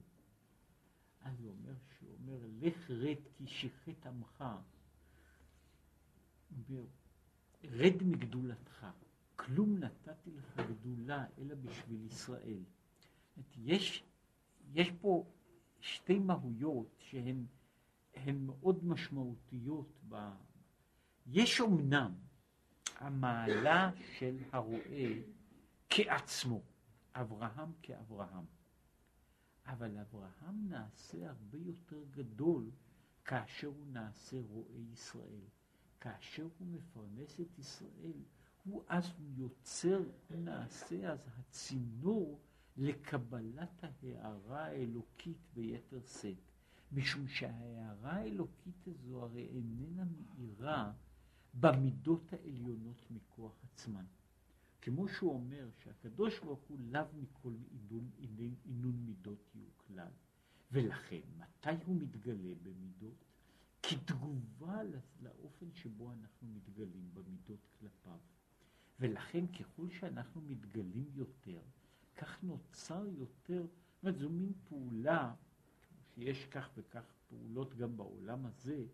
אז 1.21 1.39
הוא 1.39 1.49
אומר, 1.49 1.73
שהוא 1.97 2.09
אומר, 2.13 2.39
לך 2.61 2.91
רד 2.91 3.17
כי 3.37 3.47
שיחת 3.47 4.05
עמך. 4.05 4.43
רד 7.63 8.03
מגדולתך, 8.03 8.85
כלום 9.35 9.77
נתתי 9.77 10.31
לך 10.31 10.59
גדולה 10.69 11.25
אלא 11.37 11.55
בשביל 11.55 12.05
ישראל. 12.05 12.63
יש, 13.57 14.03
יש 14.73 14.91
פה 15.01 15.25
שתי 15.79 16.19
מהויות 16.19 16.95
שהן 16.97 17.45
מאוד 18.33 18.85
משמעותיות. 18.85 19.99
ב... 20.09 20.29
יש 21.25 21.61
אומנם 21.61 22.13
המעלה 22.97 23.91
של 24.17 24.37
הרועה 24.51 25.09
כעצמו, 25.89 26.61
אברהם 27.13 27.71
כאברהם. 27.81 28.45
אבל 29.65 29.97
אברהם 29.97 30.69
נעשה 30.69 31.29
הרבה 31.29 31.57
יותר 31.57 32.03
גדול 32.11 32.71
כאשר 33.25 33.67
הוא 33.67 33.87
נעשה 33.87 34.37
רועה 34.49 34.79
ישראל. 34.93 35.43
כאשר 36.01 36.47
הוא 36.57 36.67
מפרנס 36.67 37.39
את 37.39 37.59
ישראל, 37.59 38.23
הוא 38.63 38.83
אז 38.87 39.11
הוא 39.17 39.27
יוצר, 39.35 40.03
הוא 40.27 40.39
נעשה 40.39 41.11
אז 41.11 41.27
הצינור 41.37 42.39
לקבלת 42.77 43.83
ההערה 43.83 44.65
האלוקית 44.65 45.37
ביתר 45.53 45.99
שאת. 46.05 46.52
משום 46.93 47.27
שההערה 47.27 48.11
האלוקית 48.11 48.87
הזו 48.87 49.23
הרי 49.23 49.47
איננה 49.47 50.03
מאירה 50.05 50.91
במידות 51.53 52.33
העליונות 52.33 53.11
מכוח 53.11 53.63
עצמן. 53.63 54.05
כמו 54.81 55.07
שהוא 55.07 55.33
אומר 55.33 55.69
שהקדוש 55.83 56.39
ברוך 56.39 56.59
הוא 56.59 56.77
לאו 56.79 57.05
מכל 57.13 57.53
עינון, 57.71 58.09
עינון 58.65 58.95
מידות 59.05 59.39
יהיו 59.55 59.67
כלל. 59.77 60.11
ולכן, 60.71 61.21
מתי 61.37 61.83
הוא 61.85 61.95
מתגלה 61.95 62.53
במידות? 62.63 63.25
כתגובה 63.83 64.81
לאופן 65.21 65.71
שבו 65.73 66.11
אנחנו 66.11 66.47
מתגלים 66.47 67.09
במידות 67.13 67.67
כלפיו. 67.79 68.19
ולכן 68.99 69.47
ככל 69.47 69.89
שאנחנו 69.89 70.41
מתגלים 70.41 71.05
יותר, 71.13 71.61
כך 72.15 72.43
נוצר 72.43 73.05
יותר, 73.07 73.65
זאת 73.65 74.03
אומרת 74.03 74.17
זו 74.17 74.29
מין 74.29 74.53
פעולה, 74.69 75.33
שיש 76.15 76.45
כך 76.45 76.69
וכך 76.77 77.13
פעולות 77.27 77.75
גם 77.75 77.97
בעולם 77.97 78.45
הזה, 78.45 78.85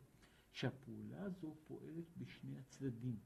שהפעולה 0.51 1.21
הזו 1.21 1.55
פועלת 1.67 2.17
בשני 2.17 2.59
הצדדים. 2.59 3.19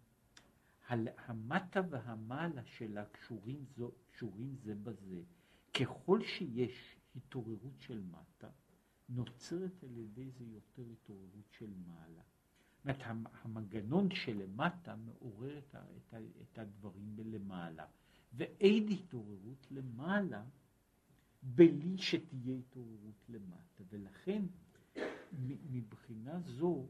המטה 0.89 1.81
והמעלה 1.89 2.65
שלה 2.65 3.05
קשורים, 3.05 3.65
זו, 3.75 3.91
קשורים 4.11 4.55
זה 4.55 4.75
בזה, 4.75 5.21
ככל 5.73 6.23
שיש 6.23 6.97
התעוררות 7.15 7.79
של 7.79 8.01
מטה, 8.01 8.49
נוצרת 9.09 9.83
על 9.83 9.97
ידי 9.97 10.29
זה 10.31 10.45
יותר 10.45 10.83
התעוררות 10.91 11.51
של 11.51 11.73
מעלה. 11.85 12.21
זאת 12.75 12.85
אומרת, 12.85 13.27
המנגנון 13.41 14.15
שלמטה 14.15 14.95
מעורר 14.95 15.59
את, 15.59 16.59
הדברים 16.59 17.15
למעלה, 17.17 17.85
ואין 18.33 18.87
התעוררות 18.87 19.67
למעלה 19.71 20.43
בלי 21.43 21.97
שתהיה 21.97 22.55
התעוררות 22.55 23.29
למטה, 23.29 23.83
ולכן 23.89 24.45
מבחינה 25.71 26.39
זו, 26.39 26.85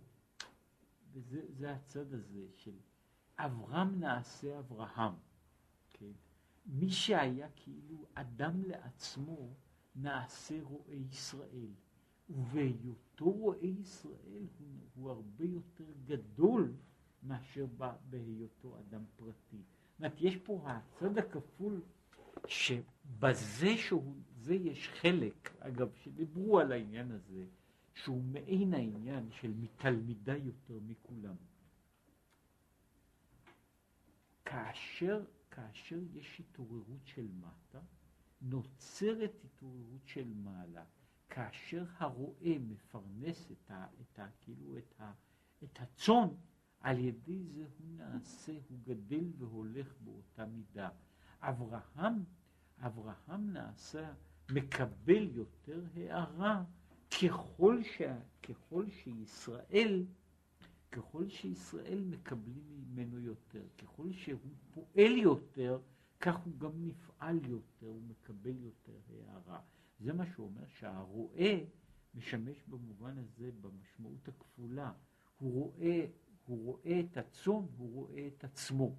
וזה 1.11 1.71
הצד 1.75 2.13
הזה 2.13 2.45
של 2.51 2.75
אברהם 3.37 3.99
נעשה 3.99 4.59
אברהם, 4.59 5.13
כן? 5.89 6.11
מי 6.65 6.89
שהיה 6.89 7.47
כאילו 7.55 8.05
אדם 8.13 8.63
לעצמו 8.63 9.53
נעשה 9.95 10.63
רואה 10.63 10.93
ישראל. 10.93 11.71
ובהיותו 12.29 13.31
רואה 13.31 13.67
ישראל 13.81 14.47
הוא, 14.59 14.67
הוא 14.95 15.09
הרבה 15.09 15.45
יותר 15.45 15.85
גדול 16.05 16.73
מאשר 17.23 17.65
בהיותו 18.09 18.79
אדם 18.79 19.03
פרטי. 19.15 19.57
זאת 19.57 19.99
אומרת, 19.99 20.13
יש 20.21 20.37
פה 20.37 20.63
הצד 20.65 21.17
הכפול 21.17 21.81
שבזה 22.47 23.77
שהוא, 23.77 24.15
זה 24.43 24.55
יש 24.55 24.89
חלק, 24.89 25.55
אגב, 25.59 25.91
שדיברו 26.03 26.59
על 26.59 26.71
העניין 26.71 27.11
הזה, 27.11 27.45
שהוא 27.93 28.23
מעין 28.23 28.73
העניין 28.73 29.29
של 29.31 29.53
מתלמידה 29.53 30.37
יותר 30.37 30.79
מכולם. 30.87 31.35
כאשר, 34.45 35.23
כאשר 35.51 35.99
יש 36.13 36.39
התעוררות 36.39 37.05
של 37.05 37.27
מטה, 37.39 37.79
נוצרת 38.41 39.31
התעוררות 39.45 40.05
של 40.05 40.33
מעלה. 40.33 40.83
כאשר 41.29 41.85
הרועה 41.97 42.59
מפרנס 42.59 43.51
את, 43.51 43.71
ה, 43.71 43.87
את, 44.01 44.19
ה, 44.19 44.27
כאילו 44.41 44.77
את, 44.77 45.01
ה, 45.01 45.11
את 45.63 45.79
הצאן, 45.81 46.27
על 46.79 46.99
ידי 46.99 47.43
זה 47.43 47.65
הוא 47.77 47.87
נעשה, 47.97 48.51
הוא 48.69 48.77
גדל 48.83 49.31
והולך 49.37 49.93
באותה 50.03 50.45
מידה. 50.45 50.89
אברהם, 51.41 52.23
אברהם 52.79 53.53
נעשה, 53.53 54.13
מקבל 54.51 55.29
יותר 55.35 55.81
הערה 55.95 56.63
ככל, 57.21 57.83
ש, 57.83 58.01
ככל 58.43 58.85
שישראל, 58.89 60.05
ככל 60.91 61.29
שישראל 61.29 62.03
מקבלים 62.09 62.63
ממנו 62.69 63.19
יותר, 63.19 63.63
ככל 63.77 64.11
שהוא 64.11 64.53
פועל 64.73 65.17
יותר, 65.17 65.79
כך 66.19 66.35
הוא 66.35 66.53
גם 66.57 66.71
נפעל 66.87 67.39
יותר, 67.45 67.87
הוא 67.87 68.01
מקבל 68.07 68.55
יותר 68.59 68.99
הערה. 69.09 69.59
זה 69.99 70.13
מה 70.13 70.25
שהוא 70.25 70.45
אומר, 70.47 70.67
שהרועה 70.67 71.53
משמש 72.15 72.63
במובן 72.67 73.17
הזה, 73.17 73.51
במשמעות 73.61 74.27
הכפולה. 74.27 74.91
הוא 75.39 75.53
רואה, 75.53 76.05
הוא 76.45 76.65
רואה 76.65 76.99
את 76.99 77.17
הצאן, 77.17 77.65
הוא 77.77 77.93
רואה 77.93 78.27
את 78.27 78.43
עצמו. 78.43 78.95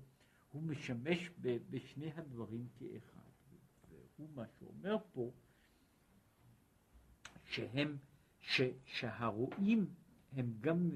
הוא 0.52 0.62
משמש 0.62 1.30
בשני 1.70 2.10
הדברים 2.16 2.66
כאחד. 2.78 3.13
והוא 4.18 4.28
מה 4.34 4.44
שאומר 4.58 4.96
פה, 5.12 5.30
שהם, 7.44 7.96
ש, 8.40 8.60
שהרועים 8.84 9.86
הם 10.32 10.54
גם 10.60 10.90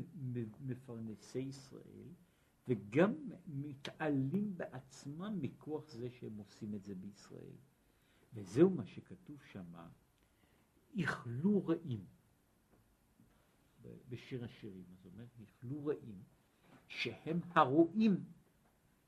מפרנסי 0.66 1.38
ישראל, 1.38 2.08
וגם 2.68 3.14
מתעלים 3.46 4.56
בעצמם 4.56 5.38
מכוח 5.42 5.90
זה 5.90 6.10
שהם 6.10 6.36
עושים 6.36 6.74
את 6.74 6.84
זה 6.84 6.94
בישראל. 6.94 7.56
וזהו 8.34 8.70
מה 8.70 8.86
שכתוב 8.86 9.42
שמה, 9.52 9.88
איכלו 10.98 11.66
רעים. 11.66 12.04
בשיר 14.08 14.44
השירים, 14.44 14.84
זאת 14.96 15.12
אומרת, 15.12 15.28
איכלו 15.40 15.86
רעים, 15.86 16.22
שהם 16.88 17.40
הרועים, 17.54 18.24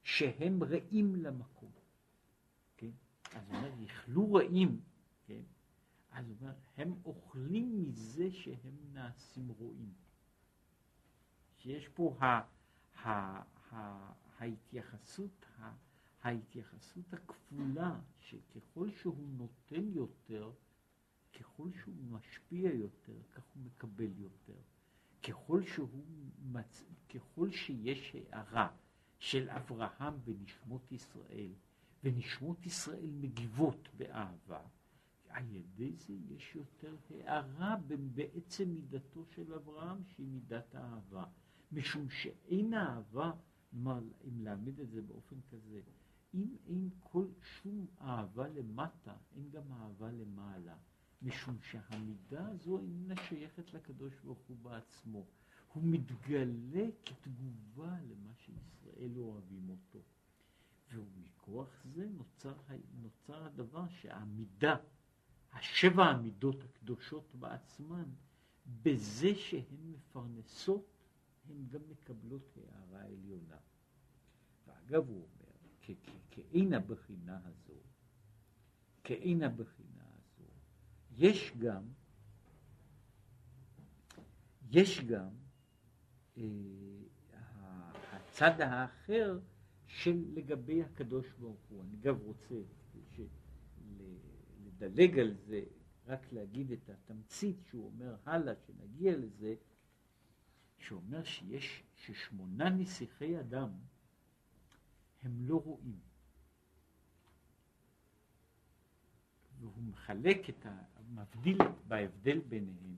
שהם 0.03 0.65
רעים 0.65 1.17
למקום. 1.17 1.73
אז 3.35 3.49
הוא 3.49 3.57
אומר, 3.57 3.71
איכלו 3.83 4.33
רעים, 4.33 4.81
כן? 5.27 5.43
אז 6.11 6.29
הוא 6.29 6.37
אומר, 6.41 6.53
הם 6.77 6.95
אוכלים 7.05 7.83
מזה 7.83 8.33
שהם 8.33 8.77
נעשים 8.93 9.49
רועים. 9.49 9.93
שיש 11.57 11.89
פה 11.89 12.17
ה, 12.21 12.25
ה, 12.25 13.43
ה, 13.73 14.13
ההתייחסות 14.39 15.47
ה, 15.59 15.73
ההתייחסות 16.23 17.15
הכפולה, 17.15 18.01
שככל 18.19 18.91
שהוא 18.91 19.29
נותן 19.29 19.89
יותר, 19.89 20.51
ככל 21.39 21.69
שהוא 21.83 22.05
משפיע 22.11 22.75
יותר, 22.75 23.17
כך 23.33 23.43
הוא 23.55 23.63
מקבל 23.65 24.19
יותר. 24.19 24.59
ככל 25.23 25.63
שהוא, 25.63 26.05
מצ... 26.53 26.85
ככל 27.15 27.51
שיש 27.51 28.15
הערה 28.15 28.69
של 29.19 29.51
אברהם 29.51 30.15
בנשמות 30.25 30.93
ישראל, 30.93 31.53
ונשמות 32.05 32.67
ישראל 32.67 33.11
מגיבות 33.21 33.89
באהבה, 33.97 34.61
על 35.29 35.45
ידי 35.51 35.93
זה 35.97 36.15
יש 36.29 36.55
יותר 36.55 36.97
הערה 37.11 37.77
בעצם 38.15 38.69
מידתו 38.69 39.25
של 39.35 39.55
אברהם 39.55 40.05
שהיא 40.05 40.27
מידת 40.27 40.75
האהבה. 40.75 41.25
משום 41.73 42.11
שאין 42.11 42.75
אהבה, 42.75 43.33
כלומר, 43.71 44.01
אם 44.29 44.41
להעמיד 44.41 44.81
את 44.81 44.91
זה 44.91 45.03
באופן 45.03 45.37
כזה, 45.51 45.81
אם 46.35 46.57
אין 46.67 46.89
כל 47.03 47.27
שום 47.43 47.87
אהבה 48.01 48.49
למטה, 48.49 49.15
אין 49.37 49.51
גם 49.51 49.73
אהבה 49.73 50.11
למעלה, 50.11 50.77
משום 51.23 51.57
שהמידה 51.63 52.49
הזו 52.49 52.79
איננה 52.79 53.15
שייכת 53.29 53.75
לקדוש 53.75 54.15
ברוך 54.25 54.39
הוא 54.49 54.57
בעצמו. 54.63 55.27
הוא 55.73 55.83
מתגלה 55.87 56.87
כתגובה 57.05 57.97
למה 58.01 58.35
שישראל 58.35 59.19
אוהבים 59.19 59.69
אותו. 59.71 59.99
ומכוח 60.99 61.69
זה 61.95 62.07
נוצר, 62.09 62.55
נוצר 63.03 63.45
הדבר 63.45 63.89
שהעמידה, 63.89 64.77
השבע 65.53 66.05
המידות 66.05 66.65
הקדושות 66.65 67.35
בעצמן, 67.35 68.05
בזה 68.83 69.35
שהן 69.35 69.77
מפרנסות, 69.91 70.87
הן 71.49 71.69
גם 71.69 71.81
מקבלות 71.89 72.57
הערה 72.57 73.05
עליונה. 73.05 73.57
ואגב, 74.67 75.09
הוא 75.09 75.17
אומר, 75.17 75.51
כאין 76.31 76.73
הבחינה 76.73 77.41
הזו, 77.45 77.81
כאין 79.05 79.43
הבחינה 79.43 80.05
הזו, 80.05 80.49
יש 81.11 81.53
גם, 81.59 81.83
יש 84.71 85.01
גם 85.01 85.31
אה, 86.39 86.45
הצד 88.13 88.61
האחר 88.61 89.39
של 89.91 90.25
לגבי 90.35 90.83
הקדוש 90.83 91.27
ברוך 91.39 91.61
הוא. 91.69 91.83
אני 91.83 91.97
גם 91.97 92.17
רוצה 92.17 92.55
ש, 93.13 93.21
לדלג 94.65 95.19
על 95.19 95.35
זה, 95.35 95.63
רק 96.07 96.33
להגיד 96.33 96.73
את 96.73 96.91
התמצית 96.91 97.57
שהוא 97.71 97.87
אומר 97.87 98.17
הלאה, 98.25 98.55
שנגיע 98.67 99.17
לזה, 99.17 99.55
שאומר 100.79 101.25
שיש, 101.25 101.83
ששמונה 101.95 102.71
נסיכי 102.71 103.41
אדם 103.41 103.71
הם 105.23 105.49
לא 105.49 105.57
רואים. 105.65 105.99
והוא 109.61 109.83
מחלק 109.83 110.51
את 110.51 110.67
ה... 110.67 110.83
מבדיל 111.15 111.59
בהבדל 111.89 112.39
ביניהם. 112.39 112.97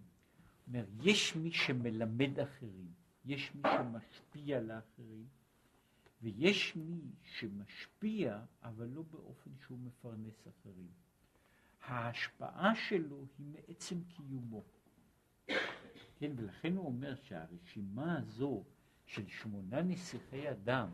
אומר, 0.66 0.84
יש 1.02 1.36
מי 1.36 1.52
שמלמד 1.52 2.40
אחרים, 2.40 2.92
יש 3.24 3.54
מי 3.54 3.62
שמשפיע 3.62 4.60
לאחרים, 4.60 5.26
ויש 6.22 6.76
מי 6.76 7.00
שמשפיע, 7.22 8.44
אבל 8.62 8.86
לא 8.86 9.02
באופן 9.02 9.50
שהוא 9.58 9.78
מפרנס 9.78 10.48
אחרים. 10.48 10.90
ההשפעה 11.82 12.74
שלו 12.88 13.26
היא 13.38 13.46
מעצם 13.46 14.04
קיומו. 14.04 14.64
כן, 16.18 16.32
ולכן 16.36 16.76
הוא 16.76 16.86
אומר 16.86 17.14
שהרשימה 17.14 18.18
הזו 18.18 18.64
של 19.06 19.28
שמונה 19.28 19.82
נסיכי 19.82 20.50
אדם, 20.50 20.88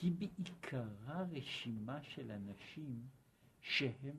היא 0.00 0.12
בעיקרה 0.12 1.22
רשימה 1.30 2.02
של 2.02 2.30
אנשים 2.30 3.02
שהם 3.60 4.16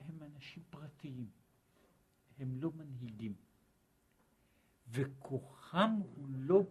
הם 0.00 0.22
אנשים 0.22 0.62
פרטיים, 0.70 1.30
הם 2.38 2.54
לא 2.60 2.70
מנהיגים. 2.72 3.34
וכוחם 4.90 5.90
הוא 6.16 6.28
לא, 6.28 6.62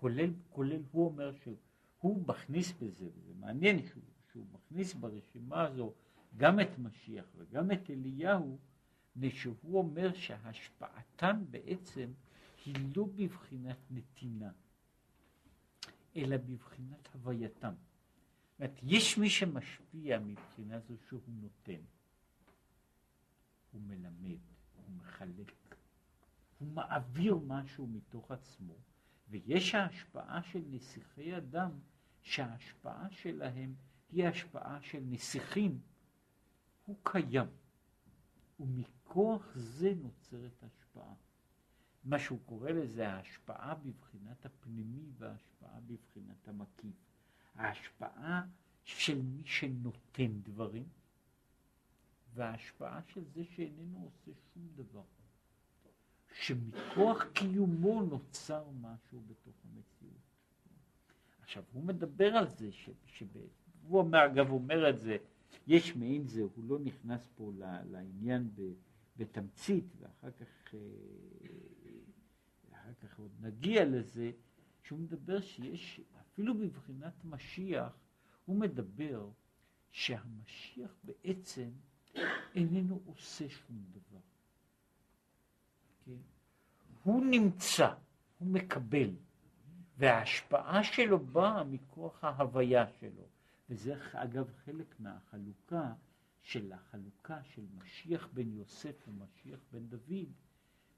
כולל, 0.00 0.30
כולל 0.50 0.82
הוא 0.90 1.06
אומר 1.06 1.32
שהוא 1.42 2.26
מכניס 2.26 2.72
בזה, 2.72 3.08
וזה 3.14 3.32
מעניין 3.38 3.86
שהוא, 3.86 4.02
שהוא 4.32 4.46
מכניס 4.52 4.94
ברשימה 4.94 5.62
הזו 5.62 5.92
גם 6.36 6.60
את 6.60 6.78
משיח 6.78 7.24
וגם 7.36 7.72
את 7.72 7.90
אליהו, 7.90 8.58
שהוא 9.30 9.78
אומר 9.78 10.14
שהשפעתם 10.14 11.44
בעצם 11.50 12.12
היא 12.64 12.74
לא 12.96 13.04
בבחינת 13.16 13.76
נתינה. 13.90 14.50
אלא 16.16 16.36
בבחינת 16.36 17.08
הווייתם. 17.14 17.74
אומרת, 18.58 18.80
יש 18.82 19.18
מי 19.18 19.30
שמשפיע 19.30 20.18
מבחינה 20.18 20.80
זו 20.80 20.94
שהוא 21.08 21.20
נותן. 21.26 21.80
הוא 23.72 23.82
מלמד, 23.82 24.38
הוא 24.74 24.96
מחלק, 24.96 25.52
הוא 26.58 26.68
מעביר 26.68 27.36
משהו 27.46 27.86
מתוך 27.86 28.30
עצמו, 28.30 28.74
ויש 29.30 29.74
ההשפעה 29.74 30.42
של 30.42 30.62
נסיכי 30.70 31.36
אדם, 31.36 31.70
שההשפעה 32.22 33.10
שלהם 33.10 33.74
היא 34.10 34.26
השפעה 34.26 34.78
של 34.82 35.00
נסיכים, 35.08 35.80
הוא 36.86 36.96
קיים, 37.02 37.48
ומכוח 38.60 39.52
זה 39.54 39.94
נוצרת 39.94 40.62
השפעה. 40.62 41.14
מה 42.04 42.18
שהוא 42.18 42.38
קורא 42.46 42.70
לזה 42.70 43.08
ההשפעה 43.08 43.74
בבחינת 43.74 44.46
הפנימי 44.46 45.10
וההשפעה 45.18 45.80
בבחינת 45.80 46.48
המקיף. 46.48 46.96
ההשפעה 47.54 48.46
של 48.84 49.22
מי 49.22 49.42
שנותן 49.44 50.40
דברים, 50.42 50.88
וההשפעה 52.34 53.00
של 53.02 53.24
זה 53.24 53.44
שאיננו 53.44 54.04
עושה 54.04 54.40
שום 54.54 54.68
דבר. 54.74 55.04
שמכוח 56.40 57.24
קיומו 57.32 58.02
נוצר 58.02 58.64
משהו 58.80 59.22
בתוך 59.26 59.54
המציאות. 59.64 60.22
עכשיו, 61.42 61.62
הוא 61.72 61.82
מדבר 61.84 62.36
על 62.36 62.48
זה, 62.48 62.72
ש, 62.72 62.90
שב, 63.06 63.26
הוא 63.82 63.98
אומר, 63.98 64.26
אגב, 64.26 64.50
אומר 64.50 64.90
את 64.90 65.00
זה, 65.00 65.16
יש 65.66 65.96
מעין 65.96 66.28
זה, 66.28 66.42
הוא 66.42 66.64
לא 66.68 66.78
נכנס 66.78 67.28
פה 67.36 67.52
לעניין 67.90 68.50
ב, 68.54 68.72
בתמצית, 69.16 69.84
ואחר 69.98 70.30
כך, 70.30 70.74
אה, 70.74 70.80
אחר 72.72 72.92
כך 73.00 73.18
עוד 73.18 73.30
נגיע 73.40 73.84
לזה, 73.84 74.30
שהוא 74.82 74.98
מדבר 74.98 75.40
שיש, 75.40 76.00
אפילו 76.20 76.54
בבחינת 76.54 77.24
משיח, 77.24 77.98
הוא 78.44 78.56
מדבר 78.56 79.28
שהמשיח 79.90 80.96
בעצם 81.04 81.70
איננו 82.54 83.00
עושה 83.04 83.48
שום 83.48 83.84
דבר. 83.92 84.27
הוא 87.02 87.24
נמצא, 87.24 87.94
הוא 88.38 88.48
מקבל, 88.48 89.10
וההשפעה 89.98 90.84
שלו 90.84 91.18
באה 91.18 91.64
מכוח 91.64 92.24
ההוויה 92.24 92.86
שלו. 93.00 93.28
וזה 93.70 93.94
אגב 94.12 94.50
חלק 94.64 95.00
מהחלוקה 95.00 95.92
של 96.42 96.72
החלוקה 96.72 97.42
של 97.42 97.62
משיח 97.78 98.28
בן 98.32 98.52
יוסף 98.52 99.08
ומשיח 99.08 99.60
בן 99.72 99.86
דוד, 99.86 100.32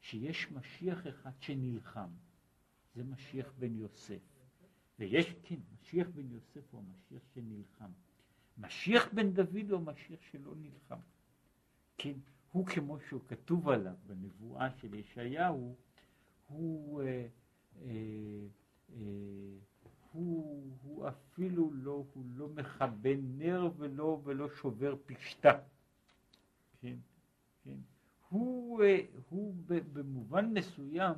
שיש 0.01 0.53
משיח 0.53 1.07
אחד 1.07 1.31
שנלחם, 1.41 2.09
זה 2.95 3.05
משיח 3.05 3.53
בן 3.59 3.77
יוסף. 3.77 4.21
ויש, 4.99 5.35
כן, 5.43 5.57
משיח 5.75 6.09
בן 6.09 6.31
יוסף 6.31 6.75
הוא 6.75 6.81
המשיח 6.81 7.23
שנלחם. 7.35 7.91
משיח 8.59 9.09
בן 9.13 9.33
דוד 9.33 9.71
הוא 9.71 9.79
המשיח 9.79 10.21
שלא 10.31 10.55
נלחם. 10.57 11.01
כן, 11.99 12.19
הוא 12.53 12.67
כמו 12.67 13.01
שהוא 13.01 13.21
כתוב 13.29 13.69
עליו 13.69 13.95
בנבואה 14.07 14.71
של 14.71 14.95
ישעיהו, 14.95 15.77
הוא, 16.47 17.03
אה, 17.03 17.27
אה, 17.83 18.47
אה, 18.97 19.03
הוא, 20.13 20.77
הוא 20.83 21.09
אפילו 21.09 21.71
לא, 21.73 22.05
הוא 22.15 22.25
לא 22.35 22.49
מכבה 22.49 23.17
נר 23.17 23.71
ולא, 23.77 24.21
ולא 24.25 24.49
שובר 24.51 24.97
פשתה. 25.07 25.51
כן, 26.81 26.97
כן. 27.65 27.77
הוא, 28.29 28.83
אה, 28.83 29.01
הוא 29.29 29.55
במובן 29.67 30.53
מסוים, 30.53 31.15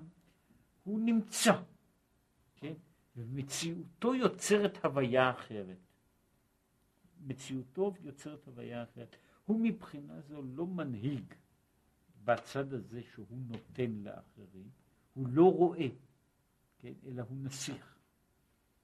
הוא 0.84 1.00
נמצא, 1.00 1.62
כן? 2.56 2.74
ומציאותו 3.16 4.14
יוצרת 4.14 4.84
הוויה 4.84 5.30
אחרת. 5.30 5.78
מציאותו 7.20 7.94
יוצרת 8.00 8.46
הוויה 8.46 8.82
אחרת. 8.82 9.16
הוא 9.46 9.60
מבחינה 9.60 10.20
זו 10.20 10.42
לא 10.42 10.66
מנהיג 10.66 11.34
בצד 12.24 12.72
הזה 12.72 13.02
שהוא 13.02 13.38
נותן 13.46 13.90
לאחרים, 13.90 14.70
הוא 15.14 15.28
לא 15.28 15.52
רואה, 15.52 15.88
כן, 16.78 16.92
אלא 17.06 17.22
הוא 17.22 17.36
נסיך, 17.36 17.98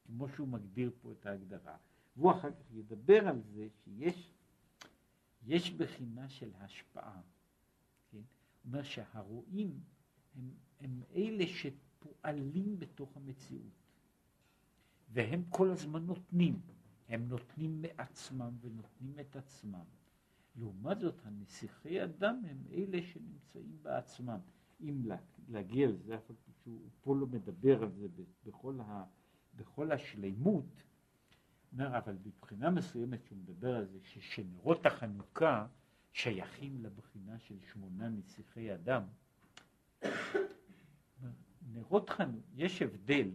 כמו 0.07 0.29
שהוא 0.29 0.49
מגדיר 0.49 0.91
פה 1.03 1.13
את 1.13 1.27
ההגדרה. 1.27 1.77
והוא 2.17 2.33
אחר 2.33 2.51
כך 2.51 2.73
ידבר 2.73 3.29
על 3.29 3.41
זה 3.43 3.69
שיש 3.85 4.33
יש 5.47 5.71
בחינה 5.71 6.29
של 6.29 6.51
השפעה. 6.55 7.21
כן? 8.11 8.21
אומר 8.65 8.83
שהרואים 8.83 9.81
הם, 10.35 10.51
הם 10.81 11.03
אלה 11.15 11.45
שפועלים 11.47 12.79
בתוך 12.79 13.17
המציאות, 13.17 13.83
והם 15.13 15.43
כל 15.49 15.71
הזמן 15.71 16.07
נותנים. 16.07 16.61
הם 17.09 17.29
נותנים 17.29 17.83
מעצמם 17.83 18.57
ונותנים 18.61 19.19
את 19.21 19.37
עצמם. 19.37 19.85
לעומת 20.57 21.01
זאת, 21.01 21.15
הנסיכי 21.25 22.05
אדם 22.05 22.43
הם 22.51 22.65
אלה 22.73 23.03
שנמצאים 23.03 23.79
בעצמם. 23.83 24.39
אם 24.81 25.03
להגיע 25.49 25.89
לזה, 25.89 26.15
אף 26.15 26.31
שהוא 26.63 26.91
פה 27.01 27.17
לא 27.17 27.27
מדבר 27.27 27.83
על 27.83 27.91
זה 27.91 28.07
בכל, 28.47 28.81
ה, 28.81 29.05
בכל 29.55 29.93
השלימות, 29.93 30.83
אומר, 31.73 31.99
אבל 31.99 32.17
מבחינה 32.25 32.71
מסוימת 32.71 33.25
שהוא 33.25 33.39
מדבר 33.39 33.77
על 33.77 33.87
זה, 33.87 33.99
ששנרות 34.03 34.87
החנוכה 34.87 35.67
שייכים 36.13 36.83
לבחינה 36.83 37.39
של 37.39 37.59
שמונה 37.73 38.09
נסיכי 38.09 38.75
אדם. 38.75 39.03
נרות 41.73 42.11
חנוכה, 42.11 42.47
יש 42.55 42.83
הבדל, 42.83 43.31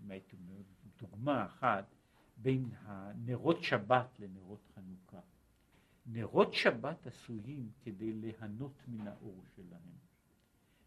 אם 0.00 0.10
הייתי 0.10 0.36
אומר 0.36 0.62
דוגמה 0.98 1.46
אחת, 1.46 1.94
בין 2.36 2.70
הנרות 2.84 3.62
שבת 3.62 4.20
לנרות 4.20 4.60
חנוכה. 4.73 4.73
נרות 6.06 6.54
שבת 6.54 7.06
עשויים 7.06 7.70
כדי 7.80 8.12
ליהנות 8.12 8.82
מן 8.88 9.06
האור 9.06 9.44
שלהם. 9.56 9.94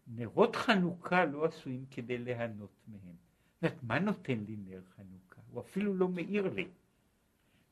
נרות 0.06 0.56
חנוכה 0.56 1.24
לא 1.24 1.44
עשויים 1.44 1.84
כדי 1.90 2.18
ליהנות 2.18 2.84
מהם. 2.88 3.16
זאת 3.62 3.82
מה 3.82 3.98
נותן 3.98 4.38
לי 4.46 4.56
נר 4.56 4.82
חנוכה? 4.96 5.40
הוא 5.50 5.60
אפילו 5.60 5.94
לא 5.94 6.08
מאיר 6.08 6.54
לי. 6.54 6.68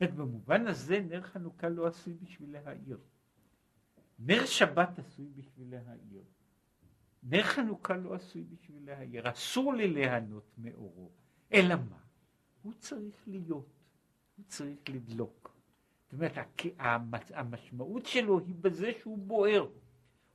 זאת 0.01 0.14
במובן 0.14 0.66
הזה 0.66 1.01
נר 1.01 1.22
חנוכה 1.22 1.68
לא 1.68 1.86
עשוי 1.86 2.14
בשביל 2.14 2.53
להאיר. 2.53 2.99
נר 4.18 4.47
שבת 4.47 4.99
עשוי 4.99 5.28
בשביל 5.36 5.70
להאיר. 5.70 6.24
נר 7.22 7.42
חנוכה 7.42 7.97
לא 7.97 8.14
עשוי 8.14 8.44
בשביל 8.44 8.86
להאיר. 8.86 9.30
אסור 9.30 9.74
לי 9.74 9.88
ליהנות 9.88 10.55
מאורו. 10.59 11.11
אלא 11.53 11.74
מה? 11.90 11.99
הוא 12.62 12.72
צריך 12.72 13.16
להיות. 13.26 13.80
הוא 14.36 14.44
צריך 14.49 14.78
לדלוק. 14.88 15.56
זאת 16.07 16.13
אומרת, 16.13 16.33
המשמעות 17.35 18.07
שלו 18.07 18.39
היא 18.39 18.55
בזה 18.61 18.93
שהוא 19.01 19.19
בוער. 19.19 19.67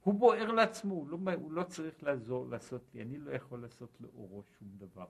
הוא 0.02 0.14
בוער 0.14 0.52
לעצמו, 0.52 0.94
הוא 0.94 1.10
לא, 1.10 1.18
הוא 1.36 1.52
לא 1.52 1.64
צריך 1.64 2.04
לעזור, 2.04 2.50
לעשות 2.50 2.82
לי, 2.94 3.02
אני 3.02 3.18
לא 3.18 3.32
יכול 3.32 3.62
לעשות 3.62 3.98
לאורו 4.02 4.44
שום 4.60 4.68
דבר. 4.78 5.08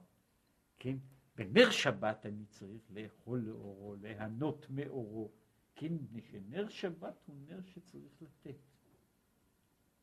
כן? 0.78 0.96
בנר 1.36 1.70
שבת 1.70 2.26
אני 2.26 2.44
צריך 2.46 2.82
לאכול 2.90 3.38
לאורו, 3.38 3.94
ליהנות 3.94 4.66
מאורו. 4.70 5.30
כן? 5.74 5.92
מפני 5.92 6.20
שנר 6.22 6.68
שבת 6.68 7.14
הוא 7.26 7.36
נר 7.46 7.60
שצריך 7.62 8.22
לתת. 8.22 8.56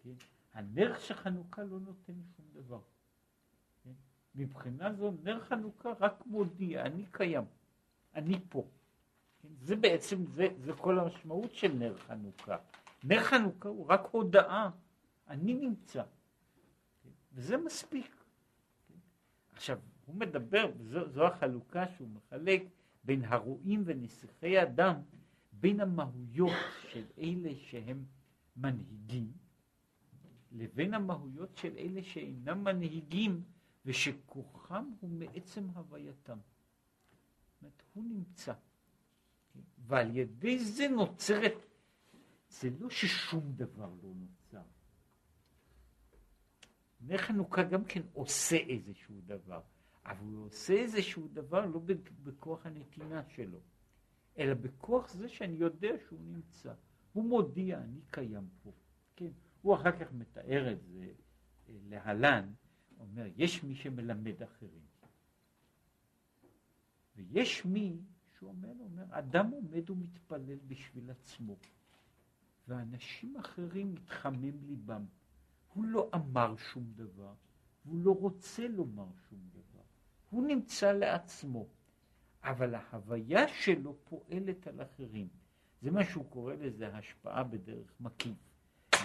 כן? 0.03 0.13
הנר 0.53 0.97
של 0.99 1.13
חנוכה 1.13 1.63
לא 1.63 1.79
נותן 1.79 2.13
שום 2.35 2.45
דבר. 2.53 2.81
כן? 3.83 3.93
מבחינה 4.35 4.93
זו 4.93 5.11
נר 5.23 5.39
חנוכה 5.39 5.89
רק 5.99 6.25
מודיע, 6.25 6.85
אני 6.85 7.05
קיים, 7.11 7.45
אני 8.15 8.39
פה. 8.49 8.67
כן? 9.41 9.47
זה 9.59 9.75
בעצם, 9.75 10.25
זה, 10.25 10.47
זה 10.57 10.73
כל 10.73 10.99
המשמעות 10.99 11.53
של 11.53 11.73
נר 11.73 11.97
חנוכה. 11.97 12.57
נר 13.03 13.23
חנוכה 13.23 13.69
הוא 13.69 13.85
רק 13.89 14.01
הודעה, 14.11 14.69
אני 15.27 15.53
נמצא. 15.53 16.03
וזה 17.33 17.57
מספיק. 17.57 18.23
עכשיו, 19.53 19.79
הוא 20.05 20.15
מדבר, 20.15 20.71
זו, 20.83 21.09
זו 21.09 21.27
החלוקה 21.27 21.87
שהוא 21.87 22.09
מחלק 22.09 22.63
בין 23.03 23.25
הרועים 23.25 23.83
ונסיכי 23.85 24.61
אדם, 24.61 24.95
בין 25.51 25.79
המהויות 25.79 26.53
של 26.89 27.05
אלה 27.17 27.49
שהם 27.55 28.05
מנהיגים, 28.57 29.31
לבין 30.51 30.93
המהויות 30.93 31.57
של 31.57 31.77
אלה 31.77 32.03
שאינם 32.03 32.63
מנהיגים, 32.63 33.43
ושכוחם 33.85 34.91
הוא 34.99 35.09
מעצם 35.09 35.69
הווייתם. 35.73 36.37
זאת 36.37 37.61
אומרת, 37.61 37.83
הוא 37.93 38.03
נמצא. 38.03 38.53
ועל 39.77 40.17
ידי 40.17 40.59
זה 40.59 40.87
נוצרת, 40.87 41.53
זה 42.49 42.69
לא 42.79 42.89
ששום 42.89 43.53
דבר 43.55 43.89
לא 44.03 44.13
נוצר. 44.15 44.63
נר 47.01 47.17
חנוכה 47.17 47.63
גם 47.63 47.83
כן 47.85 48.01
עושה 48.13 48.57
איזשהו 48.57 49.21
דבר, 49.25 49.61
אבל 50.05 50.33
הוא 50.33 50.45
עושה 50.45 50.73
איזשהו 50.73 51.27
דבר 51.27 51.65
לא 51.65 51.79
בכוח 52.23 52.65
הנתינה 52.65 53.23
שלו, 53.29 53.59
אלא 54.37 54.53
בכוח 54.53 55.09
זה 55.13 55.29
שאני 55.29 55.55
יודע 55.55 55.89
שהוא 56.07 56.19
נמצא. 56.23 56.73
הוא 57.13 57.25
מודיע, 57.25 57.77
אני 57.77 57.99
קיים 58.11 58.49
פה. 58.63 58.71
כן, 59.15 59.31
הוא 59.61 59.75
אחר 59.75 59.91
כך 59.99 60.11
מתאר 60.11 60.71
את 60.71 60.83
זה 60.83 61.11
אה, 61.69 61.73
להלן, 61.89 62.53
אומר, 62.99 63.25
יש 63.35 63.63
מי 63.63 63.75
שמלמד 63.75 64.43
אחרים, 64.43 64.81
ויש 67.15 67.65
מי 67.65 67.97
שהוא 68.39 68.49
אומר, 68.49 68.69
הוא 68.77 68.85
אומר, 68.85 69.03
אדם 69.09 69.49
עומד 69.51 69.89
ומתפלל 69.89 70.59
בשביל 70.67 71.11
עצמו, 71.11 71.55
ואנשים 72.67 73.37
אחרים 73.37 73.93
מתחמם 73.93 74.65
ליבם. 74.67 75.05
הוא 75.73 75.85
לא 75.85 76.09
אמר 76.15 76.55
שום 76.57 76.83
דבר, 76.95 77.33
והוא 77.85 77.99
לא 77.99 78.11
רוצה 78.11 78.67
לומר 78.67 79.07
שום 79.29 79.39
דבר. 79.51 79.83
הוא 80.29 80.47
נמצא 80.47 80.91
לעצמו, 80.91 81.67
אבל 82.43 82.75
ההוויה 82.75 83.47
שלו 83.47 83.95
פועלת 84.03 84.67
על 84.67 84.81
אחרים. 84.81 85.27
זה 85.81 85.91
מה 85.91 86.05
שהוא 86.05 86.25
קורא 86.29 86.53
לזה 86.53 86.95
השפעה 86.95 87.43
בדרך 87.43 87.93
מקיף. 87.99 88.37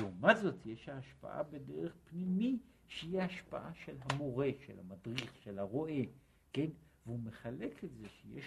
לעומת 0.01 0.37
זאת 0.37 0.67
יש 0.67 0.89
ההשפעה 0.89 1.43
בדרך 1.43 1.97
פנימי, 2.05 2.59
שהיא 2.89 3.21
השפעה 3.21 3.75
של 3.75 3.97
המורה, 4.01 4.51
של 4.67 4.79
המדריך, 4.79 5.37
של 5.43 5.59
הרועה, 5.59 6.03
כן? 6.53 6.71
והוא 7.07 7.21
מחלק 7.21 7.85
את 7.85 7.95
זה 7.95 8.09
שיש 8.09 8.45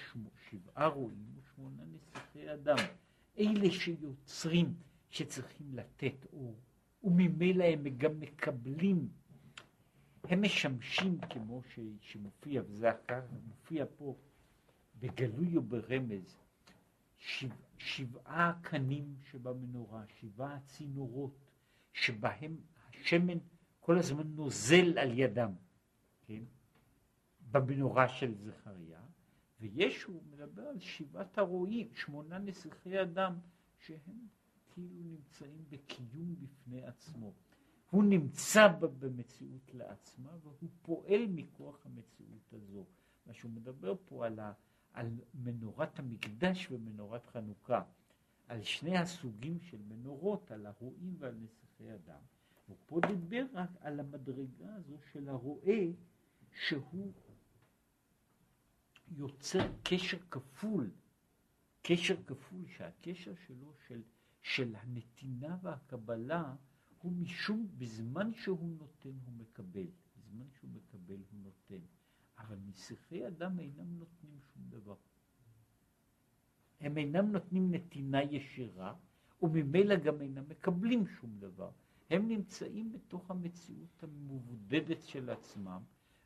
שבעה 0.49 0.87
רועים 0.87 1.25
ושמונה 1.35 1.83
נסיכי 1.85 2.53
אדם. 2.53 2.77
אלה 3.37 3.71
שיוצרים, 3.71 4.73
שצריכים 5.09 5.67
לתת 5.73 6.25
אור, 6.33 6.59
וממילא 7.03 7.63
הם 7.63 7.83
גם 7.97 8.19
מקבלים, 8.19 9.09
הם 10.23 10.41
משמשים 10.41 11.17
כמו 11.29 11.61
ש, 11.63 11.79
שמופיע, 12.01 12.61
וזה 12.67 12.89
מופיע 13.47 13.85
פה 13.97 14.15
בגלוי 14.99 15.57
וברמז, 15.57 16.37
שבע, 17.17 17.55
שבעה 17.77 18.53
קנים 18.61 19.15
שבמנורה, 19.31 20.03
שבעה 20.19 20.59
צינורות 20.65 21.51
שבהם 21.93 22.57
השמן 22.89 23.37
כל 23.79 23.97
הזמן 23.97 24.27
נוזל 24.27 24.97
על 24.97 25.19
ידם, 25.19 25.51
כן? 26.25 26.43
במנורה 27.51 28.09
של 28.09 28.35
זכריה, 28.35 29.01
ויש, 29.59 30.03
הוא 30.03 30.23
מדבר 30.31 30.61
על 30.61 30.79
שבעת 30.79 31.37
הרועים, 31.37 31.87
שמונה 31.93 32.37
נסיכי 32.37 33.01
אדם, 33.01 33.39
שהם 33.77 34.27
כאילו 34.73 35.03
נמצאים 35.03 35.65
בקיום 35.69 36.35
בפני 36.39 36.85
עצמו. 36.85 37.33
הוא 37.89 38.03
נמצא 38.03 38.67
במציאות 38.99 39.73
לעצמה 39.73 40.29
והוא 40.43 40.69
פועל 40.81 41.27
מכוח 41.27 41.85
המציאות 41.85 42.53
הזו. 42.53 42.85
מה 43.25 43.33
שהוא 43.33 43.51
מדבר 43.51 43.95
פה 44.05 44.25
על, 44.25 44.39
ה, 44.39 44.53
על 44.93 45.09
מנורת 45.33 45.99
המקדש 45.99 46.71
ומנורת 46.71 47.25
חנוכה, 47.25 47.83
על 48.47 48.61
שני 48.61 48.97
הסוגים 48.97 49.59
של 49.59 49.81
מנורות, 49.87 50.51
על 50.51 50.65
הרועים 50.65 51.15
ועל 51.19 51.35
נסיכי 51.35 51.93
אדם. 51.93 52.19
ופה 52.69 52.99
דיבר 53.07 53.45
רק 53.53 53.69
על 53.79 53.99
המדרגה 53.99 54.75
הזו 54.75 54.97
של 55.11 55.29
הרועה 55.29 55.83
שהוא 56.51 57.13
יוצר 59.11 59.67
קשר 59.83 60.17
כפול, 60.31 60.91
קשר 61.81 62.15
כפול 62.27 62.65
שהקשר 62.77 63.33
שלו 63.47 63.73
של, 63.87 64.01
של 64.41 64.75
הנתינה 64.75 65.57
והקבלה 65.61 66.55
הוא 67.01 67.11
משום 67.11 67.67
בזמן 67.77 68.33
שהוא 68.33 68.69
נותן 68.69 69.17
הוא 69.25 69.33
מקבל, 69.37 69.87
בזמן 70.17 70.45
שהוא 70.59 70.69
מקבל 70.73 71.19
הוא 71.31 71.39
נותן, 71.43 71.85
אבל 72.37 72.57
נסיכי 72.67 73.27
אדם 73.27 73.59
אינם 73.59 73.99
נותנים 73.99 74.39
שום 74.53 74.63
דבר. 74.69 74.95
הם 76.81 76.97
אינם 76.97 77.31
נותנים 77.31 77.71
נתינה 77.71 78.23
ישירה 78.23 78.93
וממילא 79.41 79.95
גם 79.95 80.21
אינם 80.21 80.43
מקבלים 80.49 81.07
שום 81.07 81.39
דבר. 81.39 81.71
הם 82.09 82.27
נמצאים 82.27 82.91
בתוך 82.91 83.31
המציאות 83.31 84.03
המבודדת 84.03 85.03
של 85.03 85.29
עצמם 85.29 85.81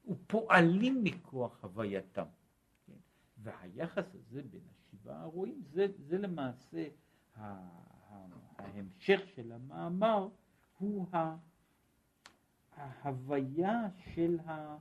ופועלים 0.07 1.03
מכוח 1.03 1.63
הווייתם. 1.63 2.25
והיחס 3.43 4.15
הזה 4.15 4.41
בין 4.51 4.61
השבעה 4.71 5.21
הרועים 5.21 5.61
זה, 5.71 5.87
זה 5.97 6.17
למעשה 6.17 6.87
ההמשך 8.57 9.21
של 9.35 9.51
המאמר 9.51 10.27
הוא 10.77 11.07
ההוויה 12.75 13.87
של, 14.13 14.39
ה, 14.39 14.77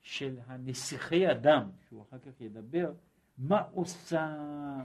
של 0.00 0.38
הנסיכי 0.46 1.30
אדם, 1.30 1.70
שהוא 1.88 2.02
אחר 2.02 2.18
כך 2.18 2.40
ידבר, 2.40 2.92
מה 3.38 3.60
עושה, 3.60 4.36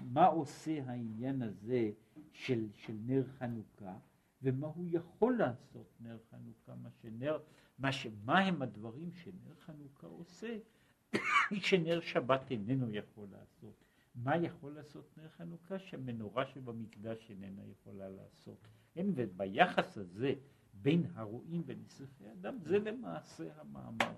מה 0.04 0.26
עושה 0.26 0.84
העניין 0.86 1.42
הזה 1.42 1.92
של, 2.32 2.68
של 2.76 2.94
נר 3.06 3.24
חנוכה, 3.24 3.98
ומה 4.42 4.68
הוא 4.68 4.86
יכול 4.88 5.38
לעשות 5.38 5.88
נר 6.00 6.18
חנוכה, 6.32 6.76
מה 6.76 6.90
שנר, 7.02 7.40
מה, 7.80 7.92
ש, 7.92 8.08
מה 8.26 8.40
הם 8.40 8.62
הדברים 8.62 9.14
שנר 9.14 9.56
חנוכה 9.66 10.08
עושה, 10.08 10.58
שנר 11.68 11.99
שבת 12.01 12.51
איננו 12.51 12.91
יכול 12.91 13.28
לעשות. 13.32 13.84
מה 14.16 14.38
יכול 14.38 14.72
לעשות 14.72 15.18
נר 15.18 15.30
חנוכה 15.30 15.80
שהמנורה 15.80 16.45
שבמקדש 16.45 17.30
איננה 17.30 17.62
יכולה 17.66 18.10
לעשות. 18.10 18.68
כן, 18.93 19.05
וביחס 19.16 19.97
הזה 19.97 20.34
בין 20.74 21.05
הרועים 21.16 21.64
ונסיכי 21.66 22.32
אדם, 22.32 22.57
זה 22.62 22.80
למעשה 22.80 23.43
המאמר. 23.62 24.14